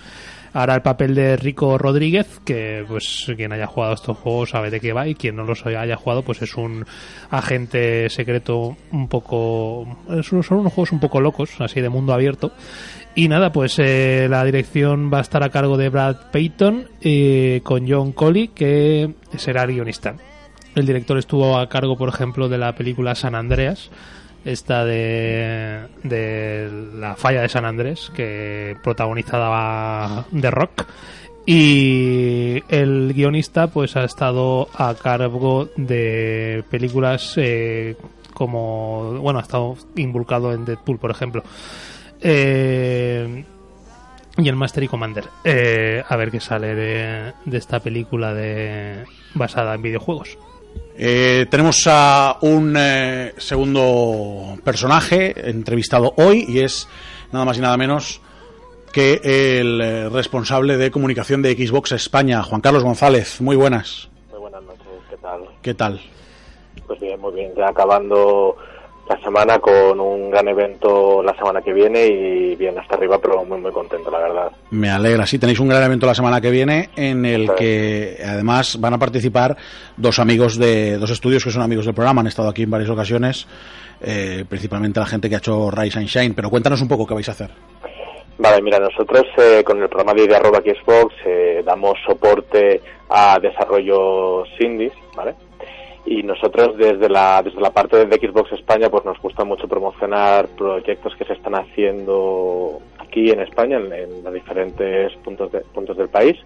Hará 0.55 0.77
el 0.77 0.83
papel 0.83 1.15
de 1.15 1.37
Rico 1.37 1.77
Rodríguez, 1.77 2.41
que 2.45 2.85
pues 2.87 3.31
quien 3.37 3.53
haya 3.53 3.67
jugado 3.67 3.95
estos 3.95 4.17
juegos 4.17 4.51
sabe 4.51 4.71
de 4.71 4.81
qué 4.81 4.93
va 4.93 5.07
y 5.09 5.17
quien 5.17 5.37
no 5.37 5.45
los 5.45 5.67
haya 5.67 5.97
jugado 5.97 6.23
pues 6.23 6.41
es 6.43 6.55
un 6.55 6.87
agente 7.31 8.09
secreto 8.09 8.77
un 8.93 9.09
poco... 9.09 9.99
Son 10.23 10.59
unos 10.59 10.73
juegos 10.73 10.93
un 10.93 11.01
poco 11.01 11.21
locos, 11.21 11.61
así 11.61 11.81
de 11.81 11.89
mundo 11.89 12.15
abierto. 12.15 12.53
Y 13.17 13.29
nada, 13.29 13.53
pues 13.53 13.79
eh, 13.79 14.27
la 14.29 14.45
dirección 14.45 15.11
va 15.13 15.19
a 15.19 15.23
estar 15.23 15.43
a 15.43 15.51
cargo 15.51 15.77
de 15.77 15.89
Brad 15.89 16.31
Payton 16.33 16.89
eh, 17.01 17.61
con 17.63 17.89
John 17.89 18.13
Colley, 18.13 18.49
que 18.49 19.15
será 19.37 19.65
el 19.65 19.73
guionista. 19.75 20.15
El 20.75 20.87
director 20.87 21.19
estuvo 21.19 21.59
a 21.59 21.69
cargo, 21.69 21.97
por 21.97 22.09
ejemplo, 22.09 22.49
de 22.49 22.59
la 22.59 22.75
película 22.75 23.15
San 23.15 23.37
Andreas, 23.37 23.91
esta 24.45 24.85
de, 24.85 25.87
de 26.03 26.71
la 26.95 27.17
falla 27.17 27.43
de 27.43 27.49
San 27.49 27.65
Andrés, 27.65 28.11
que 28.15 28.77
protagonizaba 28.83 30.27
The 30.39 30.51
Rock. 30.51 30.87
Y 31.47 32.63
el 32.69 33.13
guionista 33.15 33.67
pues 33.67 33.97
ha 33.97 34.05
estado 34.05 34.69
a 34.75 34.95
cargo 34.95 35.69
de 35.77 36.65
películas 36.71 37.35
eh, 37.37 37.97
como, 38.33 39.19
bueno, 39.21 39.41
ha 39.41 39.43
estado 39.43 39.77
involucrado 39.97 40.55
en 40.55 40.65
Deadpool, 40.65 40.99
por 40.99 41.11
ejemplo. 41.11 41.43
Eh, 42.21 43.45
y 44.39 44.49
el 44.49 44.57
Master 44.57 44.85
y 44.85 44.89
Commander. 44.89 45.25
Eh, 45.45 46.03
a 46.09 46.17
ver 46.17 46.31
qué 46.31 46.41
sale 46.41 46.75
de, 46.75 47.33
de 47.45 47.59
esta 47.59 47.81
película 47.81 48.33
de 48.33 49.05
basada 49.35 49.75
en 49.75 49.83
videojuegos. 49.83 50.39
Eh, 50.97 51.47
tenemos 51.51 51.87
a 51.89 52.39
un 52.43 52.77
eh, 52.79 53.35
segundo 53.37 54.57
personaje 54.63 55.51
entrevistado 55.51 56.15
hoy 56.17 56.45
y 56.47 56.61
es 56.61 56.89
nada 57.33 57.45
más 57.45 57.59
y 57.59 57.61
nada 57.61 57.77
menos 57.77 58.21
que 58.93 59.21
el 59.25 59.81
eh, 59.81 60.09
responsable 60.09 60.77
de 60.77 60.93
comunicación 60.93 61.43
de 61.43 61.55
Xbox 61.55 61.93
España, 61.93 62.45
Juan 62.45 62.61
Carlos 62.61 62.85
González. 62.85 63.41
Muy 63.41 63.57
buenas. 63.57 64.09
Muy 64.31 64.39
buenas 64.39 64.63
noches, 64.63 64.87
¿qué 65.11 65.17
tal? 65.17 65.41
¿Qué 65.63 65.75
tal? 65.75 66.01
Pues 66.87 67.01
bien, 67.01 67.21
muy 67.21 67.33
bien, 67.33 67.53
ya 67.57 67.71
acabando 67.71 68.57
la 69.09 69.19
semana 69.21 69.59
con 69.59 70.01
un 70.01 70.31
gran 70.31 70.49
evento 70.49 71.23
la 71.23 71.35
semana 71.37 71.61
que 71.61 71.73
viene 71.75 72.07
y 72.07 72.57
bien 72.57 72.79
hasta 72.79 72.95
arriba, 72.95 73.19
pero 73.19 73.45
muy 73.45 73.61
muy 73.61 73.71
contento, 73.71 74.11
la 74.11 74.19
verdad. 74.19 74.53
Me 74.71 74.89
alegra. 74.91 75.27
Sí, 75.27 75.39
tenéis 75.39 75.61
un 75.61 75.69
gran 75.69 75.83
evento 75.83 76.07
la 76.07 76.15
semana 76.15 76.41
que 76.41 76.51
viene 76.51 76.89
en 76.97 77.27
el 77.27 77.49
Sí. 77.49 77.53
que 77.59 78.17
además 78.27 78.81
van 78.81 78.95
a 78.95 78.99
participar 78.99 79.57
dos 79.97 80.19
amigos 80.19 80.57
de 80.59 80.97
dos 80.97 81.11
estudios 81.11 81.45
que 81.45 81.51
son 81.51 81.63
amigos 81.63 81.85
del 81.85 81.95
programa. 81.95 82.23
Han 82.23 82.29
estado 82.29 82.49
aquí 82.49 82.63
en 82.63 82.71
varias 82.71 82.89
ocasiones, 82.91 83.47
eh, 84.01 84.45
principalmente 84.49 85.01
la 85.01 85.07
gente 85.07 85.29
que 85.29 85.35
ha 85.35 85.39
hecho 85.39 85.71
Rise 85.71 85.99
and 85.99 86.09
Shine. 86.09 86.35
Pero 86.35 86.49
cuéntanos 86.49 86.81
un 86.81 86.89
poco 86.89 87.07
qué 87.07 87.13
vais 87.15 87.29
a 87.29 87.33
hacer. 87.33 87.51
Vale, 88.37 88.63
mira, 88.63 88.79
nosotros 88.81 89.25
eh, 89.39 89.63
con 89.65 89.81
el 89.81 89.89
programa 89.89 90.13
de 90.15 90.35
arroba 90.35 90.59
Xbox 90.61 91.15
eh, 91.25 91.63
damos 91.65 91.95
soporte 92.05 92.81
a 93.09 93.39
desarrollos 93.39 94.49
indies, 94.59 94.93
¿vale? 95.15 95.35
Y 96.07 96.23
nosotros 96.23 96.77
desde 96.77 97.09
la 97.09 97.43
desde 97.43 97.61
la 97.61 97.71
parte 97.71 98.05
de 98.05 98.17
Xbox 98.17 98.53
España 98.53 98.91
pues 98.91 99.05
nos 99.05 99.19
gusta 99.21 99.45
mucho 99.45 99.67
promocionar 99.67 100.49
proyectos 100.49 101.15
que 101.17 101.25
se 101.25 101.33
están 101.33 101.55
haciendo 101.55 102.81
aquí 102.99 103.31
en 103.31 103.41
España 103.41 103.79
en, 103.79 104.23
los 104.23 104.35
diferentes 104.35 105.13
puntos 105.25 105.51
de- 105.53 105.61
puntos 105.61 105.97
del 105.97 106.09
país. 106.09 106.37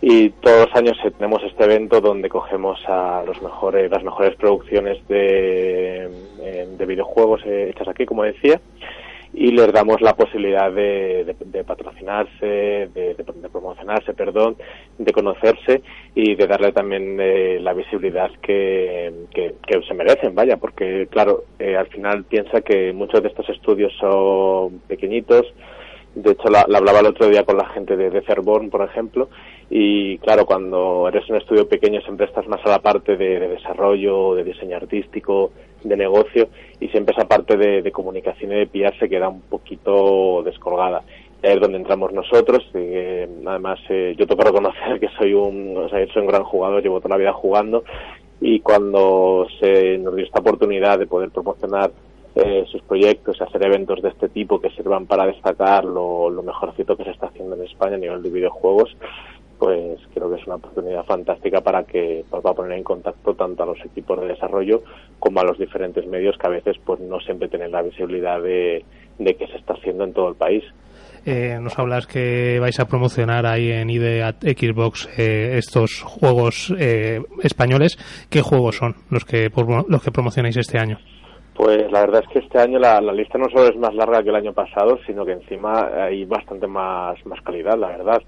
Y 0.00 0.30
todos 0.30 0.68
los 0.68 0.76
años 0.76 0.96
tenemos 1.18 1.42
este 1.42 1.64
evento 1.64 2.00
donde 2.00 2.28
cogemos 2.28 2.80
a 2.88 3.22
los 3.26 3.42
mejores 3.42 3.90
las 3.90 4.04
mejores 4.04 4.36
producciones 4.36 5.06
de, 5.08 6.04
eh, 6.40 6.68
de 6.78 6.86
videojuegos 6.86 7.42
eh, 7.44 7.70
hechas 7.70 7.88
aquí 7.88 8.06
como 8.06 8.22
decía 8.22 8.60
y 9.32 9.50
les 9.52 9.72
damos 9.72 10.00
la 10.00 10.14
posibilidad 10.14 10.72
de, 10.72 11.34
de- 11.44 11.64
patrocinarse, 11.64 12.46
de, 12.94 13.16
promocionarse, 13.52 14.14
perdón, 14.14 14.56
de 14.96 15.12
conocerse 15.12 15.82
y 16.14 16.34
de 16.34 16.46
darle 16.46 16.72
también 16.72 17.18
eh, 17.20 17.58
la 17.60 17.72
visibilidad 17.74 18.30
que, 18.40 19.12
que, 19.34 19.54
que 19.66 19.82
se 19.82 19.94
merecen, 19.94 20.34
vaya, 20.34 20.56
porque 20.56 21.08
claro, 21.10 21.44
eh, 21.58 21.76
al 21.76 21.88
final 21.88 22.24
piensa 22.24 22.60
que 22.62 22.92
muchos 22.92 23.22
de 23.22 23.28
estos 23.28 23.48
estudios 23.50 23.92
son 24.00 24.78
pequeñitos, 24.88 25.46
de 26.14 26.32
hecho, 26.32 26.48
la, 26.48 26.64
la 26.68 26.78
hablaba 26.78 27.00
el 27.00 27.06
otro 27.06 27.28
día 27.28 27.44
con 27.44 27.56
la 27.56 27.68
gente 27.68 27.96
de, 27.96 28.10
de 28.10 28.22
Fairborn, 28.22 28.70
por 28.70 28.82
ejemplo, 28.82 29.28
y 29.70 30.18
claro, 30.18 30.46
cuando 30.46 31.08
eres 31.08 31.28
un 31.28 31.36
estudio 31.36 31.68
pequeño 31.68 32.00
siempre 32.00 32.26
estás 32.26 32.46
más 32.48 32.64
a 32.64 32.70
la 32.70 32.78
parte 32.78 33.16
de, 33.16 33.38
de 33.38 33.48
desarrollo, 33.48 34.34
de 34.34 34.44
diseño 34.44 34.76
artístico, 34.76 35.52
de 35.84 35.96
negocio, 35.96 36.48
y 36.80 36.88
siempre 36.88 37.14
esa 37.16 37.28
parte 37.28 37.56
de, 37.56 37.82
de 37.82 37.92
comunicación 37.92 38.52
y 38.52 38.56
de 38.56 38.66
PR 38.66 38.98
se 38.98 39.08
queda 39.08 39.28
un 39.28 39.42
poquito 39.42 40.42
descolgada. 40.42 41.02
Es 41.40 41.60
donde 41.60 41.78
entramos 41.78 42.12
nosotros, 42.12 42.68
eh, 42.74 43.28
además 43.46 43.78
eh, 43.90 44.14
yo 44.18 44.26
tengo 44.26 44.42
que 44.42 44.48
reconocer 44.48 44.98
que 44.98 45.08
soy 45.16 45.34
un, 45.34 45.76
o 45.76 45.88
sea, 45.88 46.04
soy 46.12 46.22
un 46.22 46.28
gran 46.28 46.42
jugador, 46.42 46.82
llevo 46.82 47.00
toda 47.00 47.16
la 47.16 47.20
vida 47.20 47.32
jugando, 47.32 47.84
y 48.40 48.60
cuando 48.60 49.46
se 49.60 49.98
nos 49.98 50.16
dio 50.16 50.24
esta 50.24 50.40
oportunidad 50.40 50.98
de 50.98 51.06
poder 51.06 51.30
promocionar 51.30 51.90
eh, 52.38 52.64
sus 52.70 52.82
proyectos, 52.82 53.40
hacer 53.40 53.64
eventos 53.66 54.00
de 54.00 54.10
este 54.10 54.28
tipo 54.28 54.60
que 54.60 54.70
sirvan 54.70 55.06
para 55.06 55.26
destacar 55.26 55.84
lo, 55.84 56.30
lo 56.30 56.42
mejorcito 56.42 56.96
que 56.96 57.04
se 57.04 57.10
está 57.10 57.26
haciendo 57.26 57.56
en 57.56 57.64
España 57.64 57.96
a 57.96 57.98
nivel 57.98 58.22
de 58.22 58.30
videojuegos, 58.30 58.96
pues 59.58 59.98
creo 60.14 60.30
que 60.30 60.40
es 60.40 60.46
una 60.46 60.56
oportunidad 60.56 61.04
fantástica 61.04 61.60
para 61.60 61.82
que 61.82 62.24
pues, 62.30 62.42
para 62.42 62.54
poner 62.54 62.78
en 62.78 62.84
contacto 62.84 63.34
tanto 63.34 63.64
a 63.64 63.66
los 63.66 63.84
equipos 63.84 64.20
de 64.20 64.28
desarrollo 64.28 64.82
como 65.18 65.40
a 65.40 65.44
los 65.44 65.58
diferentes 65.58 66.06
medios 66.06 66.36
que 66.38 66.46
a 66.46 66.50
veces 66.50 66.76
pues 66.84 67.00
no 67.00 67.18
siempre 67.20 67.48
tienen 67.48 67.72
la 67.72 67.82
visibilidad 67.82 68.40
de, 68.40 68.84
de 69.18 69.34
que 69.34 69.46
se 69.48 69.56
está 69.56 69.74
haciendo 69.74 70.04
en 70.04 70.12
todo 70.12 70.28
el 70.28 70.36
país. 70.36 70.62
Eh, 71.26 71.58
nos 71.60 71.78
hablas 71.78 72.06
que 72.06 72.58
vais 72.60 72.78
a 72.78 72.86
promocionar 72.86 73.44
ahí 73.46 73.70
en 73.70 73.90
IDE 73.90 74.22
Xbox 74.40 75.08
eh, 75.18 75.58
estos 75.58 76.02
juegos 76.02 76.72
eh, 76.78 77.20
españoles. 77.42 77.98
¿Qué 78.30 78.40
juegos 78.40 78.76
son 78.76 78.94
los 79.10 79.24
que, 79.24 79.50
los 79.88 80.02
que 80.02 80.12
promocionáis 80.12 80.56
este 80.56 80.78
año? 80.78 80.98
Pues 81.58 81.90
la 81.90 82.02
verdad 82.02 82.22
es 82.22 82.28
que 82.28 82.38
este 82.38 82.60
año 82.60 82.78
la, 82.78 83.00
lista 83.00 83.36
no 83.36 83.48
solo 83.50 83.66
es 83.66 83.76
más 83.76 83.92
larga 83.92 84.22
que 84.22 84.28
el 84.28 84.36
año 84.36 84.52
pasado, 84.52 84.96
sino 85.04 85.26
que 85.26 85.32
encima 85.32 86.04
hay 86.04 86.24
bastante 86.24 86.68
más, 86.68 87.18
más 87.26 87.42
calidad, 87.42 87.76
la 87.76 87.88
verdad. 87.88 88.22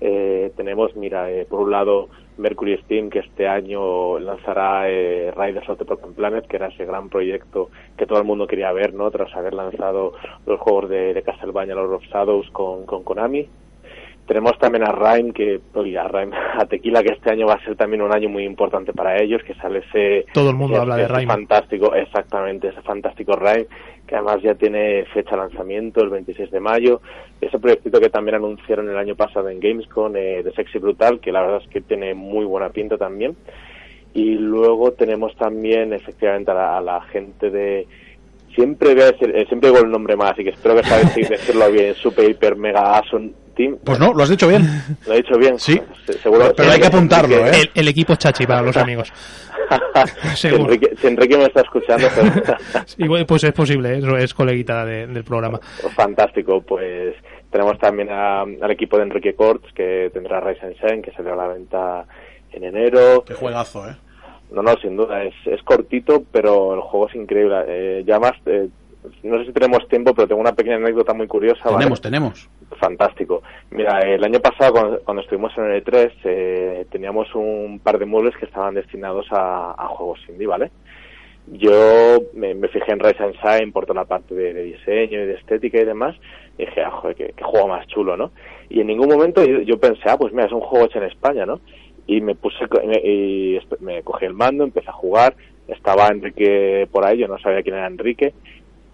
Eh, 0.00 0.52
tenemos, 0.56 0.94
mira, 0.94 1.28
eh, 1.32 1.46
por 1.50 1.62
un 1.62 1.72
lado 1.72 2.08
Mercury 2.36 2.78
Steam, 2.84 3.10
que 3.10 3.18
este 3.18 3.48
año 3.48 4.20
lanzará 4.20 4.88
eh, 4.88 5.32
Riders 5.36 5.68
of 5.68 5.78
the 5.78 5.84
Broken 5.84 6.14
Planet, 6.14 6.46
que 6.46 6.58
era 6.58 6.68
ese 6.68 6.84
gran 6.84 7.08
proyecto 7.08 7.70
que 7.96 8.06
todo 8.06 8.20
el 8.20 8.24
mundo 8.24 8.46
quería 8.46 8.70
ver, 8.70 8.94
¿no? 8.94 9.10
Tras 9.10 9.34
haber 9.34 9.54
lanzado 9.54 10.12
los 10.46 10.60
juegos 10.60 10.88
de, 10.88 11.12
de 11.12 11.22
Castlevania, 11.24 11.74
Lord 11.74 11.94
of 11.94 12.04
Shadows 12.04 12.48
con, 12.52 12.86
con 12.86 13.02
Konami. 13.02 13.48
Tenemos 14.26 14.58
también 14.58 14.82
a 14.82 14.90
Rhyme, 14.90 15.32
que, 15.32 15.60
oye, 15.74 15.96
a 15.96 16.08
Rhyme, 16.08 16.36
a 16.36 16.66
Tequila, 16.66 17.02
que 17.02 17.12
este 17.12 17.30
año 17.30 17.46
va 17.46 17.54
a 17.54 17.64
ser 17.64 17.76
también 17.76 18.02
un 18.02 18.12
año 18.12 18.28
muy 18.28 18.44
importante 18.44 18.92
para 18.92 19.22
ellos, 19.22 19.40
que 19.44 19.54
sale 19.54 19.84
ese... 19.88 20.26
Todo 20.32 20.50
el 20.50 20.56
mundo 20.56 20.80
habla 20.80 20.96
de 20.96 21.06
Rhyme. 21.06 21.26
Fantástico, 21.26 21.94
exactamente, 21.94 22.68
ese 22.68 22.82
fantástico 22.82 23.36
Rhyme, 23.36 23.66
que 24.04 24.16
además 24.16 24.42
ya 24.42 24.54
tiene 24.54 25.04
fecha 25.14 25.30
de 25.30 25.36
lanzamiento, 25.36 26.02
el 26.02 26.10
26 26.10 26.50
de 26.50 26.58
mayo. 26.58 27.00
Ese 27.40 27.58
proyectito 27.60 28.00
que 28.00 28.10
también 28.10 28.34
anunciaron 28.34 28.88
el 28.88 28.96
año 28.96 29.14
pasado 29.14 29.48
en 29.48 29.60
Gamescom, 29.60 30.16
eh, 30.16 30.42
de 30.42 30.52
Sexy 30.52 30.78
Brutal, 30.78 31.20
que 31.20 31.30
la 31.30 31.42
verdad 31.42 31.62
es 31.62 31.68
que 31.68 31.80
tiene 31.80 32.14
muy 32.14 32.44
buena 32.44 32.70
pinta 32.70 32.98
también. 32.98 33.36
Y 34.12 34.34
luego 34.34 34.92
tenemos 34.92 35.36
también, 35.36 35.92
efectivamente, 35.92 36.50
a 36.50 36.80
la, 36.80 37.00
gente 37.12 37.50
de 37.50 37.86
siempre 38.54 38.94
voy 38.94 39.02
a 39.02 39.12
decir, 39.12 39.30
eh, 39.36 39.44
siempre 39.46 39.70
digo 39.70 39.84
el 39.84 39.90
nombre 39.90 40.16
más, 40.16 40.32
así 40.32 40.42
que 40.42 40.50
espero 40.50 40.74
que 40.74 40.82
sabes 40.82 41.14
decirlo 41.14 41.70
bien, 41.70 41.94
Super 42.02 42.28
Hiper 42.28 42.56
Mega 42.56 42.96
Pues 43.84 43.98
no, 43.98 44.12
lo 44.12 44.22
has 44.22 44.28
dicho 44.28 44.48
bien. 44.48 44.62
Lo 45.06 45.14
he 45.14 45.16
dicho 45.16 45.38
bien. 45.38 45.58
Sí. 45.58 45.80
Seguro, 46.22 46.52
pero 46.54 46.70
hay 46.70 46.80
que 46.80 46.86
apuntarlo, 46.86 47.46
¿eh? 47.46 47.70
El, 47.74 47.88
equipo 47.88 48.14
Chachi 48.14 48.46
para 48.46 48.62
los 48.62 48.76
amigos. 48.76 49.10
si, 50.36 50.48
Enrique, 50.48 51.36
me 51.36 51.44
está 51.44 51.62
escuchando. 51.62 52.06
pues 53.26 53.44
es 53.44 53.52
posible, 53.52 53.98
eso 53.98 54.16
es 54.16 54.34
coleguita 54.34 54.84
del 54.84 55.24
programa. 55.24 55.58
Fantástico, 55.94 56.60
pues 56.60 57.14
tenemos 57.50 57.78
también 57.78 58.10
al 58.10 58.70
equipo 58.70 58.98
de 58.98 59.04
Enrique 59.04 59.34
Corts 59.34 59.72
que 59.74 60.10
tendrá 60.12 60.40
Rise 60.40 60.76
and 60.90 61.02
que 61.02 61.12
salió 61.12 61.32
a 61.32 61.36
la 61.36 61.48
venta 61.48 62.04
en 62.52 62.64
enero. 62.64 63.24
Qué 63.26 63.34
juegazo, 63.34 63.88
¿eh? 63.88 63.96
No, 64.50 64.62
no, 64.62 64.76
sin 64.76 64.96
duda, 64.96 65.24
es, 65.24 65.34
es 65.46 65.62
cortito, 65.62 66.22
pero 66.30 66.74
el 66.74 66.80
juego 66.80 67.08
es 67.08 67.14
increíble. 67.16 67.56
Eh, 67.66 68.04
ya 68.06 68.20
más, 68.20 68.34
eh, 68.46 68.68
no 69.22 69.38
sé 69.38 69.46
si 69.46 69.52
tenemos 69.52 69.86
tiempo, 69.88 70.14
pero 70.14 70.28
tengo 70.28 70.40
una 70.40 70.54
pequeña 70.54 70.76
anécdota 70.76 71.14
muy 71.14 71.26
curiosa. 71.26 71.70
Tenemos, 71.70 72.00
tenemos. 72.00 72.48
Fantástico. 72.78 73.42
Mira, 73.70 74.00
el 74.00 74.22
año 74.24 74.40
pasado, 74.40 75.00
cuando, 75.04 75.22
estuvimos 75.22 75.52
en 75.56 75.64
el 75.64 75.84
E3, 75.84 76.12
eh, 76.24 76.86
teníamos 76.90 77.34
un 77.34 77.80
par 77.82 77.98
de 77.98 78.06
muebles 78.06 78.36
que 78.36 78.46
estaban 78.46 78.74
destinados 78.74 79.26
a, 79.30 79.86
juegos 79.88 80.20
indie, 80.28 80.46
¿vale? 80.46 80.70
Yo 81.46 82.18
me, 82.34 82.54
fijé 82.68 82.92
en 82.92 82.98
Rise 82.98 83.22
and 83.22 83.34
Shine 83.34 83.72
por 83.72 83.86
toda 83.86 84.00
la 84.00 84.06
parte 84.06 84.34
de, 84.34 84.52
diseño 84.62 85.22
y 85.22 85.26
de 85.26 85.34
estética 85.34 85.80
y 85.80 85.84
demás, 85.84 86.16
y 86.58 86.66
dije, 86.66 86.82
ah, 86.82 86.90
joder, 86.90 87.16
qué, 87.16 87.34
juego 87.42 87.68
más 87.68 87.86
chulo, 87.86 88.16
¿no? 88.16 88.32
Y 88.68 88.80
en 88.80 88.88
ningún 88.88 89.08
momento 89.08 89.44
yo, 89.44 89.78
pensé, 89.78 90.02
ah, 90.06 90.16
pues 90.18 90.32
mira, 90.32 90.46
es 90.46 90.52
un 90.52 90.60
juego 90.60 90.86
hecho 90.86 90.98
en 90.98 91.04
España, 91.04 91.46
¿no? 91.46 91.60
Y 92.08 92.20
me 92.20 92.34
puse, 92.34 92.64
y 93.04 93.58
me 93.80 94.02
cogí 94.02 94.24
el 94.24 94.34
mando, 94.34 94.64
empecé 94.64 94.90
a 94.90 94.92
jugar, 94.92 95.36
estaba 95.68 96.08
Enrique 96.08 96.88
por 96.90 97.04
ahí, 97.06 97.18
yo 97.18 97.28
no 97.28 97.38
sabía 97.38 97.62
quién 97.62 97.76
era 97.76 97.86
Enrique, 97.86 98.34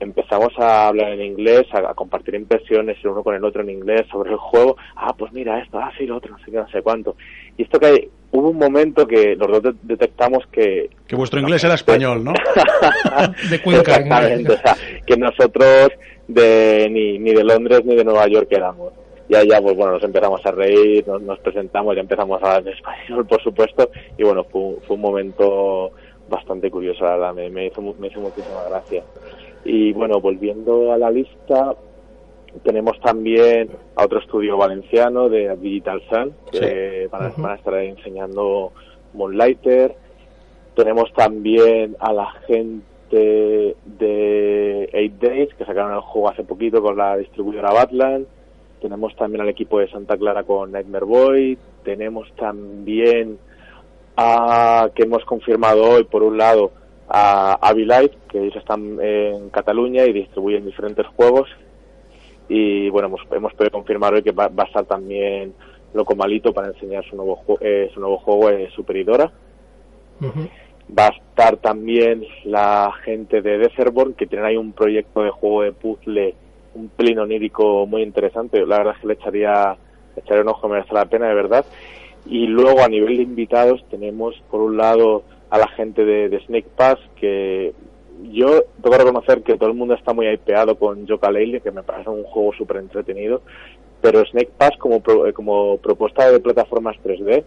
empezamos 0.02 0.52
a 0.58 0.88
hablar 0.88 1.12
en 1.12 1.22
inglés, 1.22 1.62
a, 1.72 1.94
compartir 1.94 2.34
impresiones 2.34 2.96
el 3.02 3.10
uno 3.10 3.22
con 3.22 3.34
el 3.34 3.44
otro 3.44 3.62
en 3.62 3.70
inglés 3.70 4.02
sobre 4.10 4.30
el 4.30 4.36
juego. 4.36 4.76
Ah, 4.96 5.14
pues 5.16 5.32
mira 5.32 5.60
esto, 5.60 5.78
ah, 5.78 5.90
sí, 5.96 6.06
lo 6.06 6.16
otro, 6.16 6.32
no 6.32 6.38
sé 6.38 6.50
qué, 6.50 6.56
no 6.56 6.68
sé 6.68 6.82
cuánto. 6.82 7.16
Y 7.56 7.62
esto 7.62 7.78
que 7.78 7.86
hay, 7.86 8.08
hubo 8.32 8.50
un 8.50 8.58
momento 8.58 9.06
que 9.06 9.36
los 9.36 9.62
dos 9.62 9.74
detectamos 9.82 10.44
que... 10.50 10.90
Que 11.06 11.16
vuestro 11.16 11.40
inglés 11.40 11.64
era 11.64 11.74
español, 11.74 12.24
¿no? 12.24 12.32
de 13.50 13.62
Cuenca. 13.62 13.96
Exactamente, 13.96 14.52
o 14.52 14.58
sea, 14.58 14.76
que 15.06 15.16
nosotros 15.16 15.90
de, 16.28 16.88
ni, 16.90 17.18
ni 17.18 17.32
de 17.32 17.44
Londres 17.44 17.82
ni 17.84 17.94
de 17.94 18.04
Nueva 18.04 18.26
York 18.28 18.48
éramos. 18.50 18.92
Ya, 19.28 19.42
ya, 19.44 19.62
pues 19.62 19.76
bueno, 19.76 19.92
nos 19.92 20.04
empezamos 20.04 20.44
a 20.44 20.50
reír, 20.50 21.06
nos, 21.06 21.38
presentamos, 21.38 21.94
ya 21.94 22.02
empezamos 22.02 22.42
a 22.42 22.56
hablar 22.56 22.62
en 22.66 22.74
español, 22.74 23.26
por 23.26 23.42
supuesto, 23.42 23.90
y 24.18 24.24
bueno, 24.24 24.44
fue, 24.44 24.76
fue 24.86 24.96
un 24.96 25.02
momento 25.02 25.92
bastante 26.28 26.70
curioso, 26.70 27.04
la 27.04 27.12
verdad, 27.12 27.34
me, 27.34 27.50
me, 27.50 27.66
hizo, 27.66 27.80
me 27.80 28.08
hizo 28.08 28.20
muchísima 28.20 28.64
gracia. 28.68 29.02
Y 29.64 29.92
bueno, 29.92 30.20
volviendo 30.20 30.92
a 30.92 30.98
la 30.98 31.11
lista, 31.11 31.77
tenemos 32.64 33.01
también 33.01 33.70
a 33.96 34.05
otro 34.05 34.18
estudio 34.18 34.57
valenciano 34.57 35.29
de 35.29 35.57
Digital 35.57 36.03
Sun, 36.09 36.35
que 36.51 37.09
van, 37.11 37.33
a, 37.44 37.55
estar 37.55 37.75
enseñando 37.75 38.72
Moonlighter. 39.14 39.94
Tenemos 40.75 41.12
también 41.12 41.96
a 41.98 42.12
la 42.12 42.31
gente 42.46 42.83
de 43.11 44.90
8 44.92 45.27
Days, 45.27 45.55
que 45.55 45.64
sacaron 45.64 45.94
el 45.94 46.01
juego 46.01 46.31
hace 46.31 46.44
poquito 46.44 46.83
con 46.83 46.96
la 46.96 47.16
distribuidora 47.16 47.72
Batland. 47.72 48.27
Tenemos 48.81 49.14
también 49.16 49.42
al 49.42 49.48
equipo 49.48 49.79
de 49.79 49.88
Santa 49.88 50.16
Clara 50.16 50.42
con 50.42 50.72
Nightmare 50.72 51.05
Boy. 51.05 51.59
Tenemos 51.85 52.31
también 52.37 53.38
a, 54.16 54.90
que 54.94 55.05
hemos 55.05 55.25
confirmado 55.25 55.83
hoy, 55.85 56.05
por 56.05 56.22
un 56.22 56.37
lado, 56.37 56.72
a 57.08 57.58
Avilight, 57.60 58.12
que 58.28 58.38
ellos 58.38 58.56
están 58.56 58.98
en 59.00 59.50
Cataluña 59.50 60.04
y 60.04 60.12
distribuyen 60.12 60.64
diferentes 60.64 61.06
juegos. 61.08 61.48
Y 62.48 62.88
bueno, 62.90 63.08
hemos, 63.08 63.20
hemos 63.30 63.54
podido 63.54 63.72
confirmar 63.72 64.14
hoy 64.14 64.22
que 64.22 64.32
va, 64.32 64.50
a 64.56 64.62
estar 64.64 64.84
también 64.84 65.54
Loco 65.94 66.14
Malito 66.14 66.52
para 66.52 66.68
enseñar 66.68 67.04
su 67.04 67.16
nuevo, 67.16 67.42
eh, 67.60 67.90
su 67.92 68.00
nuevo 68.00 68.18
juego 68.18 68.50
en 68.50 68.70
Superidora. 68.70 69.30
Va 70.96 71.06
a 71.06 71.10
estar 71.10 71.56
también 71.56 72.24
la 72.44 72.92
gente 73.04 73.42
de 73.42 73.58
Deserborn, 73.58 74.14
que 74.14 74.26
tienen 74.26 74.46
ahí 74.46 74.56
un 74.56 74.72
proyecto 74.72 75.22
de 75.22 75.30
juego 75.30 75.62
de 75.62 75.72
puzzle, 75.72 76.34
un 76.74 76.88
pelín 76.88 77.18
onírico 77.18 77.86
muy 77.86 78.02
interesante. 78.02 78.64
La 78.66 78.78
verdad 78.78 78.94
es 78.94 79.00
que 79.00 79.06
le 79.08 79.14
echaría, 79.14 79.76
le 80.14 80.22
echaría 80.22 80.42
un 80.42 80.48
ojo, 80.48 80.68
merece 80.68 80.94
la 80.94 81.06
pena, 81.06 81.28
de 81.28 81.34
verdad. 81.34 81.64
Y 82.26 82.46
luego 82.46 82.82
a 82.82 82.88
nivel 82.88 83.16
de 83.16 83.22
invitados 83.22 83.84
tenemos 83.90 84.40
por 84.50 84.60
un 84.60 84.76
lado 84.76 85.24
a 85.52 85.58
la 85.58 85.68
gente 85.68 86.02
de, 86.02 86.40
Snake 86.46 86.68
Pass 86.74 86.98
que 87.16 87.74
yo 88.30 88.62
tengo 88.82 88.96
que 88.96 89.02
reconocer 89.04 89.42
que 89.42 89.58
todo 89.58 89.68
el 89.68 89.76
mundo 89.76 89.92
está 89.92 90.14
muy 90.14 90.26
hypeado 90.26 90.78
con 90.78 91.06
yooka 91.06 91.30
que 91.30 91.70
me 91.70 91.82
parece 91.82 92.08
un 92.08 92.22
juego 92.22 92.54
súper 92.54 92.78
entretenido, 92.78 93.42
pero 94.00 94.24
Snake 94.24 94.52
Pass 94.56 94.70
como, 94.78 94.96
eh, 95.26 95.32
como 95.34 95.76
propuesta 95.76 96.30
de 96.30 96.40
plataformas 96.40 96.96
3D 97.04 97.44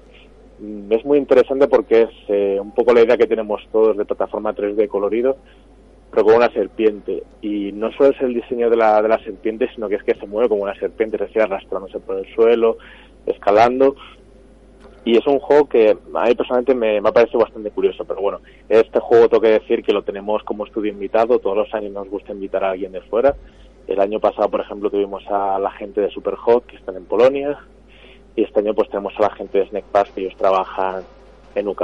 mm, 0.59 0.93
es 0.93 1.03
muy 1.03 1.17
interesante 1.17 1.67
porque 1.67 2.03
es 2.03 2.09
eh, 2.27 2.59
un 2.61 2.75
poco 2.75 2.93
la 2.93 3.01
idea 3.01 3.17
que 3.17 3.25
tenemos 3.25 3.67
todos 3.71 3.97
de 3.97 4.05
plataforma 4.05 4.53
3D 4.53 4.87
colorido, 4.87 5.37
pero 6.11 6.25
con 6.25 6.35
una 6.35 6.51
serpiente. 6.51 7.23
Y 7.41 7.71
no 7.71 7.91
solo 7.93 8.11
es 8.11 8.21
el 8.21 8.35
diseño 8.35 8.69
de 8.69 8.77
la, 8.77 9.01
de 9.01 9.09
la 9.09 9.17
serpiente, 9.23 9.67
sino 9.73 9.89
que 9.89 9.95
es 9.95 10.03
que 10.03 10.13
se 10.13 10.27
mueve 10.27 10.49
como 10.49 10.61
una 10.61 10.79
serpiente, 10.79 11.15
es 11.15 11.23
decir, 11.23 11.41
arrastrándose 11.41 11.99
por 11.99 12.19
el 12.19 12.35
suelo, 12.35 12.77
escalando 13.25 13.95
y 15.05 15.15
es 15.17 15.25
un 15.27 15.39
juego 15.39 15.69
que 15.69 15.91
a 15.91 16.23
mí 16.25 16.35
personalmente 16.35 16.73
me, 16.73 16.99
me 16.99 17.09
ha 17.09 17.11
bastante 17.11 17.69
curioso, 17.69 18.03
pero 18.05 18.21
bueno, 18.21 18.39
este 18.67 18.99
juego 18.99 19.29
tengo 19.29 19.41
que 19.41 19.51
decir 19.51 19.83
que 19.83 19.93
lo 19.93 20.01
tenemos 20.03 20.43
como 20.43 20.65
estudio 20.65 20.91
invitado, 20.91 21.37
todos 21.37 21.55
los 21.55 21.73
años 21.75 21.93
nos 21.93 22.09
gusta 22.09 22.33
invitar 22.33 22.63
a 22.63 22.71
alguien 22.71 22.91
de 22.91 23.01
fuera. 23.01 23.35
El 23.87 23.99
año 23.99 24.19
pasado, 24.19 24.49
por 24.49 24.61
ejemplo, 24.61 24.89
tuvimos 24.89 25.23
a 25.29 25.59
la 25.59 25.69
gente 25.69 26.01
de 26.01 26.09
Superhot, 26.09 26.65
que 26.65 26.77
están 26.77 26.95
en 26.95 27.05
Polonia, 27.05 27.59
y 28.35 28.43
este 28.43 28.61
año 28.61 28.73
pues 28.73 28.89
tenemos 28.89 29.13
a 29.19 29.21
la 29.21 29.29
gente 29.35 29.59
de 29.59 29.67
Snack 29.67 29.85
Pass, 29.85 30.09
que 30.09 30.21
ellos 30.21 30.35
trabajan 30.37 31.03
en 31.53 31.67
UK. 31.67 31.83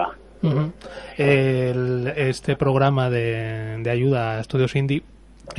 este 2.17 2.55
programa 2.55 3.12
de, 3.12 3.77
de 3.84 3.89
ayuda 3.91 4.38
a 4.38 4.39
estudios 4.39 4.75
indie 4.75 5.03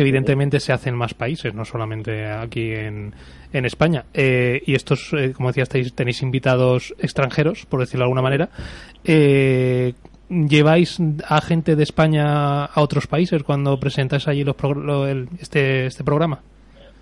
evidentemente 0.01 0.61
se 0.61 0.73
hace 0.73 0.89
en 0.89 0.97
más 0.97 1.13
países, 1.13 1.55
no 1.55 1.65
solamente 1.67 2.27
aquí 2.27 2.73
en, 2.73 3.15
en 3.53 3.65
España. 3.67 4.05
Eh, 4.15 4.63
y 4.65 4.75
estos, 4.75 5.13
eh, 5.13 5.33
como 5.35 5.49
decías, 5.53 5.69
tenéis, 5.69 6.23
invitados 6.23 6.95
extranjeros, 6.99 7.67
por 7.67 7.81
decirlo 7.81 8.05
de 8.05 8.05
alguna 8.05 8.23
manera. 8.23 8.49
Eh, 9.05 9.93
¿Lleváis 10.29 10.99
a 11.29 11.41
gente 11.43 11.77
de 11.77 11.83
España 11.83 12.65
a 12.65 12.81
otros 12.81 13.07
países 13.07 13.43
cuando 13.43 13.79
presentáis 13.79 14.27
allí 14.29 14.45
los 14.45 14.57
este, 15.39 15.87
este 15.87 16.05
programa? 16.05 16.41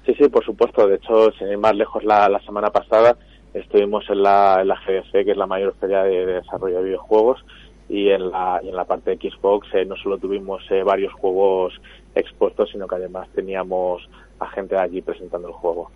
Sí, 0.05 0.14
sí, 0.18 0.29
por 0.29 0.44
supuesto. 0.44 0.88
De 0.88 0.96
hecho, 0.96 1.31
sin 1.38 1.46
ir 1.46 1.59
más 1.59 1.76
lejos, 1.76 2.03
la, 2.03 2.29
la 2.29 2.40
semana 2.40 2.70
pasada 2.70 3.16
estuvimos 3.55 4.05
en 4.09 4.22
la, 4.22 4.59
en 4.61 4.68
la 4.68 4.76
GDC, 4.76 5.24
que 5.24 5.31
es 5.33 5.37
la 5.37 5.46
mayor 5.46 5.74
feria 5.81 6.03
de, 6.03 6.26
desarrollo 6.26 6.79
de 6.79 6.85
videojuegos, 6.85 7.44
y 7.90 8.09
en 8.09 8.31
la, 8.31 8.61
en 8.62 8.74
la 8.74 8.85
parte 8.85 9.11
de 9.11 9.31
Xbox 9.31 9.68
no 9.87 9.96
solo 9.96 10.16
tuvimos 10.16 10.62
varios 10.85 11.12
juegos 11.12 11.74
expuestos, 12.14 12.70
sino 12.70 12.87
que 12.87 12.94
además 12.94 13.29
teníamos 13.35 14.09
a 14.38 14.46
gente 14.48 14.76
allí 14.76 15.03
presentando 15.03 15.48
el 15.48 15.55
juego. 15.55 15.90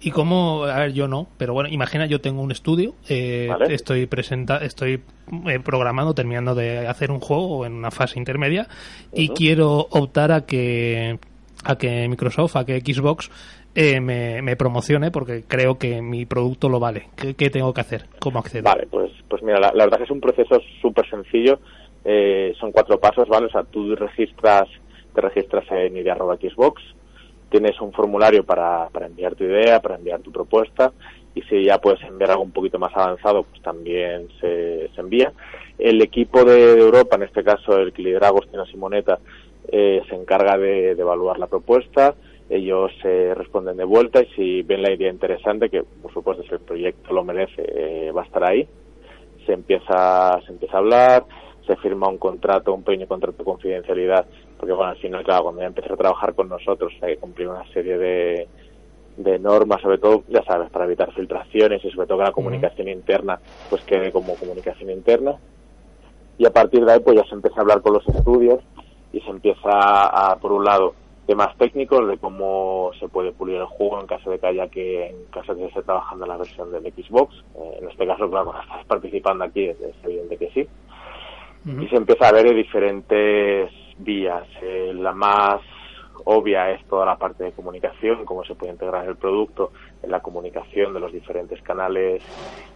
Y 0.00 0.10
cómo, 0.10 0.64
a 0.64 0.78
ver, 0.80 0.92
yo 0.92 1.08
no, 1.08 1.26
pero 1.38 1.54
bueno, 1.54 1.70
imagina, 1.70 2.06
yo 2.06 2.20
tengo 2.20 2.42
un 2.42 2.52
estudio, 2.52 2.94
eh, 3.08 3.50
estoy 3.68 4.06
presenta, 4.06 4.58
estoy 4.58 5.02
eh, 5.48 5.58
programando, 5.60 6.14
terminando 6.14 6.54
de 6.54 6.86
hacer 6.86 7.10
un 7.10 7.20
juego 7.20 7.64
en 7.64 7.72
una 7.72 7.90
fase 7.90 8.18
intermedia 8.18 8.68
y 9.12 9.30
quiero 9.30 9.86
optar 9.90 10.32
a 10.32 10.44
que 10.44 11.18
a 11.64 11.76
que 11.76 12.08
Microsoft, 12.08 12.56
a 12.56 12.66
que 12.66 12.80
Xbox 12.80 13.30
eh, 13.74 14.00
me, 14.00 14.42
me, 14.42 14.56
promocione 14.56 15.10
porque 15.10 15.44
creo 15.48 15.78
que 15.78 16.02
mi 16.02 16.26
producto 16.26 16.68
lo 16.68 16.78
vale. 16.78 17.08
¿Qué, 17.16 17.50
tengo 17.50 17.72
que 17.72 17.80
hacer? 17.80 18.04
¿Cómo 18.18 18.38
acceder? 18.38 18.64
Vale, 18.64 18.86
pues, 18.90 19.10
pues 19.28 19.42
mira, 19.42 19.58
la, 19.58 19.72
verdad 19.72 19.96
que 19.96 20.04
es 20.04 20.10
un 20.10 20.20
proceso 20.20 20.60
súper 20.80 21.08
sencillo. 21.08 21.58
Eh, 22.04 22.52
son 22.60 22.72
cuatro 22.72 22.98
pasos, 23.00 23.28
¿vale? 23.28 23.46
O 23.46 23.50
sea, 23.50 23.62
tú 23.62 23.94
registras, 23.96 24.68
te 25.14 25.20
registras 25.20 25.64
en 25.70 25.96
idea.xbox, 25.96 26.82
tienes 27.48 27.80
un 27.80 27.92
formulario 27.92 28.44
para, 28.44 28.88
para 28.90 29.06
enviar 29.06 29.34
tu 29.36 29.44
idea, 29.44 29.80
para 29.80 29.94
enviar 29.94 30.20
tu 30.20 30.32
propuesta, 30.32 30.92
y 31.34 31.40
si 31.42 31.64
ya 31.64 31.78
puedes 31.78 32.02
enviar 32.02 32.32
algo 32.32 32.42
un 32.42 32.52
poquito 32.52 32.78
más 32.78 32.94
avanzado, 32.94 33.44
pues 33.44 33.62
también 33.62 34.28
se, 34.40 34.90
se 34.94 35.00
envía. 35.00 35.32
El 35.78 36.02
equipo 36.02 36.44
de, 36.44 36.78
Europa, 36.78 37.16
en 37.16 37.22
este 37.22 37.42
caso 37.42 37.78
el 37.78 37.92
que 37.92 38.02
lidera 38.02 38.28
Agostino 38.28 38.66
Simoneta, 38.66 39.18
eh, 39.68 40.02
se 40.08 40.14
encarga 40.14 40.58
de 40.58 40.90
evaluar 40.90 41.38
la 41.38 41.46
propuesta, 41.46 42.14
ellos 42.48 42.92
eh, 43.04 43.32
responden 43.36 43.76
de 43.76 43.84
vuelta 43.84 44.22
y 44.22 44.26
si 44.34 44.62
ven 44.62 44.82
la 44.82 44.92
idea 44.92 45.10
interesante, 45.10 45.70
que 45.70 45.82
por 45.82 46.12
supuesto 46.12 46.42
si 46.42 46.50
el 46.52 46.60
proyecto 46.60 47.12
lo 47.12 47.24
merece, 47.24 47.62
eh, 47.66 48.12
va 48.12 48.22
a 48.22 48.26
estar 48.26 48.44
ahí, 48.44 48.68
se 49.46 49.52
empieza, 49.52 50.40
se 50.46 50.52
empieza 50.52 50.76
a 50.76 50.80
hablar, 50.80 51.24
se 51.66 51.76
firma 51.76 52.08
un 52.08 52.18
contrato, 52.18 52.74
un 52.74 52.82
pequeño 52.82 53.06
contrato 53.06 53.38
de 53.38 53.44
confidencialidad, 53.44 54.26
porque 54.58 54.72
bueno, 54.72 54.90
al 54.90 54.98
final, 54.98 55.24
claro, 55.24 55.44
cuando 55.44 55.62
ya 55.62 55.68
empieza 55.68 55.94
a 55.94 55.96
trabajar 55.96 56.34
con 56.34 56.48
nosotros 56.48 56.92
hay 57.02 57.14
que 57.14 57.20
cumplir 57.20 57.48
una 57.48 57.66
serie 57.72 57.96
de, 57.98 58.48
de 59.16 59.38
normas, 59.38 59.80
sobre 59.82 59.98
todo, 59.98 60.24
ya 60.28 60.42
sabes, 60.44 60.70
para 60.70 60.86
evitar 60.86 61.12
filtraciones 61.12 61.84
y 61.84 61.90
sobre 61.90 62.06
todo 62.06 62.18
que 62.18 62.24
la 62.24 62.32
comunicación 62.32 62.88
interna 62.88 63.38
pues 63.68 63.82
quede 63.82 64.10
como 64.10 64.34
comunicación 64.36 64.90
interna. 64.90 65.36
Y 66.38 66.46
a 66.46 66.50
partir 66.50 66.84
de 66.84 66.92
ahí 66.92 67.00
pues 67.00 67.16
ya 67.16 67.24
se 67.28 67.34
empieza 67.34 67.58
a 67.58 67.60
hablar 67.60 67.82
con 67.82 67.92
los 67.92 68.08
estudios 68.08 68.60
y 69.12 69.20
se 69.20 69.30
empieza 69.30 69.68
a, 69.70 70.36
por 70.36 70.52
un 70.52 70.64
lado, 70.64 70.94
temas 71.32 71.56
técnicos 71.56 72.06
de 72.08 72.18
cómo 72.18 72.90
se 73.00 73.08
puede 73.08 73.32
pulir 73.32 73.56
el 73.56 73.64
juego 73.64 73.98
en 73.98 74.06
caso 74.06 74.30
de 74.30 74.38
que 74.38 74.48
haya 74.48 74.68
que, 74.68 75.06
en 75.06 75.24
caso 75.30 75.54
de 75.54 75.62
que 75.62 75.68
esté 75.68 75.82
trabajando 75.82 76.26
en 76.26 76.30
la 76.30 76.36
versión 76.36 76.70
del 76.70 76.92
Xbox. 76.92 77.34
Eh, 77.54 77.78
en 77.80 77.88
este 77.88 78.06
caso, 78.06 78.28
claro, 78.28 78.44
cuando 78.52 78.60
estás 78.60 78.84
participando 78.84 79.44
aquí 79.44 79.64
es, 79.64 79.78
evidente 80.04 80.36
que 80.36 80.50
sí. 80.50 80.68
Y 81.64 81.88
se 81.88 81.96
empieza 81.96 82.28
a 82.28 82.32
ver 82.32 82.54
diferentes 82.54 83.70
vías. 83.96 84.46
Eh, 84.60 84.92
la 84.94 85.12
más 85.12 85.62
obvia 86.24 86.70
es 86.72 86.84
toda 86.86 87.06
la 87.06 87.16
parte 87.16 87.44
de 87.44 87.52
comunicación, 87.52 88.26
cómo 88.26 88.44
se 88.44 88.54
puede 88.54 88.72
integrar 88.72 89.08
el 89.08 89.16
producto 89.16 89.72
en 90.02 90.10
la 90.10 90.20
comunicación 90.20 90.92
de 90.92 91.00
los 91.00 91.14
diferentes 91.14 91.62
canales 91.62 92.22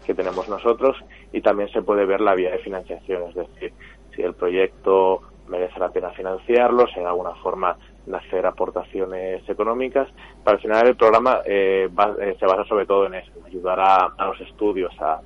que 0.07 0.15
tenemos 0.15 0.49
nosotros 0.49 0.97
y 1.31 1.43
también 1.43 1.69
se 1.73 1.83
puede 1.83 2.07
ver 2.07 2.23
la 2.23 2.35
vía 2.35 2.53
de 2.53 2.59
financiación, 2.59 3.25
es 3.29 3.35
decir, 3.35 3.75
si 4.15 4.23
el 4.23 4.33
proyecto 4.33 5.21
merece 5.47 5.79
la 5.79 5.91
pena 5.91 6.11
financiarlo, 6.11 6.87
si 6.87 7.01
de 7.01 7.07
alguna 7.07 7.35
forma 7.35 7.77
hacer 8.15 8.47
aportaciones 8.47 9.49
económicas. 9.49 10.09
Para 10.45 10.57
al 10.57 10.63
final 10.63 10.87
el 10.89 10.97
programa 10.97 11.41
eh, 11.45 11.89
eh, 12.21 12.37
se 12.39 12.47
basa 12.47 12.65
sobre 12.65 12.87
todo 12.87 13.07
en 13.07 13.15
eso, 13.15 13.33
ayudar 13.45 13.81
a, 13.81 14.27
los 14.27 14.41
estudios 14.41 14.93
a 15.01 15.21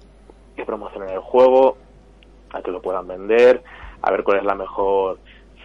que 0.56 0.64
promocionen 0.64 1.10
el 1.10 1.20
juego, 1.20 1.76
a 2.52 2.62
que 2.62 2.70
lo 2.70 2.80
puedan 2.80 3.06
vender, 3.06 3.62
a 4.02 4.10
ver 4.10 4.24
cuál 4.24 4.38
es 4.38 4.44
la 4.44 4.54
mejor 4.54 5.18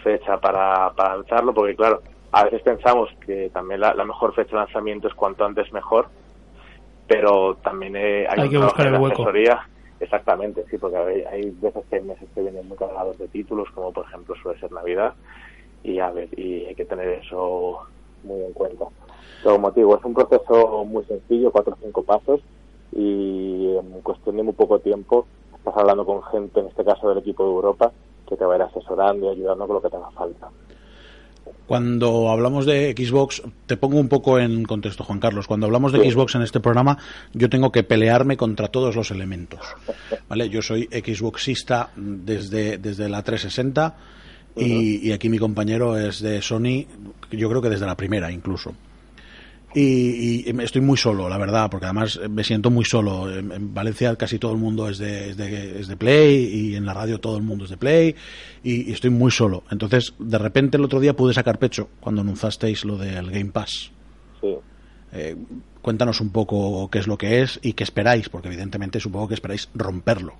fecha 0.03 0.38
para, 0.38 0.91
para 0.91 1.16
lanzarlo, 1.18 1.53
porque 1.53 1.76
claro, 1.76 2.01
a 2.32 2.43
veces 2.43 2.61
pensamos 2.61 3.09
que 3.26 3.49
también 3.51 3.80
la, 3.80 3.93
mejor 4.03 4.34
fecha 4.34 4.51
de 4.51 4.57
lanzamiento 4.66 5.07
es 5.07 5.13
cuanto 5.13 5.45
antes 5.45 5.72
mejor, 5.72 6.07
pero 7.07 7.55
también 7.55 7.95
eh, 7.95 8.28
hay, 8.30 8.49
que 8.49 8.57
buscar 8.57 8.88
el 8.88 8.95
hueco. 8.95 9.24
Asesoría. 9.24 9.68
Exactamente, 9.97 10.66
sí, 10.70 10.78
porque 10.78 10.97
hay, 10.97 11.24
hay 11.24 11.51
veces 11.51 11.84
que 11.89 11.95
hay 11.95 12.01
meses 12.03 12.28
que 12.36 12.41
vienen 12.41 12.68
muy 12.68 12.78
cargados 12.78 13.18
de 13.18 13.30
títulos, 13.30 13.70
como 13.74 13.93
por 13.93 14.05
ejemplo 14.05 14.36
suele 14.36 14.59
ser 14.59 14.72
Navidad, 14.72 15.13
y 15.86 16.00
a 16.00 16.10
ver, 16.12 16.28
y 16.38 16.66
hay 16.66 16.76
que 16.76 16.86
tener 16.86 17.08
eso 17.10 17.80
muy 18.24 18.42
en 18.42 18.54
cuenta. 18.54 18.86
Motivo, 19.60 19.96
es 19.96 20.04
un 20.04 20.16
proceso 20.16 20.84
muy 20.86 21.06
sencillo, 21.06 21.52
cuatro 21.52 21.74
o 21.74 21.78
cinco 21.84 22.02
pasos, 22.02 22.42
y 22.92 23.76
en 23.78 24.02
cuestión 24.02 24.38
de 24.38 24.44
muy 24.44 24.54
poco 24.54 24.80
tiempo 24.80 25.28
estás 25.56 25.76
hablando 25.78 26.04
con 26.04 26.24
gente, 26.24 26.60
en 26.62 26.68
este 26.68 26.84
caso 26.84 27.10
del 27.10 27.20
equipo 27.20 27.44
de 27.44 27.52
Europa, 27.52 27.92
que 28.28 28.36
te 28.36 28.44
va 28.44 28.54
a 28.54 28.58
ir 28.58 28.64
asesorando 28.64 29.28
y 29.28 29.36
ayudando 29.36 29.68
con 29.68 29.76
lo 29.76 29.82
que 29.84 29.90
te 29.90 29.98
haga 29.98 30.10
falta. 30.12 30.50
Cuando 31.68 32.30
hablamos 32.30 32.66
de 32.66 32.96
Xbox, 32.98 33.44
te 33.68 33.78
pongo 33.78 34.00
un 34.00 34.10
poco 34.10 34.40
en 34.40 34.64
contexto, 34.64 35.04
Juan 35.04 35.20
Carlos. 35.20 35.48
Cuando 35.48 35.68
hablamos 35.68 35.92
de 35.92 36.10
Xbox 36.10 36.34
en 36.36 36.42
este 36.42 36.60
programa, 36.60 36.98
yo 37.34 37.50
tengo 37.50 37.72
que 37.72 37.84
pelearme 37.84 38.38
contra 38.38 38.68
todos 38.68 38.96
los 38.96 39.12
elementos. 39.12 39.62
¿Vale? 40.28 40.50
Yo 40.50 40.64
soy 40.64 40.86
Xboxista 40.86 41.92
desde, 41.96 42.80
desde 42.80 43.10
la 43.10 43.22
360 43.22 43.96
y, 44.56 45.12
aquí 45.12 45.30
mi 45.30 45.38
compañero 45.38 45.97
es 45.97 46.22
de 46.22 46.41
Sony, 46.41 46.86
yo 47.32 47.49
creo 47.49 47.62
que 47.62 47.70
desde 47.70 47.86
la 47.86 47.97
primera 47.97 48.32
incluso. 48.32 48.74
Y, 49.74 50.49
estoy 50.62 50.82
muy 50.82 50.95
solo, 50.95 51.28
la 51.28 51.38
verdad, 51.38 51.70
porque 51.70 51.86
además 51.86 52.18
me 52.30 52.45
siento 52.45 52.72
muy 52.72 52.86
solo. 52.86 53.30
En, 53.30 53.74
Valencia 53.74 54.16
casi 54.16 54.39
todo 54.39 54.53
el 54.53 54.58
mundo 54.58 54.88
es 54.88 54.97
de, 54.97 55.32
es 55.32 55.88
de, 55.88 55.97
Play 55.97 56.45
y 56.45 56.76
en 56.76 56.86
la 56.86 56.93
radio 56.93 57.20
todo 57.20 57.36
el 57.36 57.43
mundo 57.43 57.66
es 57.66 57.72
de 57.72 57.78
Play 57.78 58.16
y, 58.64 58.91
estoy 58.91 59.10
muy 59.10 59.32
solo. 59.32 59.64
Entonces, 59.70 60.14
de 60.18 60.38
repente 60.38 60.78
el 60.78 60.86
otro 60.86 61.01
día 61.01 61.14
pude 61.14 61.34
sacar 61.34 61.60
pecho 61.60 61.89
cuando 61.99 62.22
anunciasteis 62.22 62.86
lo 62.86 62.97
del 62.97 63.30
Game 63.30 63.51
Pass. 63.51 63.91
Eh, 65.12 65.36
cuéntanos 65.82 66.22
un 66.22 66.30
poco 66.30 66.89
qué 66.89 66.99
es 66.99 67.08
lo 67.08 67.18
que 67.18 67.41
es 67.41 67.60
y 67.62 67.74
qué 67.74 67.84
esperáis, 67.84 68.30
porque 68.30 68.47
evidentemente 68.47 68.99
supongo 69.01 69.28
que 69.28 69.34
esperáis 69.34 69.70
romperlo. 69.74 70.36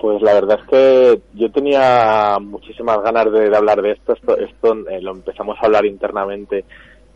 Pues 0.00 0.22
la 0.22 0.32
verdad 0.32 0.58
es 0.62 0.68
que 0.68 1.20
yo 1.34 1.52
tenía 1.52 2.38
muchísimas 2.40 3.02
ganas 3.02 3.30
de, 3.30 3.54
hablar 3.54 3.82
de 3.82 3.92
esto. 3.92 4.14
Esto, 4.14 4.38
esto 4.38 4.88
eh, 4.88 5.02
lo 5.02 5.10
empezamos 5.10 5.58
a 5.60 5.66
hablar 5.66 5.84
internamente 5.84 6.64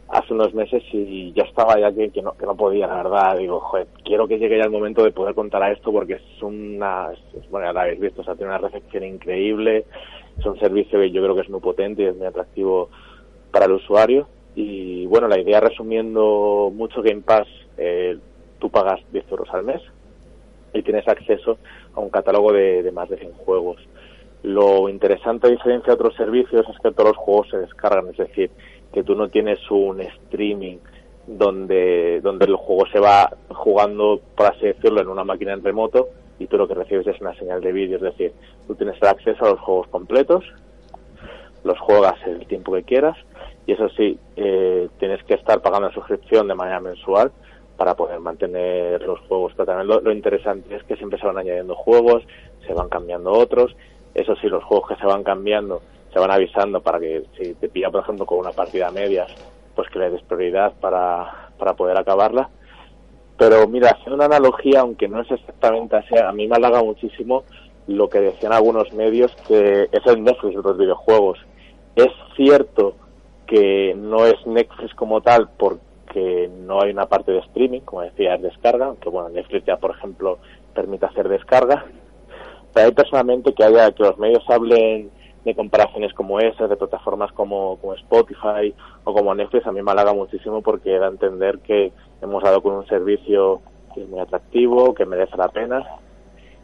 hace 0.08 0.34
unos 0.34 0.52
meses 0.52 0.82
y 0.92 1.32
ya 1.32 1.44
estaba 1.44 1.80
ya 1.80 1.90
que, 1.92 2.20
no, 2.20 2.32
que 2.32 2.44
no 2.44 2.54
podía, 2.54 2.86
la 2.86 2.96
verdad. 2.96 3.38
Digo, 3.38 3.60
joder, 3.60 3.86
quiero 4.04 4.28
que 4.28 4.38
llegue 4.38 4.58
ya 4.58 4.64
el 4.64 4.70
momento 4.70 5.02
de 5.02 5.12
poder 5.12 5.34
contar 5.34 5.62
a 5.62 5.72
esto 5.72 5.90
porque 5.92 6.14
es 6.14 6.42
una, 6.42 7.08
bueno, 7.50 7.66
ya 7.66 7.72
lo 7.72 7.80
habéis 7.80 8.00
visto, 8.00 8.20
o 8.20 8.24
sea, 8.24 8.34
tiene 8.34 8.50
una 8.50 8.58
recepción 8.58 9.02
increíble. 9.04 9.86
Es 10.38 10.44
un 10.44 10.58
servicio 10.58 11.00
que 11.00 11.10
yo 11.10 11.22
creo 11.22 11.34
que 11.34 11.40
es 11.40 11.50
muy 11.50 11.60
potente 11.60 12.02
y 12.02 12.06
es 12.06 12.16
muy 12.16 12.26
atractivo 12.26 12.90
para 13.50 13.64
el 13.64 13.72
usuario. 13.72 14.28
Y 14.54 15.06
bueno, 15.06 15.26
la 15.26 15.40
idea 15.40 15.58
resumiendo 15.58 16.70
mucho 16.74 17.00
Game 17.00 17.22
Pass, 17.22 17.48
eh, 17.78 18.18
tú 18.58 18.68
pagas 18.68 19.00
10 19.10 19.24
euros 19.30 19.48
al 19.54 19.64
mes 19.64 19.80
y 20.74 20.82
tienes 20.82 21.08
acceso 21.08 21.56
a 21.94 22.00
un 22.00 22.10
catálogo 22.10 22.52
de, 22.52 22.90
más 22.92 23.08
de 23.08 23.18
100 23.18 23.32
juegos. 23.32 23.80
Lo 24.42 24.88
interesante 24.88 25.46
a 25.46 25.50
diferencia 25.50 25.88
de 25.88 25.94
otros 25.94 26.14
servicios 26.16 26.66
es 26.68 26.78
que 26.80 26.90
todos 26.90 27.10
los 27.10 27.16
juegos 27.16 27.48
se 27.50 27.58
descargan, 27.58 28.08
es 28.08 28.16
decir, 28.16 28.50
que 28.92 29.02
tú 29.02 29.14
no 29.14 29.28
tienes 29.28 29.58
un 29.70 30.00
streaming 30.00 30.78
donde, 31.26 32.20
donde 32.22 32.44
el 32.44 32.56
juego 32.56 32.86
se 32.92 33.00
va 33.00 33.30
jugando, 33.48 34.20
por 34.36 34.46
así 34.46 34.66
decirlo, 34.66 35.00
en 35.00 35.08
una 35.08 35.24
máquina 35.24 35.52
en 35.52 35.64
remoto 35.64 36.08
y 36.38 36.46
tú 36.46 36.58
lo 36.58 36.68
que 36.68 36.74
recibes 36.74 37.06
es 37.06 37.20
una 37.20 37.34
señal 37.34 37.60
de 37.60 37.72
vídeo, 37.72 37.96
es 37.96 38.02
decir, 38.02 38.32
tú 38.66 38.74
tienes 38.74 39.02
acceso 39.02 39.44
a 39.46 39.50
los 39.50 39.60
juegos 39.60 39.88
completos, 39.88 40.44
los 41.62 41.78
juegas 41.78 42.14
el 42.26 42.46
tiempo 42.46 42.72
que 42.72 42.82
quieras 42.82 43.16
y 43.66 43.72
eso 43.72 43.88
sí, 43.90 44.18
eh, 44.36 44.88
tienes 44.98 45.22
que 45.24 45.34
estar 45.34 45.62
pagando 45.62 45.88
la 45.88 45.94
suscripción 45.94 46.46
de 46.48 46.54
manera 46.54 46.80
mensual 46.80 47.32
para 47.76 47.94
poder 47.94 48.20
mantener 48.20 49.02
los 49.02 49.20
juegos. 49.20 49.52
Pero 49.56 49.66
también 49.66 49.88
lo, 50.04 50.12
interesante 50.12 50.74
es 50.74 50.82
que 50.84 50.96
siempre 50.96 51.18
se 51.18 51.26
van 51.26 51.38
añadiendo 51.38 51.74
juegos, 51.74 52.22
se 52.66 52.72
van 52.72 52.88
cambiando 52.88 53.32
otros. 53.32 53.74
Eso 54.14 54.36
sí, 54.36 54.48
los 54.48 54.64
juegos 54.64 54.88
que 54.88 54.96
se 54.96 55.06
van 55.06 55.24
cambiando 55.24 55.82
se 56.12 56.20
van 56.20 56.30
avisando 56.30 56.80
para 56.80 57.00
que 57.00 57.24
si 57.36 57.54
te 57.54 57.68
pilla, 57.68 57.90
por 57.90 58.02
ejemplo, 58.02 58.24
con 58.24 58.38
una 58.38 58.52
partida 58.52 58.86
a 58.86 58.92
medias, 58.92 59.28
pues 59.74 59.88
que 59.90 59.98
le 59.98 60.10
des 60.10 60.22
prioridad 60.22 60.72
para, 60.80 61.50
para 61.58 61.74
poder 61.74 61.98
acabarla. 61.98 62.48
Pero 63.36 63.66
mira, 63.66 63.90
haciendo 63.90 64.14
una 64.14 64.26
analogía, 64.26 64.80
aunque 64.80 65.08
no 65.08 65.20
es 65.20 65.30
exactamente 65.30 65.96
así, 65.96 66.16
a 66.16 66.30
mí 66.30 66.46
me 66.46 66.54
halaga 66.54 66.84
muchísimo 66.84 67.42
lo 67.88 68.08
que 68.08 68.20
decían 68.20 68.52
algunos 68.52 68.92
medios, 68.92 69.34
que 69.48 69.88
es 69.90 70.06
el 70.06 70.22
Netflix 70.22 70.54
de 70.54 70.62
los 70.62 70.78
videojuegos. 70.78 71.38
Es 71.96 72.12
cierto 72.36 72.94
que 73.46 73.94
no 73.96 74.24
es 74.24 74.34
Netflix 74.46 74.94
como 74.94 75.20
tal, 75.20 75.48
porque 75.58 75.82
que 76.14 76.48
no 76.48 76.80
hay 76.80 76.92
una 76.92 77.06
parte 77.06 77.32
de 77.32 77.40
streaming, 77.40 77.80
como 77.80 78.02
decía, 78.02 78.36
es 78.36 78.42
descarga, 78.42 78.86
aunque 78.86 79.08
bueno, 79.08 79.30
Netflix 79.30 79.66
ya, 79.66 79.78
por 79.78 79.90
ejemplo, 79.90 80.38
permite 80.72 81.06
hacer 81.06 81.28
descarga. 81.28 81.84
Pero 82.72 82.86
hay 82.86 82.92
personalmente 82.92 83.52
que 83.52 83.64
haya 83.64 83.90
que 83.90 84.04
los 84.04 84.16
medios 84.16 84.44
hablen 84.48 85.10
de 85.44 85.54
comparaciones 85.56 86.14
como 86.14 86.38
esas, 86.38 86.70
de 86.70 86.76
plataformas 86.76 87.32
como, 87.32 87.78
como 87.78 87.94
Spotify 87.94 88.72
o 89.02 89.12
como 89.12 89.34
Netflix, 89.34 89.66
a 89.66 89.72
mí 89.72 89.82
me 89.82 89.90
halaga 89.90 90.14
muchísimo 90.14 90.62
porque 90.62 90.96
da 90.98 91.06
a 91.06 91.10
entender 91.10 91.58
que 91.58 91.92
hemos 92.22 92.42
dado 92.44 92.62
con 92.62 92.74
un 92.74 92.86
servicio 92.86 93.60
que 93.92 94.02
es 94.02 94.08
muy 94.08 94.20
atractivo, 94.20 94.94
que 94.94 95.04
merece 95.04 95.36
la 95.36 95.48
pena 95.48 95.84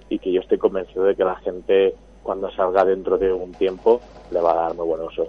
y 0.08 0.20
que 0.20 0.32
yo 0.32 0.40
estoy 0.40 0.58
convencido 0.58 1.04
de 1.04 1.16
que 1.16 1.24
la 1.24 1.36
gente 1.36 1.96
cuando 2.22 2.50
salga 2.52 2.84
dentro 2.84 3.18
de 3.18 3.32
un 3.32 3.52
tiempo 3.54 4.00
le 4.30 4.40
va 4.40 4.52
a 4.52 4.62
dar 4.66 4.74
muy 4.74 4.86
buen 4.86 5.00
uso. 5.02 5.28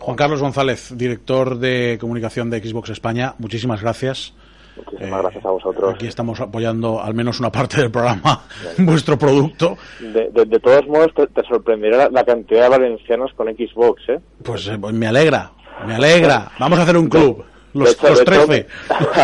Juan 0.00 0.16
Carlos 0.16 0.40
González, 0.40 0.96
director 0.96 1.58
de 1.58 1.98
comunicación 2.00 2.50
de 2.50 2.60
Xbox 2.60 2.90
España, 2.90 3.34
muchísimas 3.38 3.82
gracias. 3.82 4.32
Muchísimas 4.76 5.20
gracias 5.22 5.44
a 5.44 5.50
vosotros. 5.50 5.94
Aquí 5.94 6.06
estamos 6.06 6.40
apoyando 6.40 7.02
al 7.02 7.12
menos 7.12 7.38
una 7.38 7.52
parte 7.52 7.80
del 7.82 7.90
programa, 7.90 8.44
vuestro 8.78 9.18
producto. 9.18 9.76
De, 10.00 10.58
todos 10.60 10.86
modos, 10.86 11.08
te, 11.14 11.42
sorprenderá 11.46 12.08
la, 12.10 12.24
cantidad 12.24 12.62
de 12.62 12.68
valencianos 12.70 13.30
con 13.36 13.48
Xbox, 13.48 14.02
¿eh? 14.08 14.20
Pues, 14.42 14.66
eh, 14.68 14.78
pues 14.80 14.94
me 14.94 15.06
alegra, 15.06 15.50
me 15.86 15.94
alegra. 15.96 16.50
Vamos 16.58 16.78
a 16.78 16.82
hacer 16.82 16.96
un 16.96 17.08
club. 17.08 17.44
Los, 17.74 17.92
hecho- 17.92 18.08
los 18.08 18.18
de 18.18 18.22
hecho- 18.22 18.46
13. 18.46 18.66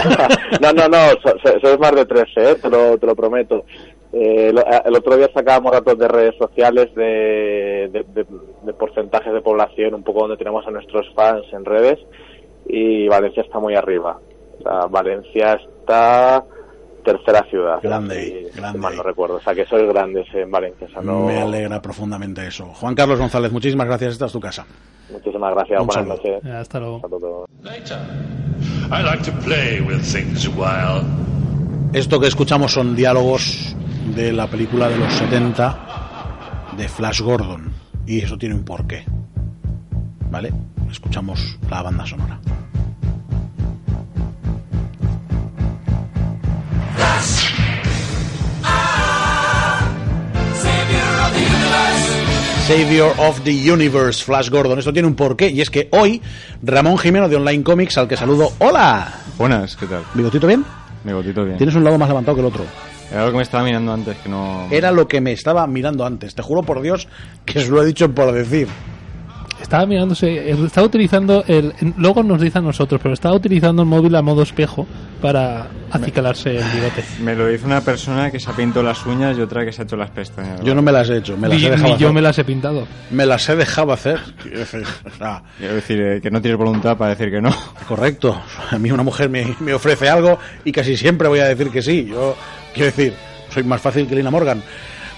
no, 0.60 0.72
no, 0.72 0.88
no, 0.88 0.98
so- 1.22 1.36
so- 1.42 1.60
sois 1.60 1.78
más 1.80 1.92
de 1.96 2.04
13, 2.06 2.50
¿eh? 2.50 2.54
te, 2.56 2.68
lo, 2.68 2.98
te 2.98 3.06
lo 3.06 3.16
prometo. 3.16 3.64
Eh, 4.18 4.50
lo- 4.52 4.64
el 4.84 4.96
otro 4.96 5.16
día 5.16 5.28
sacábamos 5.34 5.72
datos 5.72 5.98
de 5.98 6.08
redes 6.08 6.34
sociales 6.38 6.88
de, 6.94 7.90
de, 7.92 8.04
de- 8.14 8.26
de 8.62 8.72
porcentajes 8.72 9.32
de 9.32 9.40
población, 9.42 9.92
un 9.94 10.02
poco 10.02 10.20
donde 10.20 10.38
tenemos 10.38 10.66
a 10.66 10.70
nuestros 10.70 11.06
fans 11.14 11.44
en 11.52 11.64
redes, 11.66 11.98
y 12.66 13.06
Valencia 13.08 13.42
está 13.42 13.58
muy 13.58 13.74
arriba. 13.74 14.18
O 14.58 14.62
sea, 14.62 14.86
Valencia 14.88 15.52
está 15.54 16.42
tercera 17.04 17.44
ciudad. 17.50 17.78
Grande, 17.82 18.48
si 18.52 18.58
grande. 18.58 18.78
mal 18.78 18.96
no 18.96 19.02
recuerdo. 19.02 19.36
O 19.36 19.40
sea, 19.40 19.54
que 19.54 19.64
sois 19.66 19.86
grandes 19.86 20.26
en 20.34 20.50
Valencia. 20.50 20.86
O 20.88 20.90
sea, 20.90 21.02
no- 21.02 21.26
Me 21.26 21.38
alegra 21.42 21.80
profundamente 21.82 22.46
eso. 22.46 22.66
Juan 22.66 22.94
Carlos 22.94 23.18
González, 23.18 23.52
muchísimas 23.52 23.86
gracias. 23.86 24.12
Esta 24.14 24.26
es 24.26 24.32
tu 24.32 24.40
casa. 24.40 24.64
Muchísimas 25.12 25.54
gracias. 25.54 25.80
Un 25.80 25.86
Buenas 25.88 26.06
noches. 26.06 26.40
Ya, 26.42 26.60
Hasta 26.60 26.80
luego. 26.80 27.00
Saludos. 27.02 27.48
I 28.90 29.02
like 29.04 29.22
to 29.24 29.32
play 29.44 29.80
with 29.80 30.00
things 30.02 30.46
a 30.46 30.50
while. 30.50 31.04
Esto 31.92 32.18
que 32.18 32.26
escuchamos 32.26 32.72
son 32.72 32.96
diálogos 32.96 33.76
de 34.14 34.32
la 34.32 34.46
película 34.46 34.88
de 34.88 34.96
los 34.98 35.12
70 35.14 36.74
de 36.76 36.88
Flash 36.88 37.20
Gordon. 37.20 37.72
Y 38.06 38.20
eso 38.20 38.38
tiene 38.38 38.54
un 38.54 38.64
porqué. 38.64 39.04
¿Vale? 40.30 40.52
Escuchamos 40.90 41.58
la 41.70 41.82
banda 41.82 42.06
sonora. 42.06 42.40
Savior 52.66 53.14
of 53.18 53.42
the 53.44 53.72
Universe, 53.72 54.24
Flash 54.24 54.50
Gordon. 54.50 54.78
Esto 54.78 54.92
tiene 54.92 55.06
un 55.06 55.14
porqué 55.14 55.50
y 55.50 55.60
es 55.60 55.70
que 55.70 55.88
hoy 55.92 56.20
Ramón 56.62 56.98
Jimeno 56.98 57.28
de 57.28 57.36
Online 57.36 57.62
Comics, 57.62 57.96
al 57.96 58.08
que 58.08 58.16
saludo. 58.16 58.52
¡Hola! 58.58 59.20
Buenas, 59.38 59.76
¿qué 59.76 59.86
tal? 59.86 60.02
¿Bigotito 60.14 60.48
bien? 60.48 60.64
Mi 61.04 61.12
gotito 61.12 61.44
bien. 61.44 61.56
Tienes 61.56 61.76
un 61.76 61.84
lado 61.84 61.96
más 61.96 62.08
levantado 62.08 62.34
que 62.34 62.40
el 62.40 62.46
otro. 62.46 62.64
Era 63.10 63.24
lo 63.26 63.30
que 63.30 63.36
me 63.36 63.42
estaba 63.42 63.64
mirando 63.64 63.92
antes, 63.92 64.16
que 64.18 64.28
no... 64.28 64.66
Era 64.70 64.90
lo 64.90 65.06
que 65.06 65.20
me 65.20 65.32
estaba 65.32 65.66
mirando 65.66 66.04
antes. 66.04 66.34
Te 66.34 66.42
juro 66.42 66.62
por 66.62 66.82
Dios 66.82 67.08
que 67.44 67.58
os 67.60 67.68
lo 67.68 67.82
he 67.82 67.86
dicho 67.86 68.12
por 68.12 68.32
decir. 68.32 68.68
Estaba 69.60 69.86
mirándose, 69.86 70.50
estaba 70.50 70.86
utilizando 70.86 71.42
el. 71.48 71.72
Luego 71.96 72.22
nos 72.22 72.40
dice 72.40 72.58
a 72.58 72.60
nosotros, 72.60 73.00
pero 73.02 73.14
estaba 73.14 73.34
utilizando 73.34 73.82
el 73.82 73.88
móvil 73.88 74.14
a 74.14 74.22
modo 74.22 74.42
espejo 74.42 74.86
para 75.20 75.66
acicalarse 75.90 76.50
el 76.50 76.64
bigote. 76.74 77.02
Me 77.22 77.34
lo 77.34 77.50
hizo 77.50 77.66
una 77.66 77.80
persona 77.80 78.30
que 78.30 78.38
se 78.38 78.50
ha 78.50 78.52
pintado 78.52 78.84
las 78.84 79.04
uñas 79.06 79.36
y 79.38 79.40
otra 79.40 79.64
que 79.64 79.72
se 79.72 79.82
ha 79.82 79.84
hecho 79.84 79.96
las 79.96 80.10
pestañas. 80.10 80.60
Yo 80.62 80.74
no 80.74 80.82
me 80.82 80.92
las 80.92 81.08
he 81.08 81.16
hecho, 81.16 81.38
me 81.38 81.48
las 81.48 81.58
Ni, 81.58 81.66
he 81.66 81.70
dejado 81.70 81.94
ni 81.94 81.98
yo 81.98 82.12
me 82.12 82.20
las 82.20 82.38
he 82.38 82.44
pintado. 82.44 82.86
Me 83.10 83.24
las 83.24 83.48
he 83.48 83.56
dejado 83.56 83.92
hacer. 83.92 84.20
Quiero 84.42 85.74
decir, 85.74 86.00
eh, 86.00 86.20
que 86.20 86.30
no 86.30 86.40
tienes 86.42 86.58
voluntad 86.58 86.96
para 86.98 87.14
decir 87.14 87.30
que 87.30 87.40
no. 87.40 87.50
correcto. 87.88 88.38
A 88.70 88.78
mí 88.78 88.90
una 88.90 89.02
mujer 89.02 89.30
me, 89.30 89.56
me 89.60 89.72
ofrece 89.72 90.08
algo 90.08 90.38
y 90.64 90.70
casi 90.70 90.96
siempre 90.98 91.28
voy 91.28 91.40
a 91.40 91.46
decir 91.46 91.70
que 91.70 91.80
sí. 91.80 92.04
Yo 92.04 92.36
quiero 92.76 92.86
decir, 92.96 93.14
soy 93.52 93.64
más 93.64 93.80
fácil 93.80 94.06
que 94.06 94.14
Lina 94.14 94.30
Morgan. 94.30 94.62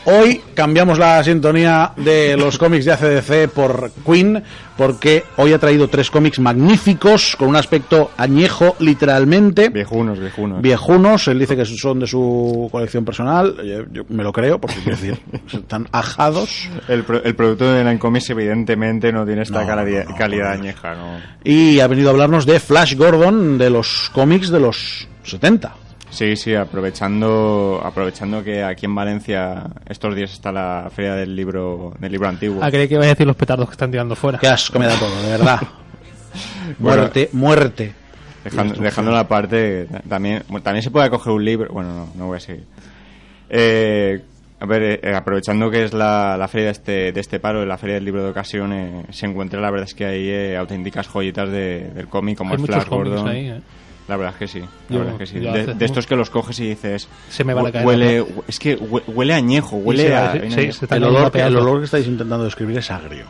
Hoy 0.04 0.40
cambiamos 0.54 0.98
la 0.98 1.22
sintonía 1.22 1.92
de 1.96 2.34
los 2.36 2.56
cómics 2.58 2.86
de 2.86 2.92
ACDC 2.92 3.50
por 3.50 3.90
Queen, 4.06 4.42
porque 4.74 5.24
hoy 5.36 5.52
ha 5.52 5.58
traído 5.58 5.88
tres 5.88 6.10
cómics 6.10 6.38
magníficos, 6.38 7.36
con 7.36 7.48
un 7.48 7.56
aspecto 7.56 8.12
añejo, 8.16 8.74
literalmente. 8.78 9.68
Viejunos, 9.68 10.18
viejunos. 10.18 10.62
Viejunos, 10.62 11.28
él 11.28 11.38
dice 11.40 11.56
que 11.56 11.66
son 11.66 11.98
de 12.00 12.06
su 12.06 12.68
colección 12.72 13.04
personal, 13.04 13.56
yo, 13.62 13.84
yo 13.92 14.04
me 14.08 14.22
lo 14.22 14.32
creo, 14.32 14.58
porque 14.58 14.76
quiero 14.76 14.96
decir, 14.96 15.18
están 15.52 15.86
ajados. 15.92 16.70
El, 16.88 17.02
pro- 17.02 17.22
el 17.22 17.34
producto 17.34 17.70
de 17.70 17.84
la 17.84 17.98
Comics 17.98 18.30
evidentemente 18.30 19.12
no 19.12 19.26
tiene 19.26 19.42
esta 19.42 19.60
No, 19.60 19.66
calidad, 19.66 20.04
no, 20.04 20.10
no, 20.12 20.16
calidad 20.16 20.54
no. 20.54 20.60
añeja, 20.62 20.94
¿no? 20.94 21.18
Y 21.44 21.80
ha 21.80 21.86
venido 21.86 22.08
a 22.08 22.12
hablarnos 22.12 22.46
de 22.46 22.60
Flash 22.60 22.94
Gordon, 22.96 23.58
de 23.58 23.68
los 23.68 24.10
cómics 24.14 24.48
de 24.48 24.60
los 24.60 25.06
70. 25.24 25.74
Sí, 26.10 26.36
sí, 26.36 26.54
aprovechando 26.54 27.80
aprovechando 27.84 28.42
que 28.42 28.62
aquí 28.62 28.86
en 28.86 28.94
Valencia 28.94 29.64
estos 29.88 30.14
días 30.14 30.32
está 30.32 30.50
la 30.52 30.90
feria 30.94 31.14
del 31.14 31.36
libro 31.36 31.94
del 31.98 32.10
libro 32.12 32.28
antiguo. 32.28 32.60
Ah, 32.62 32.70
creí 32.70 32.88
que 32.88 32.94
iba 32.94 33.04
a 33.04 33.08
decir 33.08 33.26
los 33.26 33.36
petardos 33.36 33.68
que 33.68 33.72
están 33.72 33.90
tirando 33.90 34.16
fuera. 34.16 34.38
Qué 34.38 34.48
asco 34.48 34.78
me 34.78 34.86
da 34.86 34.96
todo, 34.98 35.22
de 35.22 35.28
verdad. 35.30 35.60
Bueno. 36.78 37.02
muerte, 37.02 37.28
muerte. 37.32 37.94
Dejando, 38.44 38.74
dejando 38.74 39.10
la 39.10 39.26
parte, 39.26 39.86
también, 40.08 40.42
también 40.62 40.82
se 40.82 40.90
puede 40.90 41.08
coger 41.10 41.32
un 41.32 41.44
libro. 41.44 41.72
Bueno, 41.72 41.92
no, 41.94 42.08
no 42.14 42.26
voy 42.26 42.36
a 42.36 42.40
seguir. 42.40 42.64
Eh, 43.48 44.20
a 44.60 44.66
ver, 44.66 45.00
eh, 45.02 45.14
aprovechando 45.14 45.70
que 45.70 45.84
es 45.84 45.92
la, 45.94 46.36
la 46.36 46.46
feria 46.46 46.66
de 46.66 46.72
este, 46.72 47.12
de 47.12 47.20
este 47.20 47.40
paro, 47.40 47.64
la 47.64 47.78
feria 47.78 47.94
del 47.94 48.04
libro 48.04 48.22
de 48.22 48.30
ocasión, 48.30 48.72
eh, 48.72 49.04
se 49.10 49.26
encuentra, 49.26 49.60
la 49.60 49.70
verdad 49.70 49.88
es 49.88 49.94
que 49.94 50.04
hay 50.04 50.28
eh, 50.28 50.56
auténticas 50.58 51.08
joyitas 51.08 51.48
de- 51.50 51.90
del 51.94 52.08
cómic, 52.08 52.36
como 52.36 52.50
Hay 52.50 52.56
es 52.56 52.60
muchos 52.60 52.76
Flash 52.76 52.88
Gordon. 52.88 53.28
ahí, 53.28 53.48
¿eh? 53.48 53.60
La 54.08 54.16
verdad 54.16 54.32
es 54.34 54.38
que 54.38 54.48
sí. 54.48 54.60
La 54.60 54.66
Yo- 54.88 54.98
verdad 55.00 55.14
es 55.14 55.18
que 55.18 55.26
sí. 55.26 55.38
De, 55.44 55.50
hace- 55.50 55.74
de 55.74 55.84
estos 55.84 56.06
que 56.06 56.16
los 56.16 56.30
coges 56.30 56.58
y 56.60 56.68
dices. 56.70 57.08
Se 57.28 57.44
me 57.44 57.52
van 57.54 57.66
a 57.66 57.68
"Hue- 57.68 57.72
caer 57.72 57.86
Huele, 57.86 58.26
es 58.48 58.58
que 58.58 58.78
hue- 58.78 59.02
huele 59.06 59.34
añejo, 59.34 59.76
huele 59.76 60.14
a. 60.14 60.32
sí, 60.32 60.38
a 60.38 60.40
sí, 60.40 60.46
añejo". 60.46 60.72
se 60.72 60.84
está 60.86 60.96
El 60.96 61.04
olor, 61.04 61.30
el 61.36 61.56
olor 61.56 61.78
que 61.80 61.84
estáis 61.84 62.06
intentando 62.06 62.44
describir 62.44 62.78
es 62.78 62.90
agrio. 62.90 63.26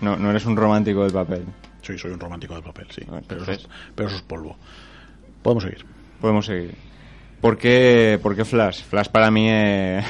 No, 0.00 0.16
no 0.16 0.30
eres 0.30 0.44
un 0.46 0.56
romántico 0.56 1.02
del 1.02 1.12
papel. 1.12 1.44
Sí, 1.82 1.98
soy 1.98 2.12
un 2.12 2.20
romántico 2.20 2.54
del 2.54 2.62
papel, 2.62 2.86
sí. 2.90 3.02
Pero 3.28 3.42
eso, 3.50 3.68
pero 3.94 4.08
eso 4.08 4.16
es 4.16 4.22
polvo. 4.22 4.56
Podemos 5.42 5.64
seguir. 5.64 5.84
Podemos 6.20 6.46
seguir. 6.46 6.74
¿Por 7.40 7.58
qué, 7.58 8.18
por 8.22 8.34
qué 8.36 8.44
Flash? 8.44 8.82
Flash 8.84 9.08
para 9.08 9.30
mí 9.30 9.48
eh, 9.50 10.00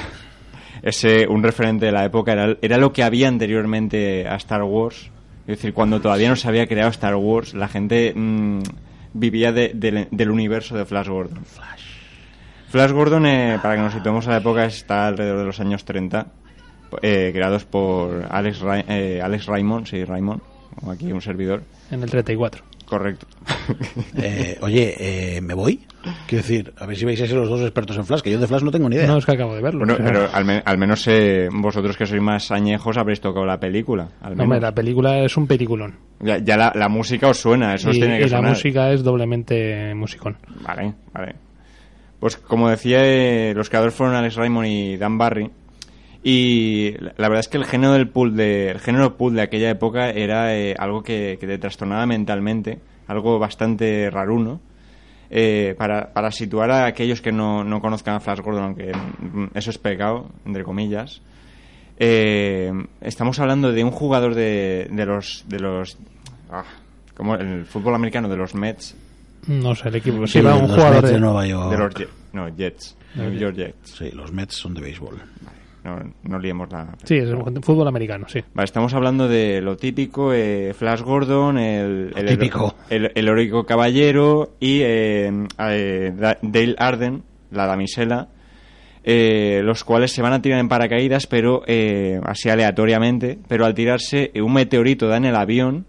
es 0.83 1.05
un 1.29 1.43
referente 1.43 1.87
de 1.87 1.93
la 1.93 2.05
época, 2.05 2.33
era, 2.33 2.57
era 2.61 2.77
lo 2.79 2.93
que 2.93 3.03
había 3.03 3.29
anteriormente 3.29 4.29
a 4.29 4.37
Star 4.37 4.63
Wars. 4.63 5.11
Es 5.43 5.57
decir, 5.57 5.73
cuando 5.75 6.01
todavía 6.01 6.29
no 6.29 6.37
se 6.37 6.47
había 6.47 6.67
creado 6.67 6.91
Star 6.91 7.17
Wars, 7.17 7.53
la 7.55 7.69
gente 7.69 8.13
mm, 8.15 8.61
vivía 9.15 9.53
de- 9.53 9.73
del- 9.75 10.31
universo 10.31 10.77
de 10.77 10.85
Flash 10.85 11.09
Gordon. 11.09 11.45
Flash 12.69 12.93
Gordon, 12.93 13.27
eh, 13.27 13.59
para 13.63 13.77
que 13.77 13.83
nos 13.83 13.93
situemos 13.93 14.27
a 14.27 14.31
la 14.31 14.37
época, 14.39 14.65
está 14.65 15.07
alrededor 15.09 15.39
de 15.41 15.45
los 15.45 15.61
años 15.61 15.85
30, 15.85 16.29
eh, 17.03 17.31
creados 17.35 17.65
por 17.65 18.27
Alex, 18.31 18.61
Ra- 18.61 18.85
eh, 18.89 19.21
Alex 19.23 19.47
Raymond, 19.47 19.87
sí, 19.87 20.05
Raymond, 20.05 20.41
aquí 20.91 21.13
un 21.13 21.21
servidor. 21.21 21.63
En 21.91 22.03
el 22.03 22.11
34. 22.11 22.65
Correcto. 22.93 23.27
Eh, 24.15 24.59
oye, 24.61 24.95
eh, 24.99 25.41
¿me 25.41 25.55
voy? 25.55 25.81
Quiero 26.27 26.43
decir, 26.43 26.73
a 26.79 26.85
ver 26.87 26.97
si 26.97 27.05
vais 27.07 27.21
a 27.23 27.27
ser 27.27 27.37
los 27.37 27.49
dos 27.49 27.61
expertos 27.63 27.97
en 27.97 28.05
Flash, 28.05 28.21
que 28.21 28.31
yo 28.31 28.39
de 28.39 28.47
Flash 28.47 28.63
no 28.63 28.71
tengo 28.71 28.89
ni 28.89 28.97
idea. 28.97 29.07
No, 29.07 29.17
es 29.17 29.25
que 29.25 29.33
acabo 29.33 29.55
de 29.55 29.63
verlo. 29.63 29.79
Bueno, 29.81 29.95
o 29.95 29.97
sea, 29.97 30.05
pero 30.07 30.29
al, 30.33 30.63
al 30.65 30.79
menos 30.79 31.07
eh, 31.09 31.49
vosotros 31.51 31.97
que 31.97 32.05
sois 32.05 32.21
más 32.21 32.51
añejos 32.51 32.99
habréis 32.99 33.21
tocado 33.21 33.47
la 33.47 33.59
película. 33.59 34.09
Al 34.21 34.37
no, 34.37 34.43
hombre, 34.43 34.59
menos. 34.59 34.63
la 34.63 34.75
película 34.75 35.25
es 35.25 35.37
un 35.37 35.47
peliculón. 35.47 35.95
Ya, 36.21 36.39
ya 36.39 36.57
la, 36.59 36.73
la 36.75 36.89
música 36.91 37.29
os 37.29 37.39
suena, 37.39 37.75
eso 37.75 37.89
os 37.91 37.97
tiene 37.97 38.19
que 38.19 38.27
y 38.27 38.29
la 38.29 38.43
música 38.43 38.93
es 38.93 39.03
doblemente 39.03 39.95
musicón. 39.95 40.37
Vale, 40.61 40.93
vale. 41.15 41.35
Pues 42.21 42.37
como 42.37 42.69
decía, 42.69 43.01
eh, 43.05 43.55
los 43.55 43.71
creadores 43.71 43.95
fueron 43.95 44.15
Alex 44.15 44.37
Raymond 44.37 44.67
y 44.69 44.97
Dan 44.99 45.17
Barry. 45.17 45.51
Y 46.25 46.93
la 47.01 47.15
la 47.17 47.29
verdad 47.29 47.41
es 47.41 47.49
que 47.49 47.59
el 47.59 47.65
género 47.65 47.95
del 47.95 48.09
pool 48.09 48.37
de, 48.37 48.71
el 48.71 48.79
género 48.81 49.17
pool 49.17 49.35
de 49.35 49.43
aquella 49.43 49.71
época 49.71 50.11
era 50.11 50.55
eh, 50.57 50.75
algo 50.79 51.03
que, 51.03 51.37
que 51.41 51.47
te 51.47 51.59
trastornaba 51.59 52.07
mentalmente, 52.07 52.79
algo 53.09 53.39
bastante 53.39 54.09
raruno. 54.11 54.61
Eh, 55.35 55.75
para, 55.79 56.13
para 56.13 56.31
situar 56.31 56.71
a 56.71 56.85
aquellos 56.87 57.23
que 57.23 57.33
no, 57.33 57.65
no 57.65 57.81
conozcan 57.81 58.17
a 58.17 58.21
Flash 58.21 58.41
Gordon, 58.41 58.65
aunque 58.65 58.93
mm, 58.93 59.47
eso 59.55 59.71
es 59.71 59.79
pecado, 59.79 60.29
entre 60.45 60.63
comillas. 60.63 61.23
Eh, 61.99 62.71
estamos 63.01 63.39
hablando 63.41 63.73
de 63.73 63.83
un 63.85 63.91
jugador 63.91 64.35
de, 64.35 64.89
de 64.91 65.07
los 65.07 65.45
de 65.49 65.59
los 65.61 65.97
ah, 66.51 66.65
como 67.17 67.35
el 67.37 67.65
fútbol 67.67 67.95
americano 67.95 68.29
de 68.29 68.37
los 68.37 68.55
Mets 68.55 68.95
No 69.47 69.75
sé, 69.75 69.89
el 69.89 69.97
equipo. 69.97 70.27
Sí, 70.27 70.35
Sí, 70.39 70.41
va 70.41 70.55
un 70.55 70.63
los 70.63 70.71
jugador 70.73 70.95
Mets 70.97 71.09
de... 71.09 71.15
de 71.15 71.21
Nueva 71.21 71.47
York. 71.47 71.71
de 71.71 71.79
los 71.79 71.95
Je- 71.95 72.09
no 72.33 72.49
Jets 72.57 72.97
New 73.15 73.33
York 73.33 73.57
Jets 73.57 73.91
Sí, 73.99 74.11
los 74.13 74.33
Mets 74.33 74.55
son 74.55 74.75
de 74.75 74.81
béisbol. 74.81 75.17
No, 75.85 75.99
no 76.23 76.39
liemos 76.39 76.71
la 76.71 76.95
Sí, 77.05 77.17
es 77.17 77.29
un 77.29 77.63
fútbol 77.63 77.89
americano, 77.89 78.27
sí. 78.29 78.41
Vale, 78.55 78.65
estamos 78.65 78.95
hablando 78.95 79.29
de 79.29 79.61
lo 79.61 79.77
típico, 79.77 80.33
eh, 80.33 80.75
Flash 80.75 81.01
Gordon, 81.03 81.59
el, 81.59 82.13
el, 82.17 82.27
típico. 82.27 82.75
el, 82.91 83.11
el 83.15 83.29
heroico 83.29 83.65
caballero 83.65 84.53
y 84.61 84.81
eh, 84.83 85.31
eh, 85.59 86.13
Da- 86.17 86.39
Dale 86.43 86.75
Arden, 86.79 87.23
la 87.51 87.67
damisela, 87.67 88.29
eh, 89.05 89.61
los 89.65 89.83
cuales 89.85 90.13
se 90.13 90.23
van 90.23 90.33
a 90.33 90.41
tirar 90.43 90.61
en 90.61 90.69
paracaídas, 90.69 91.27
pero 91.27 91.63
eh, 91.67 92.21
así 92.25 92.49
aleatoriamente, 92.49 93.39
pero 93.49 93.65
al 93.65 93.75
tirarse 93.75 94.31
un 94.41 94.53
meteorito 94.53 95.09
da 95.09 95.17
en 95.17 95.25
el 95.25 95.35
avión 95.37 95.87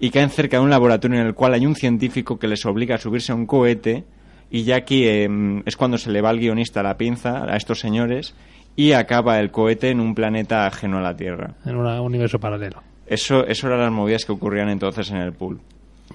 y 0.00 0.10
caen 0.10 0.30
cerca 0.30 0.56
de 0.56 0.62
un 0.64 0.70
laboratorio 0.70 1.20
en 1.20 1.26
el 1.26 1.34
cual 1.34 1.54
hay 1.54 1.66
un 1.66 1.76
científico 1.76 2.38
que 2.38 2.48
les 2.48 2.64
obliga 2.66 2.94
a 2.94 2.98
subirse 2.98 3.32
a 3.32 3.34
un 3.34 3.46
cohete 3.46 4.04
y 4.50 4.64
ya 4.64 4.76
aquí 4.76 5.04
eh, 5.06 5.28
es 5.66 5.76
cuando 5.76 5.98
se 5.98 6.10
le 6.10 6.20
va 6.22 6.30
al 6.30 6.38
guionista 6.38 6.82
la 6.82 6.96
pinza 6.96 7.44
a 7.44 7.56
estos 7.56 7.80
señores 7.80 8.34
y 8.76 8.92
acaba 8.92 9.38
el 9.38 9.50
cohete 9.50 9.90
en 9.90 10.00
un 10.00 10.14
planeta 10.14 10.66
ajeno 10.66 10.98
a 10.98 11.02
la 11.02 11.16
Tierra. 11.16 11.54
En 11.64 11.76
un 11.76 11.86
universo 11.86 12.38
paralelo. 12.38 12.82
Eso, 13.06 13.46
eso 13.46 13.66
eran 13.66 13.80
las 13.80 13.92
movidas 13.92 14.24
que 14.24 14.32
ocurrían 14.32 14.68
entonces 14.68 15.10
en 15.10 15.18
el 15.18 15.32
pool. 15.32 15.60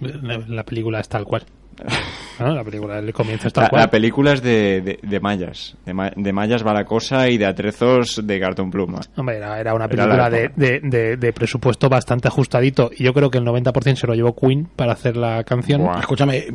La, 0.02 0.38
la 0.48 0.64
película 0.64 1.00
es 1.00 1.10
tal 1.10 1.26
cual. 1.26 1.44
¿No? 2.40 2.54
La 2.54 2.64
película, 2.64 3.00
el 3.00 3.14
comienzo 3.14 3.48
es 3.48 3.54
tal 3.54 3.64
La, 3.66 3.70
cual. 3.70 3.82
la 3.84 3.90
película 3.90 4.34
es 4.34 4.42
de, 4.42 4.82
de, 4.82 5.00
de 5.02 5.20
mallas. 5.20 5.76
De, 5.86 5.94
ma- 5.94 6.12
de 6.16 6.34
mallas 6.34 6.66
va 6.66 6.74
la 6.74 6.84
cosa 6.86 7.30
y 7.30 7.38
de 7.38 7.46
atrezos 7.46 8.22
de 8.26 8.40
cartón 8.40 8.70
pluma. 8.72 9.00
Hombre, 9.18 9.38
era, 9.38 9.60
era 9.60 9.74
una 9.74 9.86
Era 9.86 9.90
película 9.96 10.16
la 10.18 10.30
de, 10.30 10.44
época. 10.46 10.62
de, 10.62 10.80
de- 10.82 11.18
de 11.18 11.34
presupuesto 11.34 11.88
bastante 11.90 12.28
ajustadito 12.28 12.92
y 12.98 13.04
yo 13.04 13.14
creo 13.14 13.30
que 13.30 13.38
el 13.40 13.46
90% 13.46 13.96
se 13.96 14.08
lo 14.08 14.14
llevó 14.14 14.36
Queen 14.36 14.68
para 14.76 14.94
hacer 14.94 15.16
la 15.18 15.44
canción. 15.44 15.82
Buah. 15.84 16.00
Escúchame, 16.02 16.46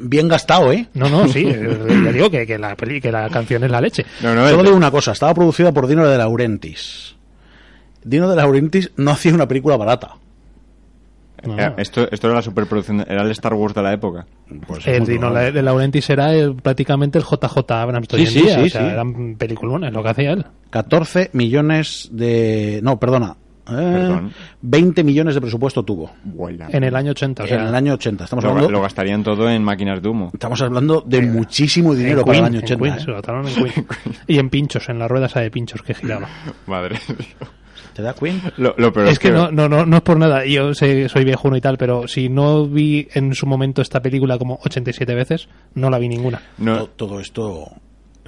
bien 0.00 0.28
gastado, 0.28 0.72
¿eh? 0.72 0.88
No, 0.94 1.08
no, 1.10 1.28
sí, 1.28 1.44
eh, 1.48 1.78
ya 2.04 2.12
digo 2.12 2.30
que, 2.30 2.46
que, 2.46 2.58
la, 2.58 2.74
peli- 2.76 3.00
que 3.00 3.12
la 3.12 3.28
canción 3.30 3.62
es 3.64 3.70
la 3.70 3.80
leche. 3.82 4.04
No, 4.22 4.34
no, 4.34 4.48
Solo 4.48 4.62
digo 4.62 4.76
una 4.76 4.90
cosa, 4.90 5.12
estaba 5.12 5.34
producida 5.34 5.72
por 5.72 5.86
Dino 5.86 6.06
de 6.06 6.16
Laurentiis. 6.18 7.16
Dino 8.02 8.28
de 8.30 8.36
Laurentiis 8.36 8.92
no 8.96 9.10
hacía 9.10 9.34
una 9.34 9.46
película 9.48 9.76
barata. 9.76 10.16
Era- 11.42 11.74
esto, 11.78 12.08
esto 12.10 12.26
era 12.26 12.36
la 12.36 12.42
superproducción, 12.42 13.00
era 13.08 13.22
el 13.22 13.30
Star 13.32 13.54
Wars 13.54 13.74
de 13.74 13.82
la 13.82 13.92
época. 13.92 14.26
Pues 14.66 14.86
es 14.86 14.98
el 14.98 15.06
Dino 15.06 15.28
probable. 15.28 15.52
de 15.52 15.62
Laurentiis 15.62 16.10
era 16.10 16.34
el- 16.34 16.54
prácticamente 16.56 17.18
el 17.18 17.24
JJ 17.24 17.70
Abrams 17.74 18.08
Sí, 18.10 18.16
hoy 18.16 18.22
en 18.22 18.28
sí, 18.28 18.40
día, 18.42 18.54
sí, 18.56 18.60
o 18.62 18.68
sea, 18.68 18.80
sí. 18.82 18.86
eran 18.88 19.36
peliculones 19.36 19.92
lo 19.92 20.02
que 20.02 20.08
hacía 20.08 20.32
él. 20.32 20.46
14 20.70 21.30
millones 21.32 22.08
de... 22.12 22.80
No, 22.82 22.98
perdona. 22.98 23.36
Eh, 23.68 23.72
Perdón. 23.72 24.32
20 24.62 25.04
millones 25.04 25.34
de 25.36 25.40
presupuesto 25.40 25.84
tuvo. 25.84 26.10
En 26.70 26.82
el 26.82 26.96
año 26.96 27.12
80, 27.12 27.44
o 27.44 27.46
sea, 27.46 27.60
en 27.62 27.68
el 27.68 27.74
año 27.74 27.94
80. 27.94 28.24
Estamos 28.24 28.42
lo, 28.42 28.50
hablando, 28.50 28.70
lo 28.72 28.82
gastarían 28.82 29.22
todo 29.22 29.48
en 29.48 29.62
máquinas 29.62 30.02
de 30.02 30.08
humo. 30.08 30.30
estamos 30.32 30.60
hablando 30.62 31.04
de 31.06 31.22
muchísimo 31.22 31.92
en 31.92 31.98
dinero 32.00 32.24
para 32.24 32.38
Queen, 32.38 32.44
el 32.46 32.50
año 32.50 32.58
en 32.58 32.64
80. 32.64 32.82
Queen, 32.84 32.94
¿eh? 32.96 33.00
se 33.00 33.06
lo 33.06 33.12
gastaron 33.14 33.46
en 33.46 33.54
Queen. 33.72 33.86
y 34.26 34.38
en 34.38 34.50
pinchos, 34.50 34.88
en 34.88 34.98
la 34.98 35.06
rueda 35.06 35.26
esa 35.26 35.40
de 35.40 35.52
pinchos 35.52 35.82
que 35.82 35.94
giraba. 35.94 36.26
Madre 36.66 36.98
¿Te 38.00 38.04
da 38.06 38.14
Queen? 38.14 38.40
Lo, 38.56 38.74
lo 38.78 38.92
peor 38.92 39.08
es 39.08 39.18
que 39.18 39.30
no, 39.30 39.50
no, 39.50 39.68
no, 39.68 39.84
no 39.84 39.96
es 39.98 40.02
por 40.02 40.16
nada, 40.16 40.44
yo 40.46 40.72
sé, 40.74 41.08
soy 41.10 41.24
viejuno 41.24 41.56
y 41.56 41.60
tal, 41.60 41.76
pero 41.76 42.08
si 42.08 42.28
no 42.30 42.66
vi 42.66 43.08
en 43.12 43.34
su 43.34 43.46
momento 43.46 43.82
esta 43.82 44.00
película 44.00 44.38
como 44.38 44.58
87 44.64 45.14
veces, 45.14 45.48
no 45.74 45.90
la 45.90 45.98
vi 45.98 46.08
ninguna. 46.08 46.40
no- 46.58 46.78
To- 46.78 46.86
Todo 46.96 47.20
esto, 47.20 47.68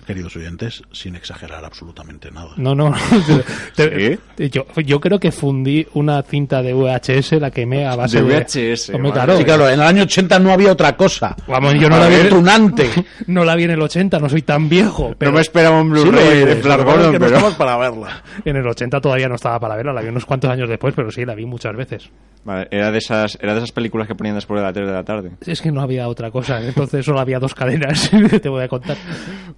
queridos 0.06 0.34
oyentes, 0.36 0.82
sin 0.92 1.14
exagerar 1.16 1.64
absolutamente 1.64 2.30
nada. 2.30 2.50
No, 2.56 2.74
no. 2.74 2.92
Te- 3.76 4.18
yo, 4.50 4.66
yo 4.84 5.00
creo 5.00 5.18
que 5.18 5.30
fundí 5.32 5.86
una 5.94 6.22
cinta 6.22 6.62
de 6.62 6.74
VHS, 6.74 7.32
la 7.40 7.50
quemé 7.50 7.86
a 7.86 7.94
base 7.96 8.20
De 8.22 8.28
de... 8.28 8.40
VHS, 8.74 8.90
Hombre, 8.90 9.10
madre. 9.10 9.12
claro. 9.24 9.38
Sí, 9.38 9.44
claro, 9.44 9.68
en 9.68 9.74
el 9.74 9.86
año 9.86 10.02
80 10.02 10.38
no 10.40 10.52
había 10.52 10.72
otra 10.72 10.96
cosa. 10.96 11.36
Vamos, 11.46 11.74
yo 11.74 11.88
no 11.88 11.98
la, 11.98 12.06
Había 12.06 12.22
vi, 12.24 12.28
tunante. 12.28 12.88
no 13.26 13.44
la 13.44 13.54
vi 13.54 13.64
en 13.64 13.70
el 13.72 13.80
80, 13.82 14.18
no 14.18 14.28
soy 14.28 14.42
tan 14.42 14.68
viejo. 14.68 15.14
Pero 15.18 15.30
no 15.30 15.36
me 15.36 15.42
esperaba 15.42 15.80
un 15.80 15.90
Blu-ray 15.90 16.44
de 16.44 16.56
Flash 16.56 16.82
Gordon, 16.82 17.12
no 17.12 17.18
pero... 17.18 17.26
estamos 17.26 17.54
para 17.54 17.76
verla. 17.76 18.22
En 18.44 18.56
el 18.56 18.66
80 18.66 19.00
todavía 19.00 19.28
no 19.28 19.36
estaba 19.36 19.58
para 19.60 19.76
verla, 19.76 19.92
la 19.92 20.02
vi 20.02 20.08
unos 20.08 20.26
cuantos 20.26 20.50
años 20.50 20.68
después, 20.68 20.94
pero 20.94 21.10
sí, 21.10 21.24
la 21.24 21.34
vi 21.34 21.46
muchas 21.46 21.76
veces. 21.76 22.10
Vale, 22.44 22.66
era 22.72 22.90
de 22.90 22.98
esas 22.98 23.38
era 23.40 23.52
de 23.52 23.58
esas 23.58 23.70
películas 23.70 24.08
que 24.08 24.16
ponían 24.16 24.34
después 24.34 24.58
de 24.58 24.64
las 24.64 24.74
3 24.74 24.86
de 24.88 24.92
la 24.92 25.04
tarde. 25.04 25.30
Es 25.46 25.60
que 25.62 25.70
no 25.70 25.80
había 25.80 26.08
otra 26.08 26.32
cosa, 26.32 26.60
entonces 26.60 27.04
solo 27.04 27.20
había 27.20 27.38
dos 27.38 27.54
cadenas, 27.54 28.10
te 28.42 28.48
voy 28.48 28.64
a 28.64 28.68
contar. 28.68 28.96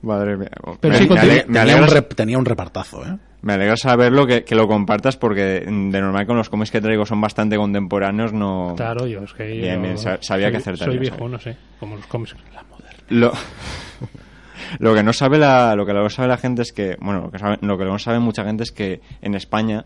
Madre 0.03 0.34
Pero 0.39 0.93
me, 0.93 0.99
sí, 0.99 1.03
me 1.05 1.09
continúa. 1.09 1.20
ale- 1.22 1.45
me 1.49 1.59
Tenía 1.61 1.76
un, 1.76 1.82
alegra, 1.85 2.01
rep- 2.01 2.14
tenía 2.14 2.39
un 2.39 2.45
repartazo, 2.45 3.05
¿eh? 3.05 3.16
me 3.43 3.53
alegra 3.55 3.76
saberlo 3.76 4.26
que, 4.26 4.43
que 4.45 4.55
lo 4.55 4.66
compartas 4.66 5.16
porque 5.16 5.43
de 5.43 6.01
normal 6.01 6.26
con 6.26 6.37
los 6.37 6.49
cómics 6.49 6.70
que 6.70 6.80
traigo 6.80 7.05
son 7.05 7.20
bastante 7.20 7.57
contemporáneos, 7.57 8.32
no... 8.32 8.74
Claro, 8.76 9.07
yo 9.07 9.20
es 9.22 9.32
que... 9.35 9.45
Bien, 9.45 9.76
yo 9.76 9.82
bien, 9.82 9.99
sa- 9.99 10.18
sabía 10.22 10.47
soy, 10.47 10.53
que 10.53 10.57
acertaría, 10.59 10.93
Soy 10.93 10.99
viejo, 10.99 11.16
sabía. 11.16 11.30
no 11.32 11.39
sé, 11.41 11.57
como 11.78 11.97
los 11.97 12.07
cómics. 12.07 12.35
La 12.55 12.62
moderna. 12.62 12.99
Lo, 13.11 13.32
lo 14.78 14.95
que 14.95 15.03
no 15.03 15.12
sabe 15.12 15.39
la 15.39 15.74
lo 15.76 15.85
que 15.87 15.93
no 15.93 16.09
sabe 16.09 16.28
la 16.28 16.37
gente 16.39 16.62
es 16.62 16.72
que 16.72 16.97
bueno 17.01 17.22
lo 17.22 17.30
que, 17.30 17.39
sabe- 17.39 17.59
lo 17.61 17.76
que 17.78 17.85
no 17.85 17.99
sabe 17.99 18.18
mucha 18.18 18.45
gente 18.45 18.62
es 18.62 18.72
que 18.72 19.01
en 19.20 19.35
España 19.35 19.85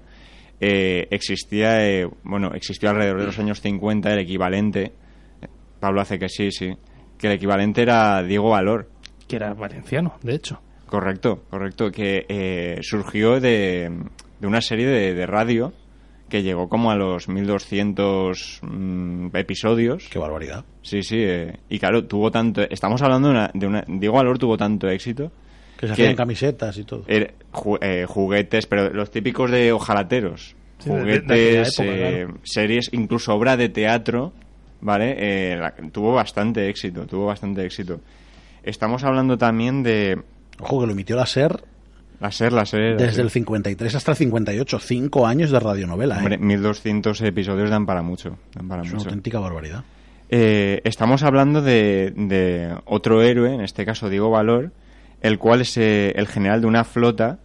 eh, 0.61 1.07
existía 1.11 1.85
eh, 1.89 2.09
bueno 2.23 2.53
existió 2.55 2.91
alrededor 2.91 3.21
de 3.21 3.27
los 3.27 3.39
años 3.39 3.61
50 3.61 4.13
el 4.13 4.21
equivalente 4.21 4.93
Pablo 5.81 6.01
hace 6.01 6.19
que 6.19 6.29
sí 6.29 6.51
sí 6.53 6.77
que 7.19 7.27
el 7.27 7.33
equivalente 7.35 7.83
era 7.83 8.23
Diego 8.23 8.51
Valor 8.51 8.89
Que 9.29 9.37
era 9.37 9.55
valenciano, 9.55 10.15
de 10.23 10.35
hecho. 10.35 10.61
correcto 10.87 11.45
correcto 11.51 11.91
que 11.93 12.25
eh, 12.29 12.79
surgió 12.83 13.41
de, 13.41 13.91
de 14.41 14.47
una 14.47 14.61
serie 14.63 14.87
de, 14.87 15.15
de 15.15 15.27
radio 15.27 15.73
que 16.29 16.43
llegó 16.43 16.69
como 16.69 16.91
a 16.91 16.97
los 16.97 17.29
1200 17.29 18.61
mm, 18.63 19.29
episodios 19.37 20.09
Qué 20.11 20.19
barbaridad. 20.19 20.65
Sí, 20.83 21.03
sí, 21.03 21.17
eh, 21.19 21.57
y 21.69 21.79
claro, 21.79 22.05
tuvo 22.05 22.31
tanto. 22.31 22.63
Estamos 22.69 23.01
hablando 23.03 23.29
de 23.29 23.35
una. 23.35 23.51
De 23.55 23.67
una 23.67 23.85
Diego 23.87 24.17
Valor 24.17 24.39
tuvo 24.39 24.57
tanto 24.57 24.89
éxito. 24.89 25.31
Que 25.79 25.87
se 25.87 25.95
que 25.95 26.03
hacían 26.03 26.17
camisetas 26.17 26.77
y 26.79 26.85
todo. 26.85 27.05
ju- 27.53 27.79
eh, 27.81 28.05
juguetes, 28.07 28.67
pero 28.67 28.91
los 28.93 29.11
típicos 29.11 29.51
de 29.51 29.73
ojalateros. 29.73 30.55
Sí, 30.79 30.91
de- 30.91 30.97
de- 30.97 31.05
de 31.05 31.13
aquella 31.13 31.65
Juguetes, 31.65 31.79
época, 31.81 31.97
eh, 31.97 32.25
claro. 32.27 32.41
series, 32.45 32.89
incluso 32.93 33.35
obra 33.35 33.57
de 33.57 33.69
teatro, 33.69 34.33
¿vale? 34.81 35.17
Eh, 35.19 35.57
la- 35.57 35.75
tuvo 35.93 36.13
bastante 36.13 36.69
éxito, 36.69 37.07
tuvo 37.07 37.27
bastante 37.27 37.65
éxito. 37.65 38.01
Estamos 38.69 39.03
hablando 39.03 39.39
también 39.39 39.83
de. 39.83 40.23
Ojo, 40.61 40.81
que 40.81 40.87
lo 40.87 40.93
emitió 40.93 41.17
la 41.17 41.25
SER 41.25 41.65
La 42.21 42.31
SER, 42.31 42.53
la 42.53 42.67
SER. 42.67 42.99
desde 42.99 43.15
sí. 43.15 43.21
el 43.23 43.31
53 43.31 43.95
hasta 43.95 44.11
el 44.11 44.17
58. 44.19 44.79
Cinco 44.79 45.27
años 45.27 45.51
de 45.51 45.59
radionovela, 45.59 46.17
¿eh? 46.17 46.19
Hombre, 46.19 46.39
1200 46.39 47.19
episodios 47.23 47.71
dan 47.71 47.87
para 47.87 48.03
mucho. 48.03 48.37
Dan 48.55 48.69
para 48.69 48.83
es 48.83 48.93
una 48.93 49.03
auténtica 49.03 49.39
barbaridad. 49.41 49.85
Eh, 50.29 50.83
estamos 50.85 51.23
hablando 51.23 51.63
de, 51.63 52.13
de 52.15 52.77
otro 52.85 53.23
héroe, 53.23 53.55
en 53.55 53.63
este 53.63 53.87
caso 53.87 54.11
Diego 54.11 54.31
Valor, 54.31 54.73
el 55.23 55.39
cual 55.39 55.63
es 55.63 55.75
eh, 55.79 56.13
el 56.17 56.27
general 56.27 56.61
de 56.61 56.67
una 56.67 56.85
flota 56.85 57.39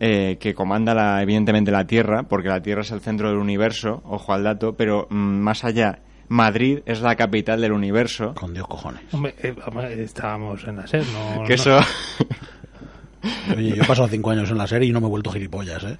eh, 0.00 0.38
que 0.40 0.54
comanda 0.54 0.92
la, 0.92 1.22
evidentemente 1.22 1.70
la 1.70 1.86
Tierra, 1.86 2.24
porque 2.24 2.48
la 2.48 2.60
Tierra 2.62 2.80
es 2.80 2.90
el 2.90 3.00
centro 3.00 3.28
del 3.28 3.38
universo, 3.38 4.02
ojo 4.04 4.32
al 4.32 4.42
dato, 4.42 4.74
pero 4.74 5.06
mm, 5.08 5.14
más 5.14 5.62
allá, 5.62 6.00
Madrid 6.28 6.80
es 6.86 7.00
la 7.00 7.16
capital 7.16 7.60
del 7.60 7.72
universo. 7.72 8.34
Con 8.34 8.52
Dios 8.54 8.66
cojones. 8.68 9.02
Hombre, 9.12 9.34
eh, 9.42 9.54
estábamos 10.02 10.64
en 10.66 10.76
la 10.76 10.86
SER, 10.86 11.04
no... 11.12 11.42
Que 11.46 11.48
no- 11.50 11.54
eso, 11.54 11.80
Oye, 13.56 13.74
yo 13.76 13.82
he 13.82 13.86
pasado 13.86 14.08
cinco 14.08 14.30
años 14.30 14.50
en 14.50 14.58
la 14.58 14.66
serie 14.66 14.88
y 14.88 14.92
no 14.92 15.00
me 15.00 15.06
he 15.06 15.10
vuelto 15.10 15.30
gilipollas, 15.30 15.82
¿eh? 15.84 15.96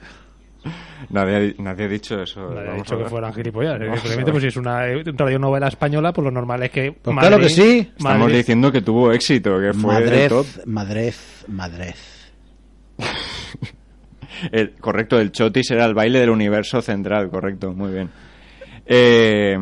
nadie, 1.11 1.35
ha 1.37 1.41
di- 1.41 1.55
nadie 1.59 1.85
ha 1.87 1.89
dicho 1.89 2.21
eso. 2.23 2.53
Nadie 2.55 2.71
ha 2.71 2.75
dicho 2.75 2.97
que 2.99 3.05
fueran 3.07 3.33
gilipollas. 3.33 3.79
Simplemente, 4.01 4.31
pues 4.31 4.43
si 4.43 4.49
es 4.49 4.57
una 4.57 4.87
eh, 4.87 5.03
radionovela 5.05 5.69
española, 5.69 6.13
pues 6.13 6.25
lo 6.25 6.31
normal 6.31 6.63
es 6.65 6.71
que. 6.71 6.93
Pues 6.93 7.17
claro 7.19 7.39
que 7.39 7.49
sí. 7.49 7.79
Estamos 7.97 8.19
Madrid- 8.21 8.37
diciendo 8.37 8.71
que 8.71 8.83
tuvo 8.83 9.13
éxito, 9.13 9.59
que 9.61 9.73
fue 9.73 9.95
Madrez, 9.95 10.29
top. 10.29 10.47
Madrez, 10.67 11.45
Madrez. 11.49 12.31
El- 14.53 14.73
correcto, 14.75 15.19
el 15.19 15.33
chotis 15.33 15.71
era 15.73 15.85
el 15.87 15.95
baile 15.95 16.21
del 16.21 16.31
universo 16.31 16.81
central, 16.83 17.29
correcto, 17.31 17.73
muy 17.73 17.91
bien. 17.93 18.11
Eh, 18.87 19.57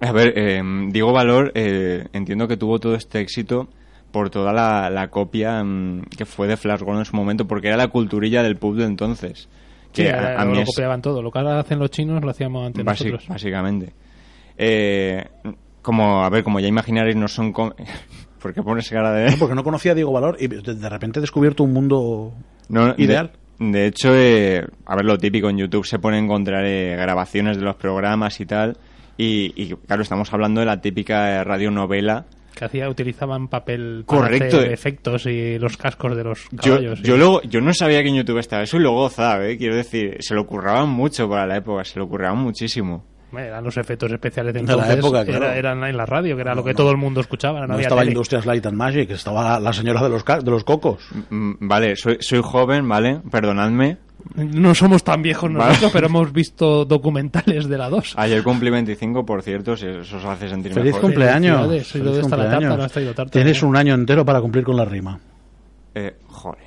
a 0.00 0.12
ver, 0.12 0.32
eh, 0.36 0.62
Diego 0.90 1.12
Valor, 1.12 1.52
eh, 1.54 2.06
entiendo 2.12 2.46
que 2.48 2.56
tuvo 2.56 2.78
todo 2.78 2.94
este 2.94 3.20
éxito 3.20 3.68
por 4.10 4.30
toda 4.30 4.52
la, 4.52 4.88
la 4.90 5.08
copia 5.08 5.62
mm, 5.62 6.02
que 6.16 6.24
fue 6.24 6.46
de 6.46 6.56
Flash 6.56 6.80
Gordon 6.80 7.00
en 7.00 7.04
su 7.04 7.16
momento, 7.16 7.46
porque 7.46 7.68
era 7.68 7.76
la 7.76 7.88
culturilla 7.88 8.42
del 8.42 8.56
pub 8.56 8.76
de 8.76 8.84
entonces. 8.84 9.48
Sí, 9.92 10.02
Que 10.04 10.10
a, 10.10 10.38
a, 10.38 10.42
a 10.42 10.44
mí 10.44 10.54
lo 10.54 10.60
es- 10.62 10.66
copiaban 10.66 11.02
todo. 11.02 11.22
Lo 11.22 11.30
que 11.30 11.38
ahora 11.38 11.58
hacen 11.60 11.78
los 11.78 11.90
chinos 11.90 12.22
lo 12.22 12.30
hacíamos 12.30 12.66
antes 12.66 12.84
basi- 12.84 13.04
nosotros. 13.06 13.28
básicamente. 13.28 13.92
Eh, 14.56 15.24
como, 15.82 16.24
a 16.24 16.28
ver, 16.30 16.42
como 16.44 16.60
ya 16.60 16.68
imaginaréis, 16.68 17.16
no 17.16 17.28
son... 17.28 17.52
com- 17.52 17.72
¿Por 18.42 18.54
qué 18.54 18.62
pones 18.62 18.88
cara 18.88 19.12
de...? 19.12 19.36
Porque 19.36 19.54
no 19.54 19.64
conocía 19.64 19.92
a 19.92 19.94
Diego 19.96 20.12
Valor 20.12 20.36
y 20.38 20.46
de 20.46 20.60
de 20.74 20.88
repente 20.88 21.18
he 21.18 21.20
descubierto 21.20 21.64
un 21.64 21.72
mundo 21.72 22.32
No, 22.68 22.94
de- 22.94 23.02
ideal. 23.02 23.32
De, 23.58 23.86
hecho, 23.86 24.14
eh, 24.14 24.64
a 24.86 24.94
ver, 24.94 25.04
lo 25.04 25.18
típico 25.18 25.50
en 25.50 25.58
YouTube 25.58 25.84
se 25.84 25.98
pone 25.98 26.16
a 26.18 26.20
encontrar 26.20 26.64
eh, 26.64 26.94
grabaciones 26.96 27.56
de 27.56 27.64
los 27.64 27.74
programas 27.74 28.40
y 28.40 28.46
tal. 28.46 28.76
Y, 29.18 29.52
y, 29.60 29.74
claro, 29.86 30.02
estamos 30.02 30.32
hablando 30.32 30.60
de 30.60 30.66
la 30.66 30.80
típica 30.80 31.32
eh, 31.40 31.44
radionovela. 31.44 32.24
Que 32.54 32.64
hacía, 32.64 32.88
utilizaban 32.88 33.48
papel 33.48 34.04
para 34.06 34.20
Correcto. 34.22 34.56
hacer 34.58 34.72
efectos 34.72 35.26
y 35.26 35.58
los 35.58 35.76
cascos 35.76 36.16
de 36.16 36.24
los 36.24 36.48
Yo, 36.50 36.72
caballos. 36.76 37.02
yo, 37.02 37.14
y- 37.14 37.18
luego, 37.18 37.42
yo 37.42 37.60
no 37.60 37.74
sabía 37.74 38.02
que 38.02 38.08
en 38.08 38.16
YouTube 38.16 38.38
estaba 38.38 38.62
eso 38.62 38.76
y 38.78 38.80
lo 38.80 38.92
gozaba, 38.92 39.46
¿eh? 39.46 39.58
Quiero 39.58 39.76
decir, 39.76 40.16
se 40.20 40.34
lo 40.34 40.46
curraban 40.46 40.88
mucho 40.88 41.28
para 41.28 41.46
la 41.46 41.56
época, 41.58 41.84
se 41.84 41.98
lo 41.98 42.08
curraban 42.08 42.38
muchísimo. 42.38 43.04
Eran 43.36 43.62
los 43.62 43.76
efectos 43.76 44.10
especiales 44.10 44.54
de 44.54 44.60
De 44.60 44.66
la 44.66 44.72
entonces. 44.72 44.98
época, 44.98 45.24
claro. 45.24 45.44
era- 45.46 45.56
eran 45.56 45.84
en 45.84 45.96
la 45.96 46.06
radio, 46.06 46.34
que 46.34 46.40
era 46.42 46.54
lo 46.54 46.64
que 46.64 46.70
no. 46.70 46.76
todo 46.76 46.90
el 46.90 46.96
mundo 46.96 47.20
escuchaba. 47.20 47.60
No, 47.66 47.74
No 47.74 47.78
estaba 47.78 48.00
tele. 48.00 48.12
Industrias 48.12 48.46
Light 48.46 48.64
and 48.64 48.76
Magic, 48.76 49.10
estaba 49.10 49.60
la 49.60 49.72
señora 49.72 50.02
de 50.02 50.08
los, 50.08 50.24
de 50.24 50.50
los 50.50 50.64
cocos. 50.64 51.06
Mm, 51.28 51.52
Vale, 51.60 51.94
soy, 51.96 52.16
soy 52.20 52.40
joven, 52.42 52.88
¿vale? 52.88 53.20
Perdonadme. 53.30 53.98
No 54.34 54.74
somos 54.74 55.04
tan 55.04 55.22
viejos 55.22 55.52
Vale. 55.52 55.66
nosotros, 55.68 55.92
pero 55.92 56.06
hemos 56.06 56.32
visto 56.32 56.84
documentales 56.84 57.68
de 57.68 57.78
la 57.78 57.88
2. 57.88 58.14
Ayer 58.16 58.42
cumplí 58.42 58.70
25, 58.70 59.24
por 59.24 59.42
cierto, 59.42 59.76
si 59.76 59.86
eso 59.86 60.16
os 60.16 60.24
hace 60.24 60.48
sentir 60.48 60.72
Feliz 60.72 60.86
mejor. 60.94 61.00
cumpleaños. 61.02 61.56
Felicidades. 61.68 61.88
¿Y 61.88 61.92
Feliz 61.92 62.04
dónde 62.06 62.20
está 62.22 62.36
la 62.36 62.42
tarta? 62.44 62.56
cumpleaños. 62.56 62.78
No 62.78 62.84
has 63.10 63.14
tarta, 63.16 63.30
Tienes 63.32 63.62
¿no? 63.62 63.68
un 63.68 63.76
año 63.76 63.94
entero 63.94 64.24
para 64.24 64.40
cumplir 64.40 64.64
con 64.64 64.76
la 64.76 64.84
rima. 64.84 65.18
Eh, 65.94 66.16
joder. 66.28 66.64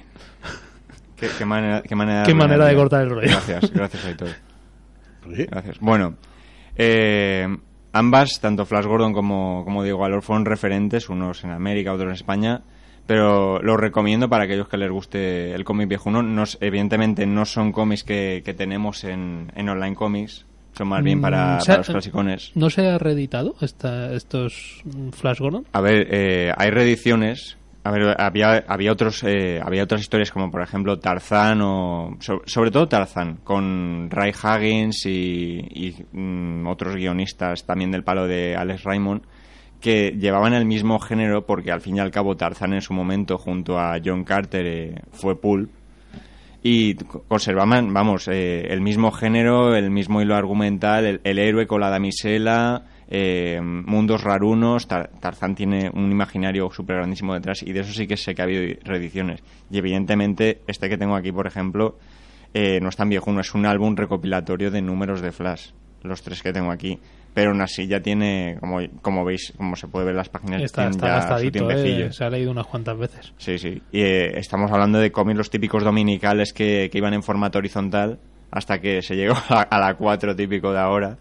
Qué, 1.16 1.28
qué 1.38 1.46
manera, 1.46 1.82
qué 1.82 1.96
manera, 1.96 2.24
Qué 2.24 2.34
manera 2.34 2.66
de 2.66 2.76
cortar 2.76 3.02
el 3.04 3.10
rollo. 3.10 3.28
Gracias, 3.28 3.72
gracias, 3.72 4.06
Aitor. 4.06 4.30
Sí. 5.36 5.46
Gracias. 5.50 5.78
Bueno, 5.80 6.16
eh, 6.76 7.48
ambas, 7.94 8.40
tanto 8.42 8.66
Flash 8.66 8.86
Gordon 8.86 9.14
como, 9.14 9.64
como 9.66 9.84
Diego 9.84 10.00
Valor, 10.00 10.22
fueron 10.22 10.46
referentes, 10.46 11.10
unos 11.10 11.44
en 11.44 11.52
América, 11.52 11.94
otros 11.94 12.08
en 12.10 12.14
España, 12.16 12.62
pero 13.08 13.62
los 13.62 13.80
recomiendo 13.80 14.30
para 14.30 14.46
aquellos 14.46 14.68
que 14.70 14.78
les 14.78 14.90
guste 14.92 15.54
el 15.54 15.64
cómic 15.64 15.90
viejuno. 15.90 16.22
Nos, 16.24 16.58
evidentemente 16.62 17.26
no 17.26 17.46
son 17.46 17.72
cómics 17.72 18.04
que, 18.04 18.42
que 18.46 18.54
tenemos 18.54 19.04
en, 19.04 19.52
en 19.56 19.70
Online 19.70 19.96
Comics, 19.96 20.46
Son 20.78 20.88
más 20.88 21.04
bien 21.04 21.20
para, 21.20 21.58
Mm, 21.58 21.60
ha- 21.60 21.66
para 21.66 21.78
los 21.80 21.88
clasicones. 21.90 22.52
¿No 22.56 22.70
se 22.70 22.88
ha 22.88 22.98
reeditado 22.98 23.56
esta, 23.60 24.14
estos 24.14 24.82
mm, 24.86 25.10
Flash 25.10 25.40
Gordon? 25.40 25.66
A 25.74 25.82
ver, 25.82 26.08
eh, 26.12 26.54
hay 26.56 26.70
reediciones. 26.70 27.58
A 27.84 27.90
ver, 27.90 28.16
había, 28.22 28.64
había 28.68 28.92
otros, 28.92 29.24
eh, 29.24 29.60
había 29.64 29.84
otras 29.84 30.02
historias 30.02 30.32
como 30.32 30.52
por 30.52 30.62
ejemplo 30.62 31.00
Tarzán 31.00 31.62
o 31.64 32.16
so- 32.20 32.44
sobre 32.46 32.70
todo 32.70 32.88
Tarzán 32.88 33.38
con 33.44 34.08
Ray 34.12 34.32
Huggins 34.32 35.04
y, 35.08 35.96
mm, 36.12 36.68
otros 36.68 36.96
guionistas 36.96 37.66
también 37.66 37.90
del 37.90 38.04
palo 38.04 38.28
de 38.28 38.56
Alex 38.56 38.84
Raymond 38.84 39.24
que 39.80 40.12
llevaban 40.12 40.54
el 40.54 40.66
mismo 40.66 41.00
género 41.00 41.48
porque 41.48 41.72
al 41.72 41.82
fin 41.82 41.96
y 41.98 42.00
al 42.00 42.12
cabo 42.12 42.38
Tarzán 42.38 42.74
en 42.74 42.82
su 42.82 42.94
momento 42.94 43.40
junto 43.40 43.80
a 43.80 43.98
John 44.04 44.24
Carter 44.26 44.66
eh, 44.68 44.96
fue 45.12 45.42
pulp. 45.42 45.72
Y 46.62 46.94
co- 46.94 47.24
conservaban, 47.28 47.92
vamos, 47.92 48.28
eh, 48.28 48.68
el 48.70 48.82
mismo 48.82 49.12
género, 49.12 49.76
el 49.76 49.90
mismo 49.90 50.22
hilo 50.22 50.36
argumental, 50.36 51.06
el, 51.06 51.22
el 51.24 51.40
héroe 51.40 51.66
con 51.66 51.82
la 51.82 51.90
damisela, 51.90 52.84
eh, 53.14 53.60
mundos 53.62 54.24
rarunos, 54.24 54.88
Tar- 54.88 55.10
Tarzán 55.20 55.54
tiene 55.54 55.92
un 55.94 56.10
imaginario 56.12 56.72
súper 56.72 56.96
grandísimo 56.96 57.34
detrás 57.34 57.62
y 57.62 57.74
de 57.74 57.82
eso 57.82 57.92
sí 57.94 58.08
que 58.08 58.16
sé 58.18 58.34
que 58.34 58.42
ha 58.42 58.46
habido 58.46 58.74
reediciones. 58.86 59.44
Y 59.70 59.78
evidentemente 59.78 60.62
este 60.66 60.88
que 60.90 60.98
tengo 60.98 61.16
aquí, 61.16 61.32
por 61.32 61.46
ejemplo, 61.46 61.98
eh, 62.54 62.80
no 62.82 62.90
es 62.90 62.96
tan 62.96 63.10
viejo, 63.10 63.32
no 63.32 63.42
es 63.42 63.54
un 63.54 63.66
álbum 63.66 63.96
recopilatorio 63.96 64.72
de 64.72 64.82
números 64.82 65.22
de 65.22 65.32
Flash, 65.32 65.72
los 66.04 66.22
tres 66.22 66.42
que 66.42 66.54
tengo 66.54 66.72
aquí. 66.72 66.98
Pero 67.34 67.52
aún 67.52 67.62
así 67.62 67.88
ya 67.88 68.02
tiene, 68.02 68.58
como, 68.60 68.80
como 69.02 69.24
veis, 69.24 69.54
como 69.56 69.78
se 69.78 69.88
puede 69.88 70.06
ver 70.06 70.12
en 70.14 70.18
las 70.18 70.28
páginas, 70.30 70.62
Está, 70.64 70.88
está 70.90 71.08
ya 71.08 71.14
gastadito, 71.16 71.70
eh, 71.72 72.12
se 72.12 72.26
ha 72.26 72.30
leído 72.30 72.52
unas 72.52 72.68
cuantas 72.68 72.98
veces. 72.98 73.34
Sí, 73.38 73.58
sí. 73.58 73.82
Y 73.94 74.02
eh, 74.02 74.38
estamos 74.38 74.70
hablando 74.70 75.00
de 75.00 75.12
cómics 75.14 75.38
los 75.38 75.50
típicos 75.50 75.82
dominicales 75.84 76.52
que, 76.52 76.90
que 76.92 76.98
iban 76.98 77.14
en 77.14 77.24
formato 77.24 77.58
horizontal 77.58 78.20
hasta 78.52 78.80
que 78.82 79.02
se 79.02 79.16
llegó 79.16 79.36
a, 79.50 79.62
a 79.62 79.80
la 79.80 79.94
4 79.94 80.36
típico 80.36 80.74
de 80.74 80.80
ahora, 80.80 81.18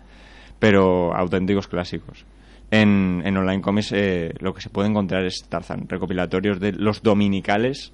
pero 0.61 1.13
auténticos 1.17 1.67
clásicos. 1.67 2.25
En, 2.71 3.23
en 3.25 3.37
Online 3.37 3.61
Comics 3.61 3.91
eh, 3.91 4.33
lo 4.39 4.55
que 4.55 4.61
se 4.61 4.71
puede 4.71 4.89
encontrar 4.89 5.25
es 5.25 5.45
Tarzan, 5.49 5.89
recopilatorios 5.89 6.61
de 6.61 6.71
los 6.73 7.03
dominicales 7.03 7.93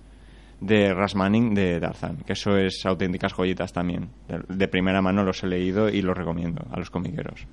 de 0.60 0.92
Ras 0.92 1.14
Manning 1.14 1.54
de 1.54 1.80
Tarzan, 1.80 2.18
que 2.26 2.34
eso 2.34 2.58
es 2.58 2.84
auténticas 2.84 3.32
joyitas 3.32 3.72
también. 3.72 4.10
De, 4.28 4.42
de 4.54 4.68
primera 4.68 5.00
mano 5.00 5.24
los 5.24 5.42
he 5.42 5.46
leído 5.46 5.88
y 5.88 6.02
los 6.02 6.14
recomiendo 6.14 6.62
a 6.70 6.78
los 6.78 6.90
comiqueros. 6.90 7.46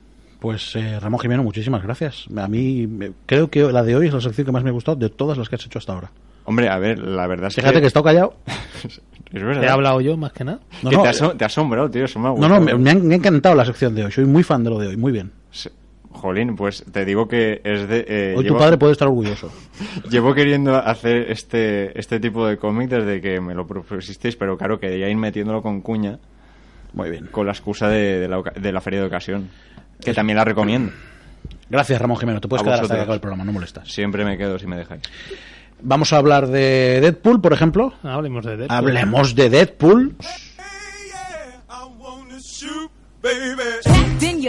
Pues 0.44 0.76
eh, 0.76 1.00
Ramón 1.00 1.22
Jimeno, 1.22 1.42
muchísimas 1.42 1.82
gracias. 1.84 2.26
A 2.36 2.50
mí 2.50 2.86
creo 3.26 3.50
que 3.50 3.62
la 3.72 3.82
de 3.84 3.96
hoy 3.96 4.08
es 4.08 4.14
la 4.14 4.20
sección 4.20 4.46
que 4.46 4.52
más 4.52 4.64
me 4.64 4.72
ha 4.72 4.74
gustado 4.74 4.98
de 4.98 5.10
todas 5.10 5.38
las 5.38 5.48
que 5.48 5.56
has 5.56 5.66
hecho 5.66 5.80
hasta 5.80 5.94
ahora. 5.94 6.12
Hombre, 6.44 6.68
a 6.68 6.78
ver, 6.80 7.00
la 7.00 7.26
verdad 7.28 7.48
es 7.48 7.56
Fíjate 7.56 7.76
que 7.76 7.78
he 7.78 7.82
que... 7.82 7.88
estado 7.88 8.04
callado. 8.04 8.36
es 9.34 9.44
verdad. 9.44 9.64
He 9.64 9.70
hablado 9.70 10.00
yo 10.02 10.16
más 10.18 10.32
que 10.34 10.44
nada. 10.44 10.60
No, 10.84 10.90
Que 10.90 10.96
no, 10.98 11.02
te, 11.04 11.08
eh, 11.10 11.12
aso- 11.12 11.36
te 11.36 11.46
asombrado, 11.46 11.90
tío, 11.90 12.06
eso 12.06 12.20
me 12.20 12.30
ha 12.30 12.32
no, 12.34 12.48
no, 12.50 12.62
me, 12.62 12.74
me 12.76 12.92
ha, 12.92 12.96
me 12.96 13.14
ha 13.16 13.18
encantado 13.18 13.56
la 13.56 13.66
sección 13.66 13.96
de 13.96 14.06
hoy. 14.06 14.12
Soy 14.12 14.26
muy 14.26 14.44
fan 14.44 14.64
de 14.64 14.70
lo 14.70 14.78
de 14.80 14.88
hoy. 14.88 14.98
Muy 14.98 15.12
bien. 15.12 15.32
Sí. 15.52 15.70
Jolín, 16.12 16.56
pues 16.56 16.86
te 16.92 17.04
digo 17.06 17.28
que 17.28 17.60
es 17.64 17.88
de... 17.90 18.06
eh, 18.08 18.36
Hoy 18.38 18.44
llevo, 18.44 18.56
tu 18.58 18.62
padre 18.64 18.78
puede 18.78 18.92
estar 18.94 19.08
orgulloso. 19.08 19.52
llevo 20.10 20.34
queriendo 20.36 20.76
hacer 20.78 21.32
este, 21.32 22.00
este 22.00 22.20
tipo 22.20 22.46
de 22.46 22.58
cómic 22.58 22.90
desde 22.90 23.20
que 23.20 23.42
me 23.42 23.56
lo 23.56 23.66
propusisteis, 23.66 24.36
pero 24.36 24.56
claro, 24.58 24.80
quería 24.80 25.10
ir 25.10 25.18
metiéndolo 25.18 25.62
con 25.64 25.82
cuña, 25.82 26.20
Muy 26.94 27.10
bien. 27.10 27.28
con 27.32 27.48
la 27.48 27.52
excusa 27.54 27.90
de, 27.90 28.20
de 28.20 28.28
la, 28.28 28.38
oca- 28.38 28.54
de 28.58 28.72
la 28.72 28.80
feria 28.80 29.00
de 29.02 29.08
ocasión, 29.08 29.50
que 30.00 30.14
también 30.14 30.38
la 30.38 30.46
recomiendo. 30.46 30.92
Gracias, 31.70 32.00
Ramón 32.00 32.18
Jimeno. 32.18 32.40
Te 32.40 32.48
puedes 32.48 32.62
A 32.62 32.66
quedar 32.66 32.74
hasta 32.76 32.84
vosotros. 32.84 32.98
que 33.00 33.02
acabe 33.04 33.16
el 33.16 33.22
programa, 33.22 33.44
no 33.44 33.52
molestas. 33.52 33.92
Siempre 33.92 34.24
me 34.24 34.38
quedo 34.38 34.60
si 34.60 34.68
me 34.68 34.78
dejáis. 34.78 35.02
Vamos 35.86 36.14
a 36.14 36.18
hablar 36.18 36.48
de 36.48 37.00
Deadpool, 37.02 37.42
por 37.42 37.54
ejemplo. 37.54 37.94
Hablemos 38.04 38.46
de 38.46 38.58
Deadpool. 38.58 38.78
Hablemos 38.78 39.36
de 39.36 39.50
Deadpool. 39.50 40.16
Packed 43.22 44.24
in 44.24 44.42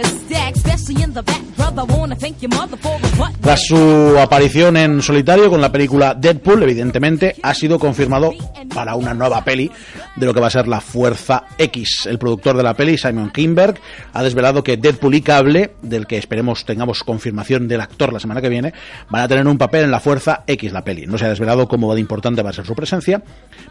Tras 3.41 3.65
su 3.65 4.15
aparición 4.19 4.77
en 4.77 5.01
solitario 5.01 5.49
con 5.49 5.59
la 5.59 5.71
película 5.71 6.13
Deadpool, 6.13 6.61
evidentemente 6.63 7.35
ha 7.41 7.53
sido 7.53 7.79
confirmado 7.79 8.31
para 8.73 8.95
una 8.95 9.13
nueva 9.13 9.43
peli 9.43 9.71
de 10.15 10.25
lo 10.25 10.33
que 10.33 10.39
va 10.39 10.47
a 10.47 10.51
ser 10.51 10.67
la 10.67 10.81
Fuerza 10.81 11.45
X. 11.57 12.05
El 12.05 12.19
productor 12.19 12.55
de 12.55 12.63
la 12.63 12.75
peli, 12.75 12.97
Simon 12.97 13.31
Kinberg, 13.31 13.79
ha 14.13 14.21
desvelado 14.21 14.63
que 14.63 14.77
Deadpool 14.77 15.15
y 15.15 15.21
Cable, 15.21 15.73
del 15.81 16.05
que 16.05 16.17
esperemos 16.17 16.65
tengamos 16.65 17.03
confirmación 17.03 17.67
del 17.67 17.81
actor 17.81 18.13
la 18.13 18.19
semana 18.19 18.41
que 18.41 18.49
viene, 18.49 18.73
van 19.09 19.23
a 19.23 19.27
tener 19.27 19.47
un 19.47 19.57
papel 19.57 19.85
en 19.85 19.91
la 19.91 19.99
Fuerza 19.99 20.43
X, 20.45 20.71
la 20.71 20.83
peli. 20.83 21.07
No 21.07 21.17
se 21.17 21.25
ha 21.25 21.29
desvelado 21.29 21.67
cómo 21.67 21.95
de 21.95 22.01
importante 22.01 22.43
va 22.43 22.51
a 22.51 22.53
ser 22.53 22.65
su 22.65 22.75
presencia, 22.75 23.23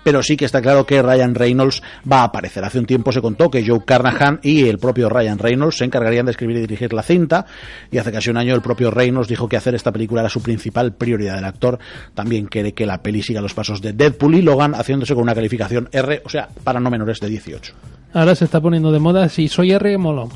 pero 0.03 0.23
sí 0.23 0.37
que 0.37 0.47
está 0.47 0.61
claro 0.61 0.85
que 0.85 1.01
Ryan 1.01 1.35
Reynolds 1.35 1.81
va 2.11 2.23
a 2.23 2.25
aparecer. 2.25 2.65
Hace 2.65 2.81
un 2.81 2.87
tiempo 2.87 3.13
se 3.13 3.21
contó 3.23 3.51
que 3.51 3.65
Joe 3.65 3.85
Carnahan 3.85 4.41
y 4.43 4.69
el 4.69 4.79
propio 4.79 5.09
Ryan 5.09 5.39
Reynolds 5.39 5.77
se 5.77 5.85
encargarían 5.85 6.27
de 6.27 6.33
escribir 6.33 6.57
y 6.57 6.61
dirigir 6.61 6.93
la 6.93 7.04
cinta, 7.05 7.47
y 7.91 7.99
hace 7.99 8.13
casi 8.13 8.31
un 8.31 8.37
año 8.37 8.55
el 8.55 8.63
propio 8.63 8.91
Reynolds 8.91 9.29
dijo 9.29 9.49
que 9.49 9.57
hacer 9.57 9.75
esta 9.75 9.93
película 9.93 10.23
era 10.23 10.31
su 10.31 10.43
principal 10.43 10.93
prioridad. 10.95 11.39
El 11.39 11.45
actor 11.45 11.79
también 12.15 12.47
quiere 12.47 12.73
que 12.73 12.87
la 12.87 13.03
peli 13.03 13.23
siga 13.23 13.41
los 13.41 13.55
pasos 13.55 13.81
de 13.81 13.93
Deadpool 13.93 14.37
y 14.37 14.43
Logan, 14.43 14.75
haciéndose 14.75 15.15
con 15.15 15.23
una 15.23 15.35
calificación 15.35 15.89
R, 15.93 16.23
o 16.25 16.29
sea, 16.29 16.49
para 16.65 16.81
no 16.81 16.91
menores 16.91 17.21
de 17.21 17.29
18. 17.29 17.73
Ahora 18.13 18.35
se 18.35 18.45
está 18.45 18.61
poniendo 18.61 18.93
de 18.93 19.01
moda. 19.01 19.29
Si 19.29 19.49
soy 19.49 19.73
R, 19.73 19.99
molo. 19.99 20.31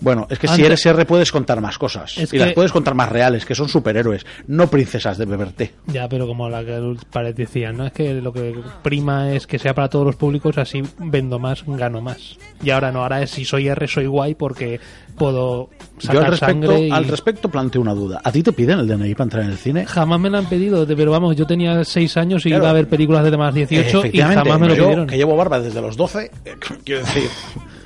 Bueno, 0.00 0.26
es 0.30 0.38
que 0.38 0.48
si 0.48 0.62
eres 0.64 0.84
R 0.86 1.04
puedes 1.04 1.30
contar 1.30 1.60
más 1.60 1.78
cosas. 1.78 2.16
Y 2.32 2.38
las 2.38 2.52
puedes 2.52 2.72
contar 2.72 2.94
más 2.94 3.08
reales, 3.10 3.44
que 3.44 3.54
son 3.54 3.68
superhéroes, 3.68 4.24
no 4.46 4.68
princesas 4.68 5.18
de 5.18 5.26
beber 5.26 5.52
té. 5.52 5.72
Ya, 5.86 6.08
pero 6.08 6.26
como 6.26 6.48
la 6.48 6.64
que 6.64 6.80
Pared 7.12 7.34
decía, 7.34 7.72
¿no? 7.72 7.86
Es 7.86 7.92
que 7.92 8.14
lo 8.14 8.32
que 8.32 8.54
prima 8.82 9.32
es 9.32 9.46
que 9.46 9.58
sea 9.58 9.74
para 9.74 9.88
todos 9.88 10.06
los 10.06 10.16
públicos, 10.16 10.56
así 10.58 10.82
vendo 10.98 11.38
más, 11.38 11.64
gano 11.66 12.00
más. 12.00 12.38
Y 12.62 12.70
ahora 12.70 12.90
no, 12.92 13.02
ahora 13.02 13.22
es 13.22 13.30
si 13.30 13.44
soy 13.44 13.68
R, 13.68 13.86
soy 13.88 14.06
guay 14.06 14.34
porque 14.34 14.80
puedo 15.16 15.68
Yo 15.98 16.06
sacar 16.06 16.24
al 16.24 16.30
respecto, 16.30 16.46
sangre 16.66 16.80
y... 16.86 16.90
al 16.90 17.04
respecto 17.06 17.48
planteo 17.50 17.82
una 17.82 17.92
duda. 17.94 18.20
¿A 18.24 18.32
ti 18.32 18.42
te 18.42 18.52
piden 18.52 18.78
el 18.78 18.86
DNI 18.86 19.14
para 19.14 19.24
entrar 19.24 19.44
en 19.44 19.50
el 19.50 19.58
cine? 19.58 19.84
Jamás 19.86 20.18
me 20.18 20.30
lo 20.30 20.38
han 20.38 20.46
pedido, 20.46 20.86
pero 20.86 21.10
vamos, 21.10 21.36
yo 21.36 21.46
tenía 21.46 21.84
6 21.84 22.16
años 22.16 22.46
y 22.46 22.48
Claro. 22.48 22.64
iba 22.64 22.70
a 22.70 22.74
ver 22.74 22.88
películas 22.88 23.24
de 23.30 23.36
más 23.36 23.54
18 23.54 24.06
y 24.12 24.18
jamás 24.18 24.58
me 24.58 24.68
lo 24.68 24.74
yo, 24.74 24.84
pidieron. 24.84 25.06
que 25.06 25.16
llevo 25.16 25.36
barba 25.36 25.60
desde 25.60 25.80
los 25.82 25.96
12, 25.96 26.30
eh, 26.46 26.54
quiero 26.84 27.00
decir, 27.04 27.24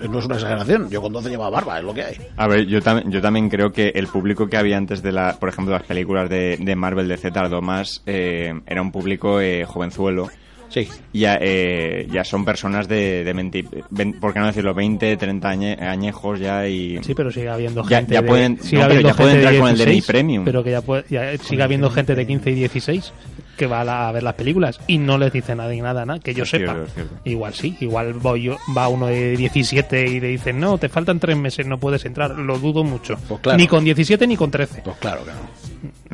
no 0.08 0.18
es 0.18 0.26
una 0.26 0.34
exageración, 0.36 0.88
yo 0.90 1.00
con 1.02 1.12
12 1.12 1.30
llevaba 1.30 1.50
barba, 1.50 1.78
es 1.78 1.84
lo 1.84 1.94
que 1.94 2.02
hay. 2.02 2.16
A 2.36 2.46
ver, 2.46 2.66
yo, 2.66 2.80
tam- 2.80 3.08
yo 3.10 3.20
también 3.20 3.48
creo 3.48 3.72
que 3.72 3.88
el 3.94 4.06
público 4.08 4.46
que 4.48 4.56
había 4.56 4.76
antes 4.76 5.02
de, 5.02 5.12
la, 5.12 5.36
por 5.38 5.48
ejemplo, 5.48 5.72
las 5.74 5.84
películas 5.84 6.28
de, 6.30 6.56
de 6.60 6.76
Marvel 6.76 7.08
de 7.08 7.16
Z 7.16 7.32
tardó 7.32 7.60
más, 7.62 8.02
eh, 8.06 8.52
era 8.66 8.82
un 8.82 8.92
público 8.92 9.40
eh, 9.40 9.64
jovenzuelo. 9.64 10.28
Sí. 10.70 10.88
Ya, 11.12 11.38
eh, 11.40 12.08
ya 12.10 12.24
son 12.24 12.44
personas 12.44 12.88
de, 12.88 13.22
de 13.22 13.32
20, 13.32 13.64
ven- 13.90 14.18
¿por 14.18 14.32
qué 14.32 14.40
no 14.40 14.46
decirlo? 14.46 14.74
20, 14.74 15.16
30 15.16 15.48
añe- 15.54 15.80
añejos 15.80 16.40
ya 16.40 16.66
y... 16.66 16.98
Sí, 17.04 17.14
pero 17.14 17.30
sigue 17.30 17.48
habiendo 17.48 17.86
Ya- 17.88 17.98
gente 17.98 18.14
ya 18.14 18.22
de, 18.22 18.26
pueden- 18.26 18.54
no, 18.72 18.88
pero 18.88 19.00
ya 19.00 19.14
pueden 19.14 19.36
entrar 19.36 19.58
con 19.58 19.68
el 19.68 19.76
DNI 19.76 19.84
16, 19.84 20.06
Premium. 20.06 20.44
Pero 20.44 20.64
que 20.64 20.70
ya, 20.72 20.80
puede- 20.80 21.04
ya 21.08 21.36
sigue 21.38 21.62
habiendo 21.62 21.90
gente 21.90 22.16
de 22.16 22.26
15 22.26 22.50
y 22.50 22.54
16 22.54 23.12
que 23.54 23.66
va 23.66 23.80
a, 23.80 23.84
la- 23.84 24.08
a 24.08 24.12
ver 24.12 24.22
las 24.22 24.34
películas 24.34 24.78
y 24.86 24.98
no 24.98 25.18
les 25.18 25.32
dice 25.32 25.54
nadie 25.54 25.80
nada, 25.82 26.04
nada, 26.04 26.18
que 26.20 26.34
yo 26.34 26.42
Es 26.44 26.50
sepa. 26.50 26.72
cierto, 26.72 26.82
es 26.88 26.94
cierto. 26.94 27.14
Igual 27.24 27.54
sí, 27.54 27.76
igual 27.80 28.12
voy 28.14 28.42
yo- 28.44 28.56
va 28.76 28.88
uno 28.88 29.06
de 29.06 29.36
17 29.36 30.06
y 30.06 30.20
le 30.20 30.28
dicen, 30.28 30.58
no, 30.60 30.78
te 30.78 30.88
faltan 30.88 31.18
tres 31.20 31.36
meses, 31.36 31.66
no 31.66 31.78
puedes 31.78 32.04
entrar. 32.04 32.32
Lo 32.38 32.58
dudo 32.58 32.84
mucho. 32.84 33.16
Pues 33.28 33.40
claro. 33.40 33.58
Ni 33.58 33.66
con 33.66 33.84
17 33.84 34.26
ni 34.26 34.36
con 34.36 34.50
13. 34.50 34.82
Pues 34.84 34.96
claro 34.98 35.22
que 35.24 35.30
no. 35.30 35.64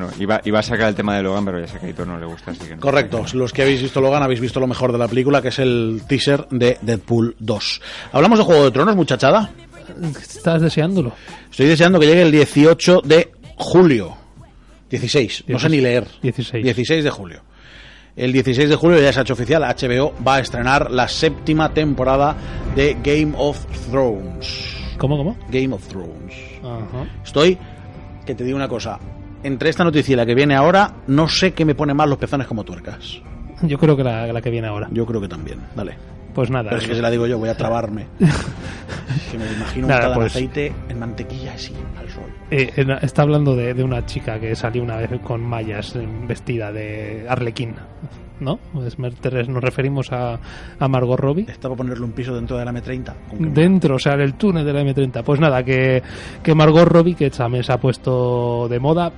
No, 0.07 0.09
iba, 0.19 0.41
iba 0.45 0.59
a 0.59 0.63
sacar 0.63 0.89
el 0.89 0.95
tema 0.95 1.17
de 1.17 1.23
Logan, 1.23 1.45
pero 1.45 1.61
ya 1.61 1.67
sé 1.67 1.79
que 1.79 1.87
a 1.87 1.89
Aitor 1.89 2.07
no 2.07 2.19
le 2.19 2.27
gusta, 2.27 2.53
así 2.53 2.61
que 2.67 2.75
no. 2.75 2.81
Correcto, 2.81 3.25
los 3.35 3.53
que 3.53 3.63
habéis 3.63 3.83
visto 3.83 4.01
Logan 4.01 4.23
habéis 4.23 4.41
visto 4.41 4.59
lo 4.59 4.67
mejor 4.67 4.93
de 4.93 4.99
la 4.99 5.09
película, 5.09 5.43
que 5.43 5.49
es 5.49 5.59
el 5.59 6.03
teaser 6.09 6.47
de 6.51 6.79
Deadpool 6.81 7.37
2. 7.39 7.81
Hablamos 8.13 8.39
de 8.39 8.45
Juego 8.45 8.65
de 8.65 8.71
Tronos, 8.71 8.97
muchachada. 8.97 9.51
Estás 10.21 10.63
deseándolo. 10.63 11.13
Estoy 11.51 11.67
deseando 11.67 11.99
que 12.01 12.07
llegue 12.07 12.23
el 12.23 12.31
18 12.33 13.03
de 13.05 13.31
julio. 13.57 14.17
16, 14.91 15.45
no 15.49 15.59
sé 15.59 15.69
ni 15.69 15.81
leer. 15.81 16.07
16. 16.23 16.65
16 16.65 17.05
de 17.05 17.11
julio. 17.11 17.43
El 18.17 18.33
16 18.33 18.69
de 18.69 18.77
julio 18.77 19.01
ya 19.01 19.13
se 19.13 19.21
ha 19.21 19.23
hecho 19.23 19.35
oficial, 19.35 19.63
HBO 19.63 20.13
va 20.27 20.37
a 20.37 20.41
estrenar 20.41 20.91
la 20.91 21.09
séptima 21.09 21.73
temporada 21.73 22.37
de 22.75 22.97
Game 23.03 23.33
of 23.37 23.65
Thrones. 23.89 24.77
¿Cómo, 24.99 25.17
cómo? 25.17 25.39
Game 25.49 25.73
of 25.73 25.87
Thrones. 25.87 26.35
Ajá. 26.63 27.07
Estoy, 27.25 27.57
que 28.27 28.35
te 28.35 28.45
digo 28.45 28.57
una 28.57 28.69
cosa, 28.69 28.99
entre 29.43 29.71
esta 29.71 29.85
noticia 29.85 30.13
y 30.13 30.17
la 30.17 30.27
que 30.27 30.35
viene 30.35 30.55
ahora, 30.55 30.97
no 31.07 31.29
sé 31.29 31.53
qué 31.53 31.65
me 31.65 31.75
pone 31.75 31.95
más 31.95 32.09
los 32.09 32.19
pezones 32.19 32.47
como 32.47 32.65
tuercas. 32.65 33.23
Yo 33.63 33.79
creo 33.79 33.97
que 33.97 34.05
la, 34.05 34.27
la 34.33 34.41
que 34.41 34.51
viene 34.51 34.69
ahora. 34.69 34.89
Yo 34.93 35.05
creo 35.07 35.21
que 35.21 35.29
también, 35.29 35.61
dale. 35.75 35.95
Pues 36.35 36.49
nada. 36.51 36.71
Pero 36.71 36.81
es 36.83 36.89
que 36.89 36.95
se 36.95 37.03
la 37.03 37.11
digo 37.11 37.27
yo, 37.27 37.39
voy 37.39 37.49
a 37.49 37.57
trabarme. 37.57 38.07
que 39.31 39.39
me 39.39 39.53
imagino 39.53 39.89
Nada, 39.89 40.09
en 40.09 40.15
pues- 40.15 40.27
aceite, 40.37 40.73
en 40.89 40.99
mantequilla, 40.99 41.55
así, 41.55 41.73
al 41.99 42.09
sol. 42.09 42.25
Eh, 42.51 42.71
está 43.03 43.23
hablando 43.23 43.55
de, 43.57 43.75
de 43.75 43.83
una 43.83 44.07
chica 44.07 44.39
que 44.39 44.55
salió 44.55 44.83
una 44.83 44.97
vez 44.97 45.11
con 45.23 45.43
mallas 45.45 45.95
eh, 45.97 46.07
vestida 46.29 46.71
de 46.73 47.27
arlequín, 47.29 47.75
¿no? 48.39 48.59
Pues 48.73 48.97
nos 48.99 49.63
referimos 49.63 50.13
a, 50.13 50.39
a 50.79 50.89
Margot 50.89 51.19
Robbie. 51.19 51.47
Está 51.49 51.63
para 51.69 51.77
ponerle 51.77 52.05
un 52.05 52.13
piso 52.13 52.35
dentro 52.35 52.57
de 52.57 52.65
la 52.65 52.73
M30. 52.73 53.13
con 53.29 53.39
que- 53.39 53.61
Dentro, 53.61 53.97
o 53.97 53.99
sea, 53.99 54.15
en 54.15 54.21
el 54.21 54.35
túnel 54.35 54.65
de 54.65 54.73
la 54.73 54.83
M30. 54.83 55.25
Pues 55.25 55.41
nada, 55.41 55.65
que, 55.65 56.01
que 56.43 56.55
Margot 56.55 56.87
Robbie, 56.87 57.15
que 57.17 57.29
también 57.31 57.65
se 57.65 57.73
ha 57.73 57.79
puesto 57.81 58.69
de 58.69 58.79
moda, 58.79 59.13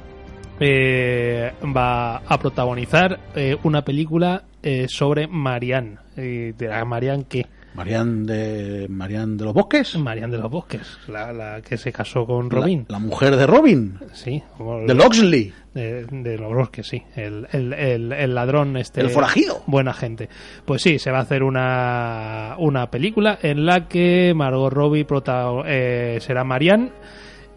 eh, 0.62 1.52
va 1.76 2.16
a 2.18 2.38
protagonizar 2.38 3.18
eh, 3.34 3.56
una 3.64 3.82
película 3.82 4.44
eh, 4.62 4.86
sobre 4.88 5.26
Marianne. 5.26 5.96
Y 6.16 6.52
dirá, 6.52 6.84
¿Marianne 6.84 7.24
qué? 7.28 7.46
Marian 7.74 8.26
de, 8.26 8.86
Marian 8.90 9.38
de 9.38 9.44
los 9.46 9.54
Bosques. 9.54 9.96
Marian 9.96 10.30
de 10.30 10.36
los 10.36 10.50
Bosques, 10.50 10.98
la, 11.08 11.32
la 11.32 11.62
que 11.62 11.78
se 11.78 11.90
casó 11.90 12.26
con 12.26 12.50
Robin. 12.50 12.84
La, 12.86 12.98
la 12.98 13.04
mujer 13.04 13.34
de 13.34 13.46
Robin. 13.46 13.98
Sí, 14.12 14.42
De 14.86 14.92
Loxley. 14.94 15.54
de, 15.72 16.04
de 16.04 16.36
los 16.36 16.52
bosques, 16.52 16.86
sí. 16.86 17.02
El, 17.16 17.46
el, 17.50 17.72
el, 17.72 18.12
el 18.12 18.34
ladrón 18.34 18.76
este. 18.76 19.00
El 19.00 19.08
forajido. 19.08 19.62
Buena 19.66 19.94
gente. 19.94 20.28
Pues 20.66 20.82
sí, 20.82 20.98
se 20.98 21.10
va 21.10 21.20
a 21.20 21.22
hacer 21.22 21.42
una, 21.42 22.56
una 22.58 22.90
película 22.90 23.38
en 23.42 23.64
la 23.64 23.88
que 23.88 24.34
Margot 24.36 24.70
Robbie 24.70 25.06
prota- 25.06 25.62
eh, 25.64 26.18
será 26.20 26.44
Marianne. 26.44 26.90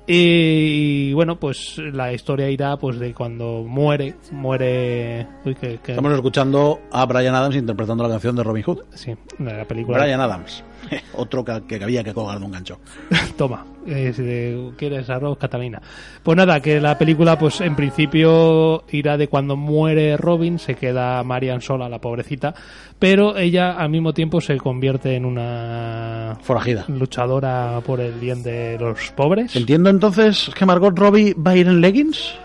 Y, 0.08 1.14
bueno, 1.14 1.40
pues 1.40 1.78
la 1.80 2.14
historia 2.14 2.50
irá 2.50 2.78
pues 2.78 3.00
de 3.00 3.14
cuando 3.14 3.64
muere, 3.68 4.16
muere... 4.32 5.28
Uy, 5.44 5.56
que, 5.56 5.80
que- 5.80 5.94
Estamos 5.94 6.14
escuchando 6.14 6.80
a 6.92 7.06
Brian 7.06 7.34
Adams 7.34 7.56
interpretando 7.56 8.04
la 8.04 8.10
canción 8.10 8.36
de 8.36 8.44
Robin 8.44 8.64
Hood. 8.64 8.84
Sí, 8.94 9.16
de 9.40 9.54
la 9.54 9.66
película. 9.66 9.98
Brian 10.00 10.22
Adams. 10.22 10.64
Otro 11.14 11.44
que, 11.44 11.64
que 11.68 11.84
había 11.84 12.04
que 12.04 12.14
colgar 12.14 12.40
de 12.40 12.46
un 12.46 12.52
gancho. 12.52 12.80
Toma, 13.38 13.66
eh, 13.88 14.12
si 14.16 14.76
¿quieres 14.78 15.10
arroz, 15.10 15.38
Catalina? 15.38 15.82
Pues 16.24 16.38
nada, 16.38 16.60
que 16.60 16.80
la 16.80 16.98
película, 16.98 17.38
pues 17.38 17.62
en 17.62 17.76
principio 17.76 18.84
irá 18.92 19.18
de 19.18 19.28
cuando 19.28 19.56
muere 19.56 20.18
Robin, 20.18 20.60
se 20.60 20.76
queda 20.76 21.24
Marian 21.24 21.62
sola, 21.62 21.90
la 21.90 22.00
pobrecita, 22.00 22.54
pero 23.00 23.38
ella 23.38 23.74
al 23.74 23.90
mismo 23.90 24.14
tiempo 24.14 24.42
se 24.42 24.58
convierte 24.58 25.16
en 25.16 25.26
una 25.26 26.38
Forajida. 26.42 26.86
luchadora 26.88 27.82
por 27.86 28.00
el 28.00 28.14
bien 28.14 28.44
de 28.44 28.78
los 28.80 29.12
pobres. 29.12 29.56
Entiendo 29.56 29.90
entonces 29.90 30.50
que 30.58 30.66
Margot 30.66 30.98
Robbie 30.98 31.34
va 31.36 31.52
a 31.52 31.56
ir 31.58 31.68
en 31.68 31.82
leggings. 31.82 32.36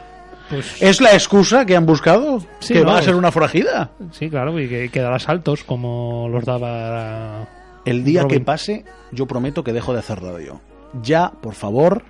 Pues, 0.49 0.83
¿Es 0.83 1.01
la 1.01 1.13
excusa 1.13 1.65
que 1.65 1.77
han 1.77 1.87
buscado? 1.87 2.41
Sí, 2.59 2.75
¿Que 2.75 2.83
va 2.85 2.99
a 2.99 3.03
ser 3.03 3.15
una 3.15 3.31
forajida? 3.31 3.91
sí, 4.11 4.29
claro, 4.29 4.59
y 4.59 4.69
que, 4.69 4.89
que 4.89 5.01
dará 5.01 5.21
saltos 5.21 5.63
como 5.63 6.29
los 6.29 6.45
daba 6.45 7.47
El 7.85 8.05
día 8.05 8.27
que 8.27 8.41
pase, 8.41 8.85
yo 9.13 9.27
prometo 9.27 9.65
que 9.65 9.73
dejo 9.73 9.93
de 9.93 10.01
hacer 10.01 10.21
radio. 10.21 10.61
Ya, 11.03 11.31
por 11.31 11.55
favor, 11.55 12.05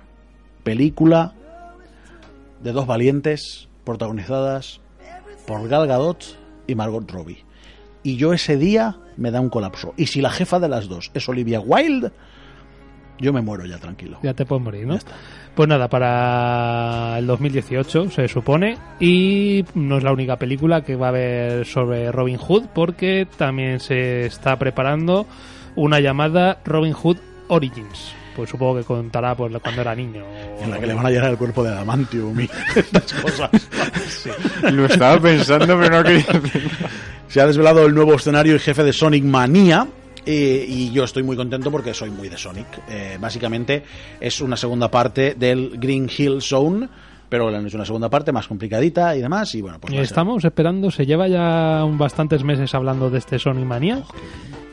película 0.63 1.33
de 2.61 2.71
dos 2.71 2.87
valientes 2.87 3.69
protagonizadas 3.83 4.81
por 5.47 5.67
Gal 5.67 5.87
Gadot 5.87 6.37
y 6.67 6.75
Margot 6.75 7.09
Robbie. 7.09 7.43
Y 8.03 8.17
yo 8.17 8.33
ese 8.33 8.57
día 8.57 8.97
me 9.17 9.31
da 9.31 9.39
un 9.39 9.49
colapso. 9.49 9.93
Y 9.97 10.07
si 10.07 10.21
la 10.21 10.31
jefa 10.31 10.59
de 10.59 10.69
las 10.69 10.87
dos 10.87 11.11
es 11.13 11.27
Olivia 11.29 11.59
Wilde, 11.59 12.11
yo 13.19 13.31
me 13.31 13.41
muero 13.41 13.65
ya 13.65 13.77
tranquilo. 13.77 14.17
Ya 14.23 14.33
te 14.33 14.45
puedes 14.45 14.63
morir, 14.63 14.87
¿no? 14.87 14.97
Pues 15.53 15.69
nada, 15.69 15.87
para 15.87 17.19
el 17.19 17.27
2018 17.27 18.09
se 18.09 18.27
supone. 18.27 18.77
Y 18.99 19.63
no 19.75 19.97
es 19.97 20.03
la 20.03 20.11
única 20.11 20.37
película 20.37 20.81
que 20.83 20.95
va 20.95 21.07
a 21.07 21.09
haber 21.09 21.65
sobre 21.65 22.11
Robin 22.11 22.37
Hood, 22.37 22.67
porque 22.73 23.27
también 23.37 23.79
se 23.79 24.25
está 24.25 24.57
preparando 24.57 25.27
una 25.75 25.99
llamada 25.99 26.59
Robin 26.65 26.93
Hood 26.93 27.17
Origins. 27.47 28.13
Pues 28.35 28.49
supongo 28.49 28.77
que 28.77 28.83
contará 28.85 29.35
pues, 29.35 29.51
cuando 29.61 29.81
era 29.81 29.93
niño. 29.93 30.23
o- 30.23 30.63
En 30.63 30.71
la 30.71 30.79
que 30.79 30.87
le 30.87 30.93
van 30.93 31.05
a 31.05 31.09
llenar 31.09 31.31
el 31.31 31.37
cuerpo 31.37 31.63
de 31.63 31.69
adamantium 31.69 32.39
y 32.39 32.43
estas 32.75 33.13
cosas. 33.13 33.49
Lo 34.71 34.85
estaba 34.85 35.19
pensando, 35.19 35.77
pero 35.79 35.97
no 35.97 36.03
quería. 36.03 36.25
Se 37.27 37.41
ha 37.41 37.47
desvelado 37.47 37.85
el 37.85 37.93
nuevo 37.93 38.13
escenario 38.15 38.55
y 38.55 38.59
jefe 38.59 38.83
de 38.83 38.93
Sonic 38.93 39.23
Manía. 39.23 39.85
eh, 40.25 40.65
y 40.67 40.91
yo 40.91 41.03
estoy 41.03 41.23
muy 41.23 41.35
contento 41.35 41.71
porque 41.71 41.93
soy 41.93 42.09
muy 42.09 42.29
de 42.29 42.37
Sonic. 42.37 42.67
Eh, 42.89 43.17
básicamente 43.19 43.83
es 44.19 44.39
una 44.39 44.55
segunda 44.55 44.89
parte 44.89 45.35
del 45.35 45.71
Green 45.77 46.09
Hill 46.15 46.41
Zone, 46.41 46.87
pero 47.27 47.49
le 47.51 47.57
han 47.57 47.65
hecho 47.67 47.77
una 47.77 47.85
segunda 47.85 48.09
parte 48.09 48.31
más 48.31 48.47
complicadita 48.47 49.13
y 49.15 49.21
demás. 49.21 49.53
Y 49.55 49.61
bueno, 49.61 49.77
pues 49.79 49.93
estamos 49.95 50.43
esperando, 50.45 50.89
se 50.91 51.05
lleva 51.05 51.27
ya 51.27 51.83
un 51.83 51.97
bastantes 51.97 52.43
meses 52.45 52.73
hablando 52.75 53.09
de 53.09 53.17
este 53.17 53.39
Sonic 53.39 53.65
Mania, 53.65 54.03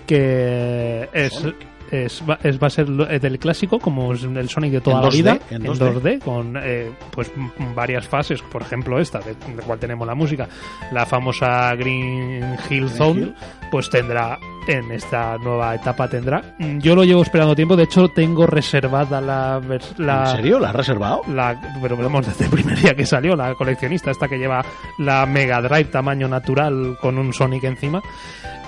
que 0.09 1.09
es, 1.13 1.45
es, 1.91 2.23
va, 2.29 2.39
es- 2.43 2.61
va 2.61 2.67
a 2.67 2.71
ser 2.71 2.87
eh, 3.11 3.19
del 3.21 3.39
clásico, 3.39 3.79
como 3.79 4.13
es 4.15 4.25
el 4.25 4.49
Sonic 4.49 4.73
de 4.73 4.81
toda 4.81 5.03
la 5.03 5.09
2D, 5.09 5.13
vida, 5.13 5.39
en 5.51 5.67
en 5.67 5.73
2D. 5.73 6.01
2D, 6.03 6.19
con 6.21 6.55
eh, 6.61 6.91
pues 7.13 7.31
varias 7.75 8.09
fases, 8.09 8.43
por 8.43 8.63
ejemplo 8.63 8.99
esta, 8.99 9.21
de, 9.21 9.35
de 9.35 9.63
cual 9.63 9.79
tenemos 9.79 10.07
la 10.07 10.15
música, 10.15 10.49
la 10.93 11.07
famosa 11.07 11.75
Green 11.77 12.57
Hill 12.69 12.89
Zone, 12.91 13.21
Hill. 13.21 13.35
pues 13.71 13.89
tendrá 13.91 14.39
en 14.67 14.91
esta 14.93 15.39
nueva 15.39 15.75
etapa 15.77 16.09
tendrá. 16.09 16.43
Yo 16.59 16.95
lo 16.95 17.03
llevo 17.05 17.23
esperando 17.23 17.55
tiempo, 17.55 17.75
de 17.75 17.85
hecho 17.85 18.09
tengo 18.09 18.47
reservada 18.47 19.19
la... 19.19 19.59
la 19.97 20.31
¿En 20.31 20.37
serio? 20.37 20.59
¿La 20.59 20.69
has 20.71 20.75
reservado? 20.77 21.23
la, 21.29 21.59
pero 21.81 21.97
vamos, 21.97 22.27
desde 22.27 22.45
el 22.45 22.51
primer 22.51 22.79
día 22.79 22.95
que 22.95 23.07
salió, 23.07 23.35
la 23.35 23.55
coleccionista 23.55 24.11
esta 24.11 24.29
que 24.29 24.37
lleva 24.37 24.63
la 24.99 25.25
Mega 25.25 25.63
Drive 25.63 25.85
tamaño 25.85 26.29
natural 26.29 26.99
con 27.01 27.17
un 27.17 27.33
Sonic 27.33 27.65
encima 27.65 28.03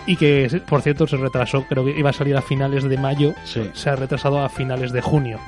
y 0.06 0.16
que, 0.16 0.62
por 0.68 0.82
cierto, 0.82 1.06
se 1.06 1.16
retrasó, 1.16 1.64
creo 1.68 1.84
que 1.84 1.98
iba 1.98 2.10
a 2.10 2.12
salir 2.12 2.36
a 2.36 2.42
finales 2.42 2.84
de 2.84 2.96
mayo, 2.98 3.34
Sí. 3.44 3.70
se 3.72 3.90
ha 3.90 3.96
retrasado 3.96 4.40
a 4.40 4.48
finales 4.48 4.92
de 4.92 5.00
junio. 5.00 5.38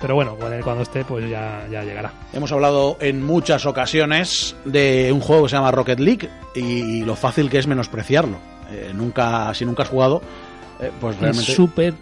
Pero 0.00 0.16
bueno, 0.16 0.36
cuando 0.62 0.82
esté, 0.82 1.04
pues 1.04 1.28
ya, 1.30 1.66
ya 1.70 1.82
llegará. 1.82 2.12
Hemos 2.32 2.52
hablado 2.52 2.98
en 3.00 3.24
muchas 3.24 3.64
ocasiones 3.64 4.54
de 4.66 5.10
un 5.12 5.20
juego 5.20 5.44
que 5.44 5.48
se 5.50 5.56
llama 5.56 5.70
Rocket 5.70 5.98
League 5.98 6.28
y, 6.54 7.02
lo 7.04 7.16
fácil 7.16 7.48
que 7.48 7.58
es 7.58 7.66
menospreciarlo. 7.66 8.36
Eh, 8.70 8.90
nunca, 8.94 9.54
si 9.54 9.64
nunca 9.64 9.82
has 9.84 9.88
jugado, 9.88 10.20
eh, 10.80 10.90
pues 11.00 11.14
Es 11.16 11.20
realmente 11.22 11.52
súper 11.52 11.94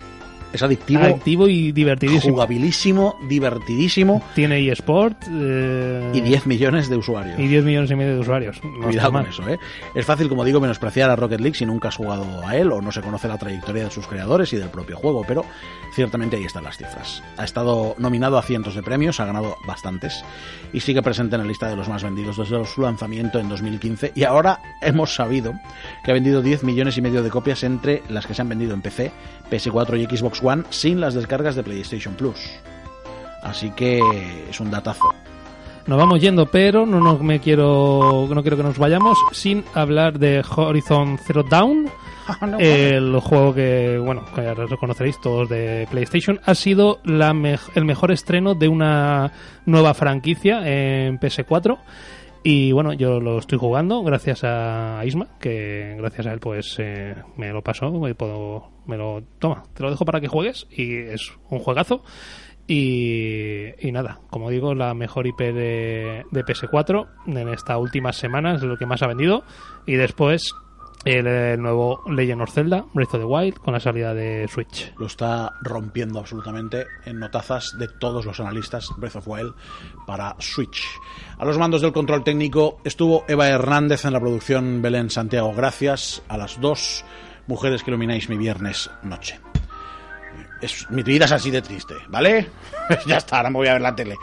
es 0.53 0.62
adictivo, 0.62 1.03
activo 1.03 1.48
y 1.48 1.72
divertidísimo. 1.72 2.34
jugabilísimo, 2.34 3.16
divertidísimo 3.28 4.22
Tiene 4.34 4.70
eSport 4.70 5.16
eh, 5.30 6.11
y 6.12 6.20
10 6.20 6.46
millones 6.46 6.88
de 6.88 6.96
usuarios. 6.96 7.38
y 7.38 7.48
10 7.48 7.64
millones 7.64 7.90
y 7.90 7.96
medio 7.96 8.14
de 8.14 8.20
usuarios. 8.20 8.61
No 8.62 8.86
Cuidado 8.86 9.12
con 9.12 9.26
eso, 9.26 9.48
¿eh? 9.48 9.59
Es 9.94 10.05
fácil, 10.05 10.28
como 10.28 10.44
digo, 10.44 10.61
menospreciar 10.61 11.11
a 11.11 11.16
Rocket 11.16 11.40
League 11.40 11.57
si 11.57 11.66
nunca 11.66 11.88
has 11.88 11.96
jugado 11.96 12.46
a 12.46 12.57
él 12.57 12.70
o 12.72 12.80
no 12.80 12.92
se 12.92 13.00
conoce 13.00 13.28
la 13.28 13.38
trayectoria 13.38 13.84
de 13.84 13.90
sus 13.90 14.07
creadores 14.07 14.53
y 14.53 14.57
del 14.57 14.68
propio 14.68 14.96
juego, 14.96 15.24
pero 15.26 15.44
ciertamente 15.94 16.36
ahí 16.36 16.44
están 16.44 16.64
las 16.64 16.76
cifras. 16.76 17.22
Ha 17.36 17.44
estado 17.44 17.94
nominado 17.98 18.38
a 18.38 18.42
cientos 18.42 18.74
de 18.74 18.82
premios, 18.82 19.20
ha 19.20 19.26
ganado 19.26 19.57
bastantes 19.66 20.24
y 20.72 20.80
sigue 20.80 21.03
presente 21.03 21.36
en 21.36 21.42
la 21.42 21.48
lista 21.48 21.68
de 21.68 21.76
los 21.76 21.88
más 21.88 22.03
vendidos 22.03 22.36
desde 22.36 22.64
su 22.64 22.82
lanzamiento 22.82 23.38
en 23.38 23.48
2015 23.48 24.12
y 24.14 24.24
ahora 24.24 24.61
hemos 24.80 25.14
sabido 25.14 25.55
que 26.05 26.11
ha 26.11 26.14
vendido 26.14 26.42
10 26.42 26.64
millones 26.64 26.96
y 26.98 27.03
medio 27.03 27.22
de 27.22 27.30
copias 27.30 27.62
entre 27.62 28.03
las 28.09 28.26
que 28.26 28.34
se 28.34 28.42
han 28.42 28.48
vendido 28.48 28.74
en 28.74 28.82
PC, 28.82 29.12
PS4 29.50 29.98
y 29.98 30.16
Xbox 30.16 30.41
One 30.43 30.64
sin 30.70 31.01
las 31.01 31.14
descargas 31.14 31.55
de 31.57 31.62
PlayStation 31.62 32.14
Plus. 32.14 32.38
Así 33.43 33.70
que 33.70 34.01
es 34.49 34.61
un 34.61 34.70
datazo. 34.70 35.07
Nos 35.86 35.99
vamos 35.99 36.20
yendo, 36.20 36.47
pero 36.47 36.86
no, 36.86 37.01
no 37.01 37.18
me 37.18 37.40
quiero 37.40 38.28
no 38.32 38.43
quiero 38.43 38.57
que 38.57 38.62
nos 38.62 38.78
vayamos 38.78 39.18
sin 39.32 39.64
hablar 39.74 40.18
de 40.18 40.45
Horizon 40.49 41.18
Zero 41.26 41.43
Dawn. 41.43 41.90
el 42.61 43.18
juego 43.18 43.53
que, 43.53 43.99
bueno, 43.99 44.24
que 44.32 44.45
ya 44.45 44.55
lo 44.55 44.78
conoceréis 44.78 45.20
todos 45.20 45.49
de 45.49 45.88
PlayStation, 45.90 46.40
ha 46.45 46.55
sido 46.55 47.01
la 47.03 47.32
mej- 47.32 47.70
el 47.74 47.84
mejor 47.84 48.12
estreno 48.12 48.55
de 48.55 48.68
una 48.68 49.32
nueva 49.66 49.93
franquicia 49.93 50.61
en 50.64 51.18
PS4. 51.18 51.78
Y 52.45 52.72
bueno, 52.72 52.93
yo 52.93 53.20
lo 53.20 53.38
estoy 53.38 53.59
jugando 53.59 54.03
gracias 54.03 54.43
a 54.43 55.01
Isma, 55.05 55.28
que 55.38 55.95
gracias 55.97 56.26
a 56.26 56.32
él 56.32 56.40
pues 56.40 56.76
eh, 56.78 57.14
me 57.36 57.53
lo 57.53 57.62
pasó, 57.62 57.93
me, 57.93 58.14
puedo, 58.16 58.70
me 58.86 58.97
lo 58.97 59.22
toma, 59.38 59.62
te 59.74 59.84
lo 59.84 59.90
dejo 59.90 60.05
para 60.05 60.20
que 60.20 60.26
juegues 60.26 60.66
y 60.70 60.97
es 60.97 61.32
un 61.51 61.61
juegazo. 61.61 62.03
Y, 62.66 63.86
y 63.86 63.93
nada, 63.93 64.20
como 64.30 64.51
digo, 64.51 64.74
la 64.74 64.95
mejor 64.95 65.26
IP 65.26 65.38
de, 65.38 66.24
de 66.30 66.45
PS4 66.45 67.07
en 67.26 67.49
esta 67.49 67.76
última 67.78 68.12
semana 68.12 68.55
es 68.55 68.62
lo 68.62 68.76
que 68.76 68.86
más 68.86 69.03
ha 69.03 69.09
vendido. 69.09 69.45
Y 69.86 69.95
después 69.95 70.53
el, 71.05 71.26
el 71.26 71.61
nuevo 71.61 72.03
Legend 72.09 72.42
of 72.42 72.53
Zelda, 72.53 72.84
Breath 72.92 73.14
of 73.14 73.20
the 73.20 73.24
Wild, 73.24 73.59
con 73.59 73.74
la 73.74 73.80
salida 73.80 74.14
de 74.14 74.46
Switch. 74.48 74.92
lo 74.98 75.07
está 75.07 75.53
rompiendo 75.62 76.18
absolutamente 76.18 76.86
en 77.05 77.18
notazas 77.18 77.76
de 77.78 77.88
todos 77.88 78.24
los 78.24 78.38
analistas 78.40 78.88
Breath 78.96 79.16
of 79.16 79.28
Wild 79.28 79.55
para 80.07 80.36
Switch. 80.38 80.84
A 81.38 81.44
los 81.44 81.59
mandos 81.59 81.80
del 81.80 81.92
control 81.92 82.24
técnico 82.24 82.78
estuvo 82.84 83.24
Eva 83.28 83.48
Hernández 83.48 84.05
en 84.05 84.12
la 84.12 84.20
producción 84.20 84.82
Belén 84.82 85.11
Santiago. 85.11 85.53
Gracias 85.55 86.22
a 86.28 86.36
las 86.36 86.61
dos 86.61 87.05
mujeres 87.46 87.82
que 87.82 87.90
ilumináis 87.90 88.28
mi 88.28 88.36
viernes 88.36 88.90
noche. 89.03 89.40
Es, 90.61 90.88
mi 90.90 91.03
vida 91.03 91.24
es 91.24 91.32
así 91.32 91.50
de 91.50 91.62
triste, 91.62 91.94
¿vale? 92.09 92.48
ya 93.07 93.16
está, 93.16 93.38
ahora 93.38 93.50
me 93.50 93.57
voy 93.57 93.68
a 93.68 93.72
ver 93.72 93.82
la 93.82 93.96
tele. 93.96 94.14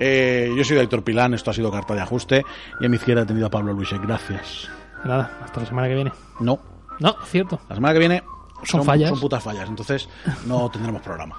Eh, 0.00 0.52
yo 0.56 0.64
soy 0.64 0.78
Héctor 0.78 1.04
Pilán, 1.04 1.34
esto 1.34 1.50
ha 1.50 1.54
sido 1.54 1.70
Carta 1.70 1.94
de 1.94 2.00
Ajuste 2.00 2.44
y 2.80 2.86
a 2.86 2.88
mi 2.88 2.96
izquierda 2.96 3.22
he 3.22 3.26
tenido 3.26 3.46
a 3.46 3.50
Pablo 3.50 3.72
Luis. 3.72 3.90
Gracias. 4.02 4.68
Nada, 5.04 5.30
hasta 5.44 5.60
la 5.60 5.66
semana 5.66 5.88
que 5.88 5.94
viene. 5.94 6.12
No, 6.40 6.58
No, 7.00 7.14
cierto. 7.24 7.60
la 7.68 7.74
semana 7.74 7.92
que 7.92 7.98
viene 7.98 8.22
Son 8.64 8.84
fallas. 8.84 9.10
Son 9.10 9.20
putas 9.20 9.42
fallas, 9.42 9.68
entonces 9.68 10.08
no 10.46 10.70
tendremos 10.72 11.02
programa. 11.02 11.36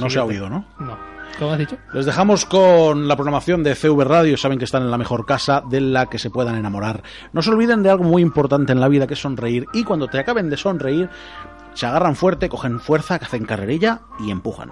No 0.00 0.10
se 0.10 0.18
ha 0.18 0.24
oído, 0.24 0.50
¿no? 0.50 0.64
No. 0.80 0.96
¿Cómo 1.38 1.52
has 1.52 1.58
dicho? 1.58 1.76
Les 1.92 2.04
dejamos 2.04 2.44
con 2.46 3.06
la 3.06 3.14
programación 3.14 3.62
de 3.62 3.76
CV 3.76 4.02
Radio. 4.04 4.36
Saben 4.36 4.58
que 4.58 4.64
están 4.64 4.82
en 4.82 4.90
la 4.90 4.98
mejor 4.98 5.24
casa 5.24 5.62
de 5.64 5.80
la 5.80 6.06
que 6.06 6.18
se 6.18 6.30
puedan 6.30 6.56
enamorar. 6.56 7.04
No 7.32 7.42
se 7.42 7.50
olviden 7.50 7.84
de 7.84 7.90
algo 7.90 8.02
muy 8.02 8.20
importante 8.22 8.72
en 8.72 8.80
la 8.80 8.88
vida, 8.88 9.06
que 9.06 9.14
es 9.14 9.20
sonreír. 9.20 9.66
Y 9.72 9.84
cuando 9.84 10.08
te 10.08 10.18
acaben 10.18 10.50
de 10.50 10.56
sonreír, 10.56 11.08
se 11.74 11.86
agarran 11.86 12.16
fuerte, 12.16 12.48
cogen 12.48 12.80
fuerza, 12.80 13.20
que 13.20 13.26
hacen 13.26 13.44
carrerilla 13.44 14.00
y 14.18 14.32
empujan. 14.32 14.70